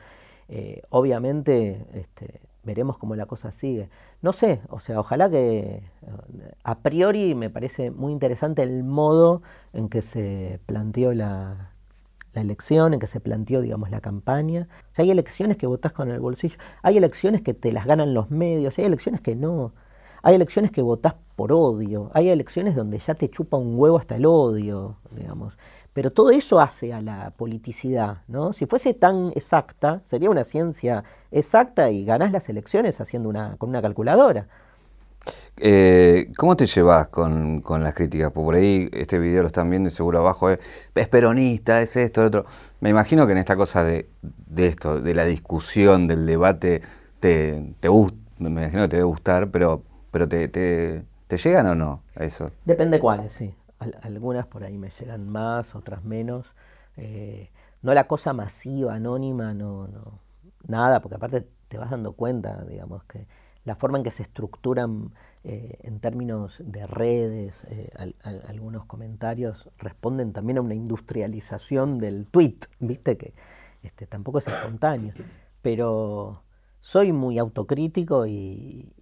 Eh, 0.48 0.82
obviamente 0.88 1.86
este, 1.92 2.40
veremos 2.64 2.98
cómo 2.98 3.16
la 3.16 3.26
cosa 3.26 3.52
sigue. 3.52 3.88
No 4.22 4.32
sé, 4.32 4.60
o 4.68 4.78
sea, 4.78 5.00
ojalá 5.00 5.30
que 5.30 5.82
a 6.62 6.78
priori 6.80 7.34
me 7.34 7.50
parece 7.50 7.90
muy 7.90 8.12
interesante 8.12 8.62
el 8.62 8.84
modo 8.84 9.42
en 9.72 9.88
que 9.88 10.02
se 10.02 10.60
planteó 10.66 11.12
la, 11.12 11.70
elección, 12.34 12.94
en 12.94 13.00
que 13.00 13.06
se 13.06 13.20
planteó, 13.20 13.60
digamos, 13.60 13.90
la 13.90 14.00
campaña. 14.00 14.68
Hay 14.96 15.10
elecciones 15.10 15.56
que 15.56 15.66
votás 15.66 15.92
con 15.92 16.10
el 16.10 16.20
bolsillo, 16.20 16.56
hay 16.82 16.96
elecciones 16.96 17.42
que 17.42 17.54
te 17.54 17.72
las 17.72 17.86
ganan 17.86 18.14
los 18.14 18.30
medios, 18.30 18.78
hay 18.78 18.84
elecciones 18.86 19.20
que 19.20 19.36
no. 19.36 19.72
Hay 20.22 20.34
elecciones 20.34 20.70
que 20.70 20.80
votás 20.82 21.14
por 21.36 21.52
odio, 21.52 22.10
hay 22.14 22.30
elecciones 22.30 22.74
donde 22.74 22.98
ya 22.98 23.14
te 23.14 23.28
chupa 23.28 23.58
un 23.58 23.78
huevo 23.78 23.98
hasta 23.98 24.16
el 24.16 24.26
odio, 24.26 24.96
digamos. 25.10 25.56
Pero 25.94 26.10
todo 26.12 26.30
eso 26.30 26.60
hace 26.60 26.92
a 26.92 27.00
la 27.00 27.30
politicidad, 27.30 28.18
¿no? 28.28 28.52
Si 28.52 28.66
fuese 28.66 28.92
tan 28.92 29.30
exacta, 29.34 30.00
sería 30.04 30.28
una 30.28 30.44
ciencia 30.44 31.04
exacta 31.30 31.90
y 31.90 32.04
ganás 32.04 32.32
las 32.32 32.48
elecciones 32.48 33.00
haciendo 33.00 33.28
una, 33.28 33.56
con 33.56 33.70
una 33.70 33.80
calculadora. 33.80 34.46
Eh, 35.56 36.32
¿Cómo 36.36 36.56
te 36.56 36.66
llevas 36.66 37.08
con, 37.08 37.62
las 37.80 37.94
críticas? 37.94 38.32
Por 38.32 38.54
ahí 38.56 38.88
este 38.92 39.18
video 39.18 39.42
lo 39.42 39.46
están 39.46 39.70
viendo 39.70 39.88
y 39.88 39.92
seguro 39.92 40.18
abajo 40.18 40.50
es, 40.50 40.58
peronista, 41.08 41.80
es 41.80 41.96
esto, 41.96 42.22
es 42.22 42.26
otro. 42.28 42.46
Me 42.80 42.90
imagino 42.90 43.26
que 43.26 43.32
en 43.32 43.38
esta 43.38 43.56
cosa 43.56 43.84
de, 43.84 44.08
esto, 44.56 45.00
de 45.00 45.14
la 45.14 45.24
discusión, 45.24 46.08
del 46.08 46.26
debate, 46.26 46.82
te, 47.20 47.74
te 47.80 47.88
gusta, 47.88 48.18
me 48.38 48.48
imagino 48.48 48.82
que 48.82 48.88
te 48.88 48.96
debe 48.96 49.06
gustar, 49.06 49.50
pero, 49.50 49.82
pero 50.10 50.28
te, 50.28 50.48
te, 50.48 51.04
llegan 51.36 51.66
o 51.66 51.74
no 51.74 52.02
a 52.14 52.24
eso? 52.24 52.52
Depende 52.64 53.00
cuáles, 53.00 53.32
sí. 53.32 53.52
Algunas 54.02 54.46
por 54.46 54.64
ahí 54.64 54.78
me 54.78 54.90
llegan 54.90 55.28
más, 55.28 55.74
otras 55.74 56.04
menos. 56.04 56.54
Eh, 56.96 57.50
no 57.82 57.92
la 57.94 58.06
cosa 58.06 58.32
masiva, 58.32 58.94
anónima, 58.94 59.52
no, 59.52 59.88
no, 59.88 60.20
nada, 60.66 61.00
porque 61.00 61.16
aparte 61.16 61.46
te 61.68 61.78
vas 61.78 61.90
dando 61.90 62.12
cuenta, 62.12 62.64
digamos, 62.64 63.04
que 63.04 63.26
la 63.64 63.74
forma 63.74 63.98
en 63.98 64.04
que 64.04 64.10
se 64.10 64.22
estructuran 64.22 65.12
eh, 65.42 65.78
en 65.82 66.00
términos 66.00 66.62
de 66.64 66.86
redes, 66.86 67.64
eh, 67.70 67.90
algunos 68.46 68.84
comentarios 68.86 69.68
responden 69.78 70.32
también 70.32 70.58
a 70.58 70.60
una 70.62 70.74
industrialización 70.74 71.98
del 71.98 72.26
tweet, 72.26 72.58
viste 72.80 73.16
que 73.16 73.34
este, 73.82 74.06
tampoco 74.06 74.38
es 74.38 74.46
espontáneo, 74.46 75.14
pero 75.60 76.42
soy 76.80 77.12
muy 77.12 77.38
autocrítico 77.38 78.26
y, 78.26 78.92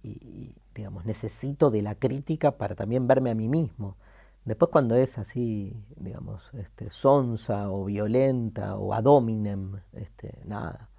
digamos, 0.75 1.05
necesito 1.05 1.69
de 1.69 1.81
la 1.81 1.95
crítica 1.95 2.57
para 2.57 2.75
también 2.75 3.07
verme 3.07 3.31
a 3.31 3.35
mí 3.35 3.47
mismo. 3.47 3.97
Después 4.45 4.69
cuando 4.71 4.95
es 4.95 5.17
así, 5.17 5.73
digamos, 5.95 6.49
este, 6.53 6.89
sonsa 6.89 7.71
o 7.71 7.85
violenta 7.85 8.75
o 8.75 8.93
ad 8.93 9.05
hominem, 9.05 9.79
este, 9.93 10.37
nada. 10.45 10.89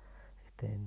Este, 0.47 0.81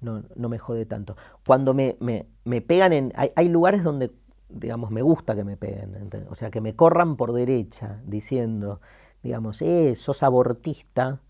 no, 0.00 0.24
no 0.34 0.48
me 0.48 0.58
jode 0.58 0.86
tanto. 0.86 1.16
Cuando 1.46 1.72
me, 1.72 1.96
me, 2.00 2.60
pegan 2.62 2.92
en... 2.92 3.12
Hay, 3.14 3.48
lugares 3.48 3.84
donde, 3.84 4.10
digamos, 4.48 4.90
me 4.90 5.02
gusta 5.02 5.36
que 5.36 5.44
me 5.44 5.56
peguen, 5.56 6.10
o 6.28 6.34
sea, 6.34 6.50
que 6.50 6.60
me 6.60 6.74
corran 6.74 7.16
por 7.16 7.32
derecha 7.32 8.00
diciendo, 8.04 8.80
digamos, 9.22 9.62
eh, 9.62 9.94
sos 9.94 10.22
abortista, 10.24 11.20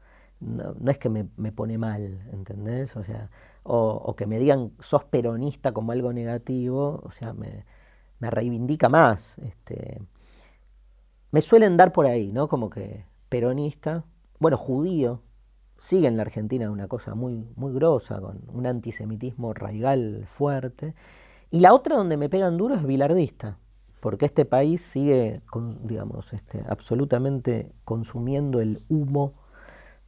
no, 0.41 0.91
es 0.91 0.99
que 0.99 1.11
me, 1.11 1.25
pone 1.53 1.77
mal, 1.77 2.27
¿entendés? 2.33 2.97
O 2.97 3.05
sea, 3.05 3.31
o, 3.65 4.15
que 4.17 4.27
me 4.27 4.39
digan 4.39 4.73
sos 4.81 5.05
peronista 5.05 5.73
como 5.73 5.93
algo 5.93 6.13
negativo, 6.15 7.03
o 7.05 7.11
sea, 7.11 7.35
me, 7.35 7.67
me 8.19 8.31
reivindica 8.31 8.89
más. 8.89 9.37
Este, 9.39 10.01
me 11.31 11.43
suelen 11.43 11.77
dar 11.77 11.93
por 11.93 12.07
ahí, 12.07 12.33
¿no? 12.33 12.49
Como 12.49 12.71
que 12.71 13.05
peronista, 13.29 14.05
bueno, 14.39 14.57
judío, 14.57 15.23
sigue 15.77 16.09
en 16.09 16.17
la 16.17 16.23
Argentina 16.23 16.71
una 16.71 16.89
cosa 16.89 17.15
muy, 17.15 17.49
muy 17.57 17.73
grosa, 17.73 18.21
con 18.21 18.43
un 18.53 18.67
antisemitismo 18.67 19.55
raigal 19.55 20.27
fuerte. 20.29 20.95
Y 21.51 21.61
la 21.61 21.73
otra 21.73 21.97
donde 21.97 22.17
me 22.17 22.29
pegan 22.29 22.57
duro 22.57 22.75
es 22.75 22.87
bilardista, 22.87 23.59
porque 24.01 24.27
este 24.27 24.45
país 24.45 24.83
sigue, 24.83 25.41
digamos, 25.83 26.33
este, 26.33 26.65
absolutamente 26.69 27.73
consumiendo 27.85 28.61
el 28.61 28.83
humo 28.89 29.35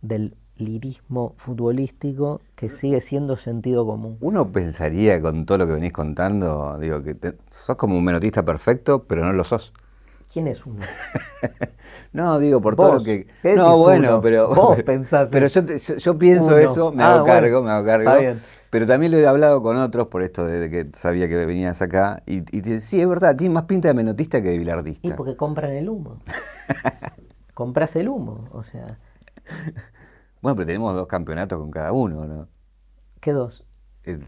del 0.02 0.36
lirismo 0.56 1.34
futbolístico 1.38 2.40
que 2.54 2.68
sigue 2.68 3.00
siendo 3.00 3.36
sentido 3.36 3.86
común. 3.86 4.18
Uno 4.20 4.52
pensaría 4.52 5.20
con 5.20 5.46
todo 5.46 5.58
lo 5.58 5.66
que 5.66 5.72
venís 5.72 5.92
contando, 5.92 6.78
digo, 6.78 7.02
que 7.02 7.16
sos 7.50 7.76
como 7.76 7.96
un 7.96 8.04
menotista 8.04 8.44
perfecto, 8.44 9.04
pero 9.04 9.24
no 9.24 9.32
lo 9.32 9.44
sos. 9.44 9.72
¿Quién 10.32 10.46
es 10.46 10.64
uno? 10.64 10.80
no, 12.12 12.38
digo, 12.38 12.62
por 12.62 12.74
todo 12.74 12.94
lo 12.94 13.02
que. 13.02 13.26
No, 13.54 13.76
bueno, 13.76 14.20
pero. 14.22 14.48
Vos 14.48 14.82
pensás. 14.82 15.28
Pero 15.32 15.46
yo, 15.46 15.60
yo, 15.76 16.18
pienso 16.18 16.56
eso, 16.56 16.90
me 16.90 17.02
hago 17.02 17.24
ah, 17.24 17.26
cargo, 17.26 17.62
me 17.62 17.70
hago 17.70 17.84
cargo. 17.84 18.08
Está 18.08 18.20
bien. 18.20 18.40
Pero 18.70 18.86
también 18.86 19.12
lo 19.12 19.18
he 19.18 19.26
hablado 19.26 19.62
con 19.62 19.76
otros 19.76 20.06
por 20.08 20.22
esto 20.22 20.46
de 20.46 20.70
que 20.70 20.88
sabía 20.94 21.28
que 21.28 21.44
venías 21.44 21.82
acá. 21.82 22.22
Y, 22.24 22.44
y 22.56 22.80
sí, 22.80 23.02
es 23.02 23.06
verdad, 23.06 23.36
tiene 23.36 23.52
más 23.52 23.64
pinta 23.64 23.88
de 23.88 23.94
menotista 23.94 24.40
que 24.40 24.48
de 24.48 24.58
bilardista. 24.58 25.06
Y 25.06 25.12
porque 25.12 25.36
compran 25.36 25.72
el 25.72 25.90
humo. 25.90 26.22
Compras 27.54 27.94
el 27.96 28.08
humo, 28.08 28.48
o 28.52 28.62
sea. 28.62 28.98
Bueno, 30.40 30.56
pero 30.56 30.66
tenemos 30.66 30.94
dos 30.94 31.06
campeonatos 31.06 31.58
con 31.58 31.70
cada 31.70 31.92
uno, 31.92 32.24
¿no? 32.24 32.48
¿Qué 33.20 33.32
dos? 33.32 33.66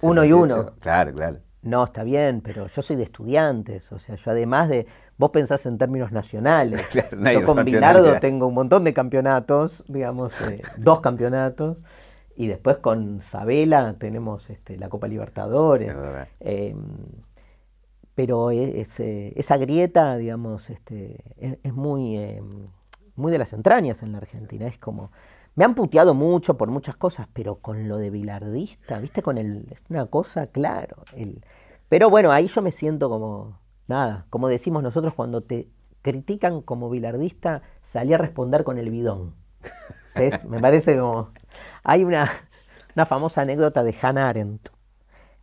uno 0.02 0.24
y 0.24 0.32
uno. 0.34 0.74
Claro, 0.80 1.14
claro. 1.14 1.38
No, 1.64 1.84
está 1.84 2.02
bien, 2.04 2.42
pero 2.42 2.66
yo 2.66 2.82
soy 2.82 2.96
de 2.96 3.04
estudiantes, 3.04 3.90
o 3.90 3.98
sea, 3.98 4.16
yo 4.16 4.30
además 4.30 4.68
de, 4.68 4.86
vos 5.16 5.30
pensás 5.30 5.66
en 5.66 5.78
términos 5.78 6.12
nacionales. 6.12 6.82
yo 7.32 7.44
con 7.44 7.64
Bilardo 7.64 8.18
tengo 8.20 8.46
un 8.46 8.54
montón 8.54 8.84
de 8.84 8.92
campeonatos, 8.92 9.84
digamos, 9.88 10.32
eh, 10.50 10.62
dos 10.78 11.00
campeonatos, 11.00 11.78
y 12.36 12.46
después 12.46 12.78
con 12.78 13.22
Sabela 13.22 13.94
tenemos 13.98 14.50
este, 14.50 14.76
la 14.76 14.88
Copa 14.88 15.06
Libertadores. 15.06 15.96
Em, 16.40 16.78
pero 18.14 18.50
e, 18.50 18.80
esa 18.80 19.56
grieta, 19.56 20.16
digamos, 20.16 20.70
este, 20.70 21.18
es, 21.62 21.72
muy, 21.72 22.16
em, 22.16 22.68
muy 23.16 23.32
de 23.32 23.38
las 23.38 23.52
entrañas 23.52 24.02
en 24.02 24.12
la 24.12 24.18
Argentina. 24.18 24.66
Es 24.66 24.78
como, 24.78 25.10
me 25.54 25.64
han 25.64 25.74
puteado 25.74 26.14
mucho 26.14 26.56
por 26.56 26.68
muchas 26.68 26.96
cosas, 26.96 27.28
pero 27.32 27.56
con 27.56 27.88
lo 27.88 27.98
de 27.98 28.10
bilardista, 28.10 28.98
¿viste? 28.98 29.22
Con 29.22 29.38
el, 29.38 29.66
es 29.70 29.80
una 29.88 30.06
cosa, 30.06 30.48
claro. 30.48 31.04
El, 31.16 31.44
pero 31.88 32.10
bueno, 32.10 32.32
ahí 32.32 32.48
yo 32.48 32.62
me 32.62 32.72
siento 32.72 33.08
como, 33.08 33.58
nada, 33.86 34.26
como 34.30 34.48
decimos 34.48 34.82
nosotros 34.82 35.14
cuando 35.14 35.42
te 35.42 35.68
critican 36.02 36.60
como 36.60 36.90
bilardista, 36.90 37.62
salí 37.82 38.12
a 38.12 38.18
responder 38.18 38.64
con 38.64 38.78
el 38.78 38.90
bidón. 38.90 39.34
¿Ves? 40.14 40.44
Me 40.44 40.60
parece 40.60 40.98
como... 40.98 41.30
Hay 41.82 42.04
una, 42.04 42.30
una 42.94 43.06
famosa 43.06 43.42
anécdota 43.42 43.82
de 43.82 43.94
Hannah 44.00 44.28
Arendt, 44.28 44.68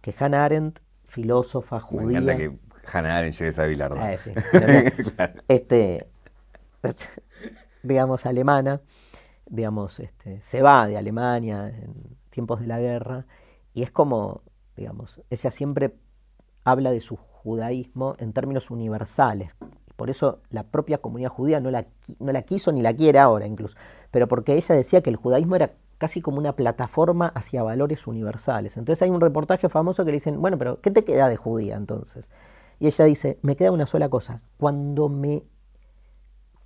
que 0.01 0.13
Hannah 0.17 0.45
Arendt, 0.45 0.79
filósofa 1.07 1.79
judía... 1.79 2.21
Me 2.21 2.31
encanta 2.31 2.37
que 2.37 2.57
Hannah 2.91 3.17
Arendt 3.17 3.37
llegue 3.37 3.61
a 3.61 3.65
bilardo. 3.65 3.97
Ah, 3.99 4.15
sí, 4.17 4.31
este, 5.47 6.05
digamos, 7.83 8.25
alemana, 8.25 8.81
digamos, 9.47 9.99
este, 9.99 10.41
se 10.41 10.61
va 10.61 10.87
de 10.87 10.97
Alemania 10.97 11.69
en 11.69 12.17
tiempos 12.29 12.61
de 12.61 12.67
la 12.67 12.79
guerra 12.79 13.25
y 13.73 13.83
es 13.83 13.91
como, 13.91 14.43
digamos, 14.75 15.21
ella 15.29 15.51
siempre 15.51 15.95
habla 16.63 16.91
de 16.91 17.01
su 17.01 17.15
judaísmo 17.43 18.15
en 18.19 18.33
términos 18.33 18.69
universales. 18.69 19.51
Por 19.95 20.09
eso 20.09 20.39
la 20.49 20.63
propia 20.63 20.99
comunidad 20.99 21.31
judía 21.31 21.59
no 21.59 21.71
la, 21.71 21.87
no 22.19 22.31
la 22.31 22.43
quiso 22.43 22.71
ni 22.71 22.81
la 22.81 22.93
quiere 22.93 23.19
ahora 23.19 23.47
incluso. 23.47 23.75
Pero 24.11 24.27
porque 24.27 24.55
ella 24.55 24.75
decía 24.75 25.01
que 25.01 25.09
el 25.09 25.15
judaísmo 25.15 25.55
era 25.55 25.73
casi 25.97 26.21
como 26.21 26.37
una 26.37 26.55
plataforma 26.55 27.27
hacia 27.27 27.63
valores 27.63 28.05
universales. 28.07 28.77
Entonces 28.77 29.01
hay 29.01 29.09
un 29.09 29.21
reportaje 29.21 29.69
famoso 29.69 30.05
que 30.05 30.11
le 30.11 30.17
dicen, 30.17 30.39
bueno, 30.39 30.57
pero 30.57 30.81
¿qué 30.81 30.91
te 30.91 31.03
queda 31.03 31.29
de 31.29 31.35
judía 31.35 31.75
entonces? 31.75 32.29
Y 32.79 32.87
ella 32.87 33.05
dice, 33.05 33.39
me 33.41 33.55
queda 33.55 33.71
una 33.71 33.85
sola 33.85 34.09
cosa, 34.09 34.41
cuando 34.57 35.09
me, 35.09 35.43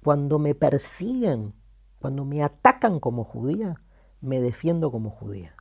cuando 0.04 0.40
me 0.40 0.56
persiguen, 0.56 1.54
cuando 2.00 2.24
me 2.24 2.44
atacan 2.44 3.00
como 3.00 3.24
judía, 3.24 3.76
me 4.22 4.40
defiendo 4.40 4.92
como 4.92 5.10
judía. 5.10 5.55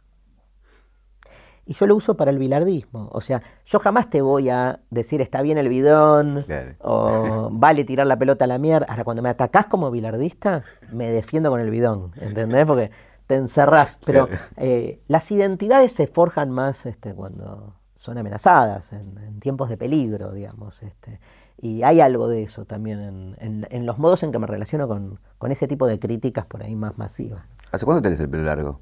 Y 1.66 1.74
yo 1.74 1.86
lo 1.86 1.96
uso 1.96 2.16
para 2.16 2.30
el 2.30 2.38
bilardismo. 2.38 3.08
O 3.12 3.20
sea, 3.20 3.42
yo 3.66 3.78
jamás 3.78 4.10
te 4.10 4.20
voy 4.20 4.50
a 4.50 4.80
decir 4.90 5.20
está 5.20 5.40
bien 5.42 5.56
el 5.56 5.68
bidón 5.68 6.44
o 6.80 7.48
vale 7.52 7.84
tirar 7.84 8.06
la 8.06 8.18
pelota 8.18 8.44
a 8.44 8.48
la 8.48 8.58
mierda. 8.58 8.86
Ahora, 8.88 9.04
cuando 9.04 9.22
me 9.22 9.30
atacás 9.30 9.66
como 9.66 9.90
bilardista, 9.90 10.62
me 10.92 11.10
defiendo 11.10 11.50
con 11.50 11.60
el 11.60 11.70
bidón. 11.70 12.12
¿Entendés? 12.20 12.66
Porque 12.66 12.90
te 13.26 13.36
encerrás. 13.36 13.98
Pero 14.04 14.28
eh, 14.56 15.00
las 15.08 15.30
identidades 15.30 15.92
se 15.92 16.06
forjan 16.06 16.50
más 16.50 16.84
este, 16.86 17.14
cuando 17.14 17.74
son 17.96 18.18
amenazadas, 18.18 18.92
en, 18.92 19.40
tiempos 19.40 19.70
de 19.70 19.78
peligro, 19.78 20.32
digamos. 20.32 20.82
Este. 20.82 21.20
Y 21.56 21.82
hay 21.82 22.00
algo 22.00 22.28
de 22.28 22.42
eso 22.42 22.66
también 22.66 23.36
en, 23.38 23.86
los 23.86 23.98
modos 23.98 24.22
en 24.22 24.32
que 24.32 24.38
me 24.38 24.46
relaciono 24.46 24.86
con, 24.86 25.18
con, 25.38 25.52
ese 25.52 25.66
tipo 25.66 25.86
de 25.86 25.98
críticas 25.98 26.44
por 26.44 26.62
ahí 26.62 26.76
más 26.76 26.98
masivas. 26.98 27.42
¿Hace 27.72 27.86
cuánto 27.86 28.02
tenés 28.02 28.20
el 28.20 28.28
pelo 28.28 28.42
largo? 28.42 28.80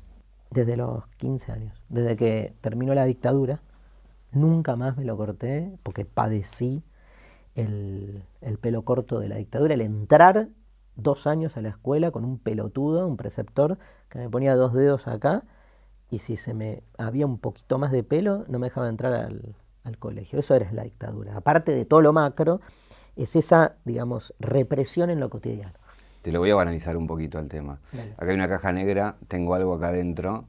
Desde 0.52 0.76
los 0.76 1.06
15 1.16 1.52
años. 1.52 1.82
Desde 1.88 2.16
que 2.16 2.54
terminó 2.60 2.94
la 2.94 3.04
dictadura, 3.04 3.60
nunca 4.32 4.76
más 4.76 4.96
me 4.96 5.04
lo 5.04 5.16
corté 5.16 5.72
porque 5.82 6.04
padecí 6.04 6.82
el, 7.54 8.24
el 8.40 8.58
pelo 8.58 8.82
corto 8.82 9.18
de 9.18 9.28
la 9.28 9.36
dictadura, 9.36 9.74
el 9.74 9.80
entrar 9.80 10.48
dos 10.96 11.26
años 11.26 11.56
a 11.56 11.62
la 11.62 11.70
escuela 11.70 12.10
con 12.10 12.24
un 12.24 12.38
pelotudo, 12.38 13.06
un 13.06 13.16
preceptor, 13.16 13.78
que 14.08 14.18
me 14.18 14.28
ponía 14.28 14.56
dos 14.56 14.72
dedos 14.74 15.08
acá 15.08 15.44
y 16.12 16.18
si 16.18 16.36
se 16.36 16.52
me 16.52 16.82
había 16.98 17.24
un 17.24 17.38
poquito 17.38 17.78
más 17.78 17.90
de 17.90 18.02
pelo 18.02 18.44
no 18.46 18.58
me 18.58 18.66
dejaba 18.66 18.88
entrar 18.88 19.14
al, 19.14 19.56
colegio. 19.98 20.38
Eso 20.38 20.54
era 20.54 20.70
la 20.72 20.84
dictadura. 20.84 21.36
Aparte 21.36 21.72
de 21.72 21.84
todo 21.84 22.02
lo 22.02 22.12
macro, 22.12 22.60
es 23.16 23.34
esa, 23.34 23.76
digamos, 23.84 24.34
represión 24.38 25.10
en 25.10 25.20
lo 25.20 25.28
cotidiano. 25.28 25.74
Te 26.22 26.30
lo 26.30 26.38
voy 26.38 26.50
a 26.50 26.54
banalizar 26.54 26.96
un 26.96 27.06
poquito 27.06 27.38
al 27.38 27.48
tema. 27.48 27.80
Acá 28.16 28.30
hay 28.30 28.34
una 28.34 28.48
caja 28.48 28.72
negra, 28.72 29.16
tengo 29.28 29.54
algo 29.54 29.74
acá 29.74 29.88
adentro. 29.88 30.44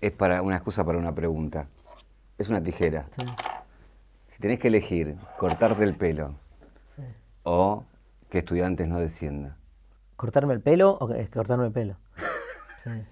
Es 0.00 0.12
para 0.12 0.42
una 0.42 0.56
excusa 0.56 0.84
para 0.84 0.98
una 0.98 1.14
pregunta. 1.14 1.68
Es 2.38 2.48
una 2.48 2.62
tijera. 2.62 3.06
Si 4.26 4.40
tenés 4.40 4.58
que 4.58 4.68
elegir 4.68 5.16
cortarte 5.38 5.84
el 5.84 5.94
pelo 5.94 6.34
o 7.44 7.84
que 8.30 8.38
estudiantes 8.38 8.88
no 8.88 8.98
desciendan, 8.98 9.56
¿Cortarme 10.16 10.54
el 10.54 10.60
pelo 10.60 10.96
o 11.00 11.08
cortarme 11.32 11.66
el 11.66 11.72
pelo? 11.72 11.96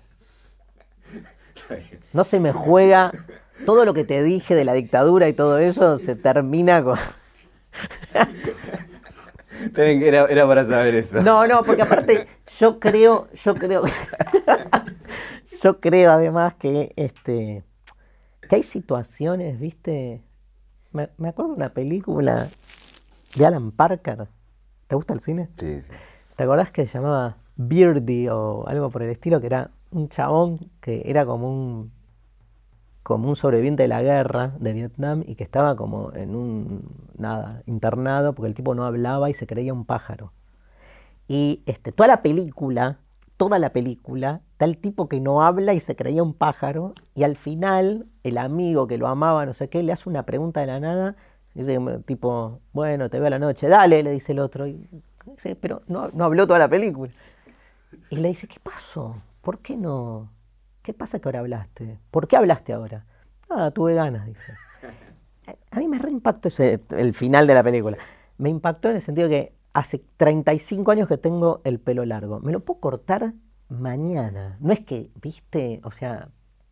No 2.13 2.25
se 2.25 2.41
me 2.41 2.53
juega. 2.53 3.13
Todo 3.67 3.85
lo 3.85 3.95
que 3.95 4.05
te 4.05 4.25
dije 4.25 4.57
de 4.57 4.65
la 4.65 4.73
dictadura 4.73 5.29
y 5.29 5.33
todo 5.33 5.59
eso 5.59 5.99
se 5.99 6.17
termina 6.17 6.83
con. 6.83 6.99
Era, 9.77 10.27
era 10.27 10.47
para 10.47 10.65
saber 10.67 10.95
eso. 10.95 11.21
No, 11.23 11.47
no, 11.47 11.63
porque 11.63 11.83
aparte 11.83 12.27
yo 12.59 12.79
creo, 12.81 13.29
yo 13.45 13.55
creo, 13.55 13.83
yo 15.63 15.81
creo 15.81 16.13
además 16.13 16.55
que 16.55 16.93
este 16.97 17.65
que 18.49 18.57
hay 18.57 18.63
situaciones, 18.63 19.61
viste. 19.61 20.23
Me, 20.93 21.09
me 21.19 21.29
acuerdo 21.29 21.53
de 21.53 21.57
una 21.59 21.73
película 21.73 22.49
de 23.37 23.47
Alan 23.47 23.71
Parker. 23.71 24.27
¿Te 24.89 24.97
gusta 24.97 25.15
el 25.15 25.21
cine? 25.21 25.49
Sí, 25.57 25.81
sí. 25.81 25.93
¿Te 26.35 26.43
acordás 26.43 26.73
que 26.73 26.87
se 26.87 26.95
llamaba 26.95 27.37
Beardy 27.55 28.29
o 28.29 28.67
algo 28.67 28.91
por 28.91 29.03
el 29.03 29.11
estilo? 29.11 29.41
Que 29.41 29.47
era 29.47 29.71
un 29.93 30.09
chabón 30.09 30.59
que 30.81 31.03
era 31.05 31.25
como 31.25 31.49
un 31.49 31.93
como 33.11 33.29
un 33.29 33.35
sobreviviente 33.35 33.83
de 33.83 33.89
la 33.89 34.03
guerra 34.03 34.53
de 34.61 34.73
Vietnam 34.73 35.25
y 35.27 35.35
que 35.35 35.43
estaba 35.43 35.75
como 35.75 36.13
en 36.15 36.37
un 36.37 36.85
nada 37.19 37.61
internado 37.67 38.37
porque 38.37 38.47
el 38.47 38.55
tipo 38.55 38.77
no 38.77 38.85
hablaba 38.85 39.29
y 39.29 39.35
se 39.35 39.49
creía 39.49 39.75
un 39.75 39.85
pájaro. 39.85 40.33
Y 41.27 41.65
este, 41.67 41.91
toda 41.91 42.07
la 42.07 42.23
película, 42.23 42.99
toda 43.37 43.59
la 43.59 43.73
película, 43.73 44.43
está 44.53 44.65
el 44.65 44.79
tipo 44.79 45.09
que 45.09 45.19
no 45.19 45.43
habla 45.43 45.75
y 45.75 45.81
se 45.81 45.97
creía 45.97 46.23
un 46.23 46.35
pájaro 46.35 46.95
y 47.17 47.25
al 47.25 47.35
final 47.35 48.07
el 48.23 48.39
amigo 48.39 48.87
que 48.87 48.97
lo 48.97 49.09
amaba, 49.09 49.45
no 49.45 49.55
sé 49.55 49.69
qué, 49.69 49.83
le 49.83 49.91
hace 49.91 50.09
una 50.09 50.25
pregunta 50.25 50.61
de 50.61 50.69
la 50.69 50.79
nada, 50.79 51.17
dice 51.55 51.81
tipo, 52.07 52.61
bueno, 52.73 53.11
te 53.11 53.19
veo 53.19 53.27
a 53.27 53.31
la 53.31 53.41
noche, 53.41 53.67
dale, 53.67 54.05
le 54.05 54.13
dice 54.13 54.31
el 54.31 54.39
otro, 54.39 54.69
y 54.69 54.89
pero 55.61 55.83
no, 55.89 56.11
no 56.13 56.27
habló 56.27 56.47
toda 56.47 56.61
la 56.61 56.69
película. 56.69 57.11
Y 58.09 58.17
le 58.19 58.29
dice, 58.29 58.47
¿qué 58.47 58.61
pasó? 58.61 59.17
¿Por 59.43 59.59
qué 59.59 59.77
no? 59.77 60.29
¿Qué 60.91 60.95
pasa 60.95 61.21
que 61.21 61.29
ahora 61.29 61.39
hablaste? 61.39 62.01
¿Por 62.11 62.27
qué 62.27 62.37
hablaste 62.37 62.73
ahora? 62.73 63.07
Ah, 63.49 63.71
tuve 63.71 63.95
ganas, 63.95 64.27
dice. 64.27 64.55
A 65.71 65.79
mí 65.79 65.87
me 65.87 66.01
reimpactó 66.01 66.49
ese, 66.49 66.81
el 66.91 67.15
final 67.15 67.47
de 67.47 67.55
la 67.55 67.63
película. 67.63 67.97
Me 68.39 68.51
impactó 68.51 68.91
en 68.91 68.97
el 68.97 69.01
sentido 69.01 69.29
que 69.29 69.55
hace 69.73 70.03
35 70.17 70.91
años 70.91 71.07
que 71.07 71.17
tengo 71.17 71.61
el 71.63 71.79
pelo 71.79 72.05
largo. 72.05 72.41
Me 72.41 72.51
lo 72.51 72.59
puedo 72.59 72.81
cortar 72.81 73.35
mañana. 73.69 74.57
No 74.59 74.73
es 74.73 74.81
que, 74.81 75.13
viste, 75.23 75.81
o 75.85 75.93
sea, 75.93 76.31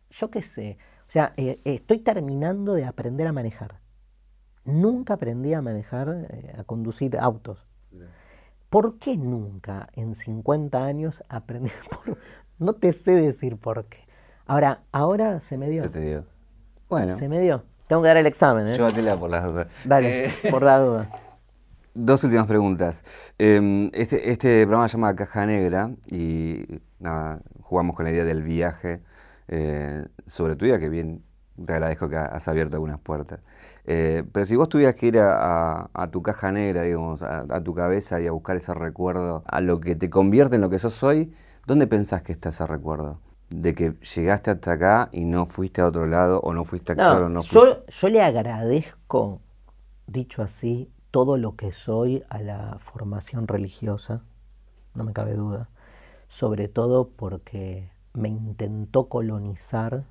yo 0.09 0.29
qué 0.29 0.41
sé. 0.41 0.77
O 1.07 1.11
sea, 1.11 1.31
eh, 1.37 1.61
estoy 1.63 1.99
terminando 1.99 2.73
de 2.73 2.83
aprender 2.83 3.25
a 3.25 3.31
manejar. 3.31 3.79
Nunca 4.65 5.13
aprendí 5.13 5.53
a 5.53 5.61
manejar, 5.61 6.27
eh, 6.29 6.55
a 6.57 6.65
conducir 6.65 7.17
autos. 7.17 7.65
¿Por 8.69 8.99
qué 8.99 9.15
nunca 9.15 9.87
en 9.93 10.13
50 10.13 10.83
años 10.83 11.23
aprendí? 11.29 11.71
no 12.59 12.73
te 12.73 12.91
sé 12.91 13.11
decir 13.11 13.55
por 13.55 13.85
qué. 13.85 14.08
Ahora, 14.49 14.81
ahora 14.91 15.39
se 15.41 15.59
me 15.59 15.69
dio. 15.69 15.83
Se 15.83 15.89
te 15.89 15.99
dio. 16.01 16.25
Bueno. 16.89 17.15
Se 17.17 17.29
me 17.29 17.39
dio. 17.39 17.65
Tengo 17.85 18.01
que 18.01 18.07
dar 18.07 18.17
el 18.17 18.25
examen, 18.25 18.67
¿eh? 18.67 18.73
Llévatela 18.73 19.15
por 19.15 19.29
las 19.29 19.45
dudas. 19.45 19.67
Dale, 19.85 20.25
eh, 20.25 20.33
por 20.49 20.63
las 20.63 20.83
dudas. 20.83 21.07
Dos 21.93 22.23
últimas 22.23 22.47
preguntas. 22.47 23.05
Em, 23.37 23.91
este, 23.93 24.31
este, 24.31 24.65
programa 24.65 24.87
se 24.87 24.93
llama 24.93 25.15
Caja 25.15 25.45
Negra 25.45 25.91
y 26.07 26.65
nada, 26.97 27.41
jugamos 27.61 27.95
con 27.95 28.05
la 28.05 28.11
idea 28.11 28.23
del 28.23 28.41
viaje 28.41 29.03
eh, 29.49 30.07
sobre 30.25 30.55
tu 30.55 30.65
vida, 30.65 30.79
que 30.79 30.89
bien 30.89 31.21
te 31.63 31.73
agradezco 31.73 32.09
que 32.09 32.17
has 32.17 32.47
abierto 32.47 32.77
algunas 32.77 32.97
puertas. 32.97 33.41
Eh, 33.85 34.23
pero 34.31 34.47
si 34.47 34.55
vos 34.55 34.67
tuvieras 34.67 34.95
que 34.95 35.05
ir 35.05 35.19
a, 35.19 36.09
tu 36.11 36.23
caja 36.23 36.51
negra, 36.51 36.81
digamos, 36.81 37.21
a, 37.21 37.63
tu 37.63 37.75
cabeza 37.75 38.19
y 38.19 38.25
a 38.25 38.31
buscar 38.31 38.55
ese 38.55 38.73
recuerdo, 38.73 39.43
a 39.45 39.61
lo 39.61 39.79
que 39.79 39.95
te 39.95 40.09
convierte 40.09 40.55
en 40.55 40.61
lo 40.61 40.71
que 40.71 40.79
sos 40.79 41.03
hoy, 41.03 41.35
¿dónde 41.67 41.85
pensás 41.85 42.23
que 42.23 42.31
está 42.31 42.49
ese 42.49 42.65
recuerdo? 42.65 43.19
De 43.49 43.73
que 43.73 43.93
llegaste 44.15 44.51
hasta 44.51 44.73
acá 44.73 45.09
y 45.11 45.25
no 45.25 45.45
fuiste 45.45 45.81
a 45.81 45.87
otro 45.87 46.05
lado, 46.05 46.39
o 46.41 46.53
no 46.53 46.65
fuiste 46.65 46.91
actor, 46.91 47.23
o 47.23 47.29
no 47.29 47.41
fuiste... 47.41 47.55
Yo, 47.55 47.85
yo 47.87 48.09
le 48.09 48.21
agradezco, 48.21 49.41
dicho 50.07 50.43
así, 50.43 50.91
todo 51.11 51.37
lo 51.37 51.55
que 51.55 51.71
soy 51.71 52.23
a 52.29 52.39
la 52.39 52.77
formación 52.79 53.47
religiosa, 53.47 54.23
no 54.93 55.03
me 55.03 55.13
cabe 55.13 55.33
duda, 55.33 55.69
sobre 56.27 56.67
todo 56.67 57.09
porque 57.09 57.89
me 58.13 58.29
intentó 58.29 59.09
colonizar 59.09 60.05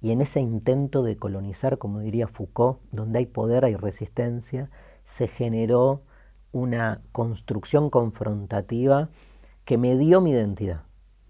y 0.00 0.10
en 0.10 0.20
ese 0.20 0.40
intento 0.40 1.02
de 1.02 1.16
colonizar, 1.16 1.78
como 1.78 2.00
diría 2.00 2.28
Foucault, 2.28 2.80
donde 2.92 3.20
hay 3.20 3.26
poder 3.26 3.64
hay 3.64 3.76
resistencia, 3.76 4.70
se 5.04 5.26
generó 5.28 6.02
una 6.52 7.00
construcción 7.12 7.90
confrontativa 7.90 9.08
que 9.64 9.78
me 9.78 9.96
dio 9.96 10.20
mi 10.20 10.32
identidad. 10.32 10.85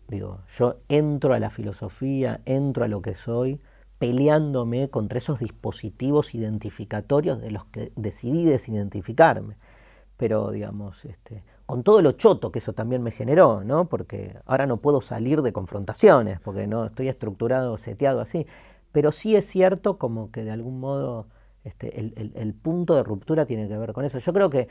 Digo, 0.08 0.40
yo 0.56 0.76
entro 0.88 1.34
a 1.34 1.40
la 1.40 1.50
filosofía, 1.50 2.40
entro 2.44 2.84
a 2.84 2.88
lo 2.88 3.02
que 3.02 3.14
soy, 3.14 3.60
peleándome 3.98 4.88
contra 4.88 5.18
esos 5.18 5.40
dispositivos 5.40 6.34
identificatorios 6.34 7.40
de 7.40 7.50
los 7.50 7.64
que 7.66 7.92
decidí 7.96 8.44
desidentificarme. 8.44 9.56
Pero, 10.16 10.50
digamos, 10.50 11.04
este, 11.04 11.42
con 11.66 11.82
todo 11.82 12.00
lo 12.02 12.12
choto 12.12 12.52
que 12.52 12.60
eso 12.60 12.72
también 12.72 13.02
me 13.02 13.10
generó, 13.10 13.64
¿no? 13.64 13.88
Porque 13.88 14.38
ahora 14.46 14.66
no 14.66 14.78
puedo 14.78 15.00
salir 15.00 15.42
de 15.42 15.52
confrontaciones, 15.52 16.40
porque 16.40 16.66
no 16.66 16.86
estoy 16.86 17.08
estructurado, 17.08 17.76
seteado 17.78 18.20
así. 18.20 18.46
Pero 18.92 19.12
sí 19.12 19.36
es 19.36 19.46
cierto 19.46 19.98
como 19.98 20.30
que 20.30 20.44
de 20.44 20.52
algún 20.52 20.80
modo 20.80 21.26
este, 21.64 21.98
el, 21.98 22.54
punto 22.54 22.94
de 22.94 23.02
ruptura 23.02 23.44
tiene 23.44 23.66
que 23.68 23.76
ver 23.76 23.92
con 23.92 24.04
eso. 24.04 24.18
Yo 24.18 24.32
creo 24.32 24.48
que 24.50 24.68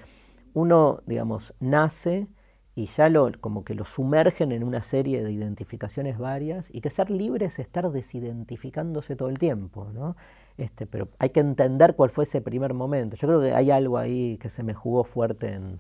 uno, 0.53 1.01
digamos, 1.05 1.53
nace 1.59 2.27
y 2.76 2.88
ya 2.88 3.07
lo, 3.07 3.32
como 3.39 3.63
que 3.63 3.73
lo 3.73 3.86
sumergen 3.86 4.51
en 4.51 4.63
una 4.63 4.84
serie 4.84 5.23
de 5.23 5.32
identificaciones 5.32 6.17
varias 6.17 6.65
y 6.69 6.82
que 6.82 6.91
ser 6.91 7.09
libre 7.09 7.45
es 7.45 7.57
estar 7.57 7.89
desidentificándose 7.89 9.15
todo 9.15 9.30
el 9.30 9.39
tiempo, 9.39 9.88
¿no? 9.93 10.17
Este, 10.57 10.86
pero 10.86 11.07
hay 11.17 11.30
que 11.30 11.39
entender 11.39 11.95
cuál 11.95 12.09
fue 12.09 12.26
ese 12.26 12.41
primer 12.41 12.73
momento. 12.73 13.15
Yo 13.15 13.28
creo 13.28 13.41
que 13.41 13.53
hay 13.53 13.71
algo 13.71 13.97
ahí 13.97 14.38
que 14.41 14.49
se 14.49 14.61
me 14.61 14.73
jugó 14.73 15.05
fuerte 15.05 15.53
en, 15.53 15.80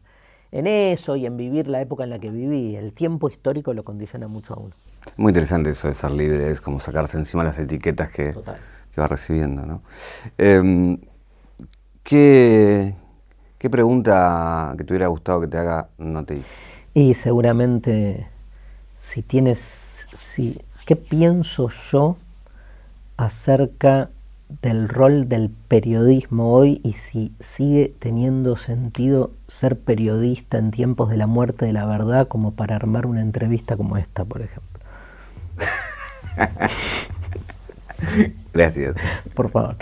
en 0.51 0.67
eso 0.67 1.17
y 1.17 1.25
en 1.25 1.35
vivir 1.35 1.67
la 1.67 1.81
época 1.81 2.05
en 2.05 2.11
la 2.11 2.19
que 2.19 2.31
viví. 2.31 2.77
El 2.77 2.93
tiempo 2.93 3.27
histórico 3.27 3.73
lo 3.73 3.83
condiciona 3.83 4.27
mucho 4.29 4.53
a 4.53 4.57
uno. 4.57 4.75
Muy 5.17 5.31
interesante 5.31 5.71
eso 5.71 5.89
de 5.89 5.93
ser 5.93 6.11
libre, 6.11 6.49
es 6.49 6.61
como 6.61 6.79
sacarse 6.79 7.17
encima 7.17 7.43
las 7.43 7.59
etiquetas 7.59 8.09
que, 8.09 8.33
que 8.93 9.01
va 9.01 9.07
recibiendo. 9.07 9.65
¿no? 9.65 9.81
Em, 10.37 10.97
¿qué, 12.03 12.95
¿Qué 13.57 13.69
pregunta 13.69 14.73
que 14.77 14.83
te 14.85 14.93
hubiera 14.93 15.07
gustado 15.07 15.41
que 15.41 15.47
te 15.47 15.57
haga 15.57 15.89
no 15.97 16.23
te 16.23 16.35
hice? 16.35 16.74
Y 16.95 17.13
seguramente 17.13 18.25
si 18.95 19.21
tienes, 19.21 20.07
si, 20.13 20.61
¿qué 20.85 20.95
pienso 20.95 21.67
yo 21.91 22.15
acerca 23.17 24.09
del 24.61 24.87
rol 24.87 25.27
del 25.27 25.49
periodismo 25.49 26.53
hoy 26.53 26.79
y 26.85 26.93
si 26.93 27.33
sigue 27.41 27.93
teniendo 27.99 28.55
sentido 28.55 29.31
ser 29.49 29.77
periodista 29.77 30.57
en 30.57 30.71
tiempos 30.71 31.09
de 31.09 31.17
la 31.17 31.27
muerte 31.27 31.65
de 31.65 31.73
la 31.73 31.85
verdad 31.85 32.29
como 32.29 32.51
para 32.51 32.77
armar 32.77 33.07
una 33.07 33.21
entrevista 33.21 33.75
como 33.75 33.97
esta, 33.97 34.23
por 34.23 34.41
ejemplo. 34.41 34.79
Gracias. 38.53 38.95
Por 39.33 39.51
favor. 39.51 39.75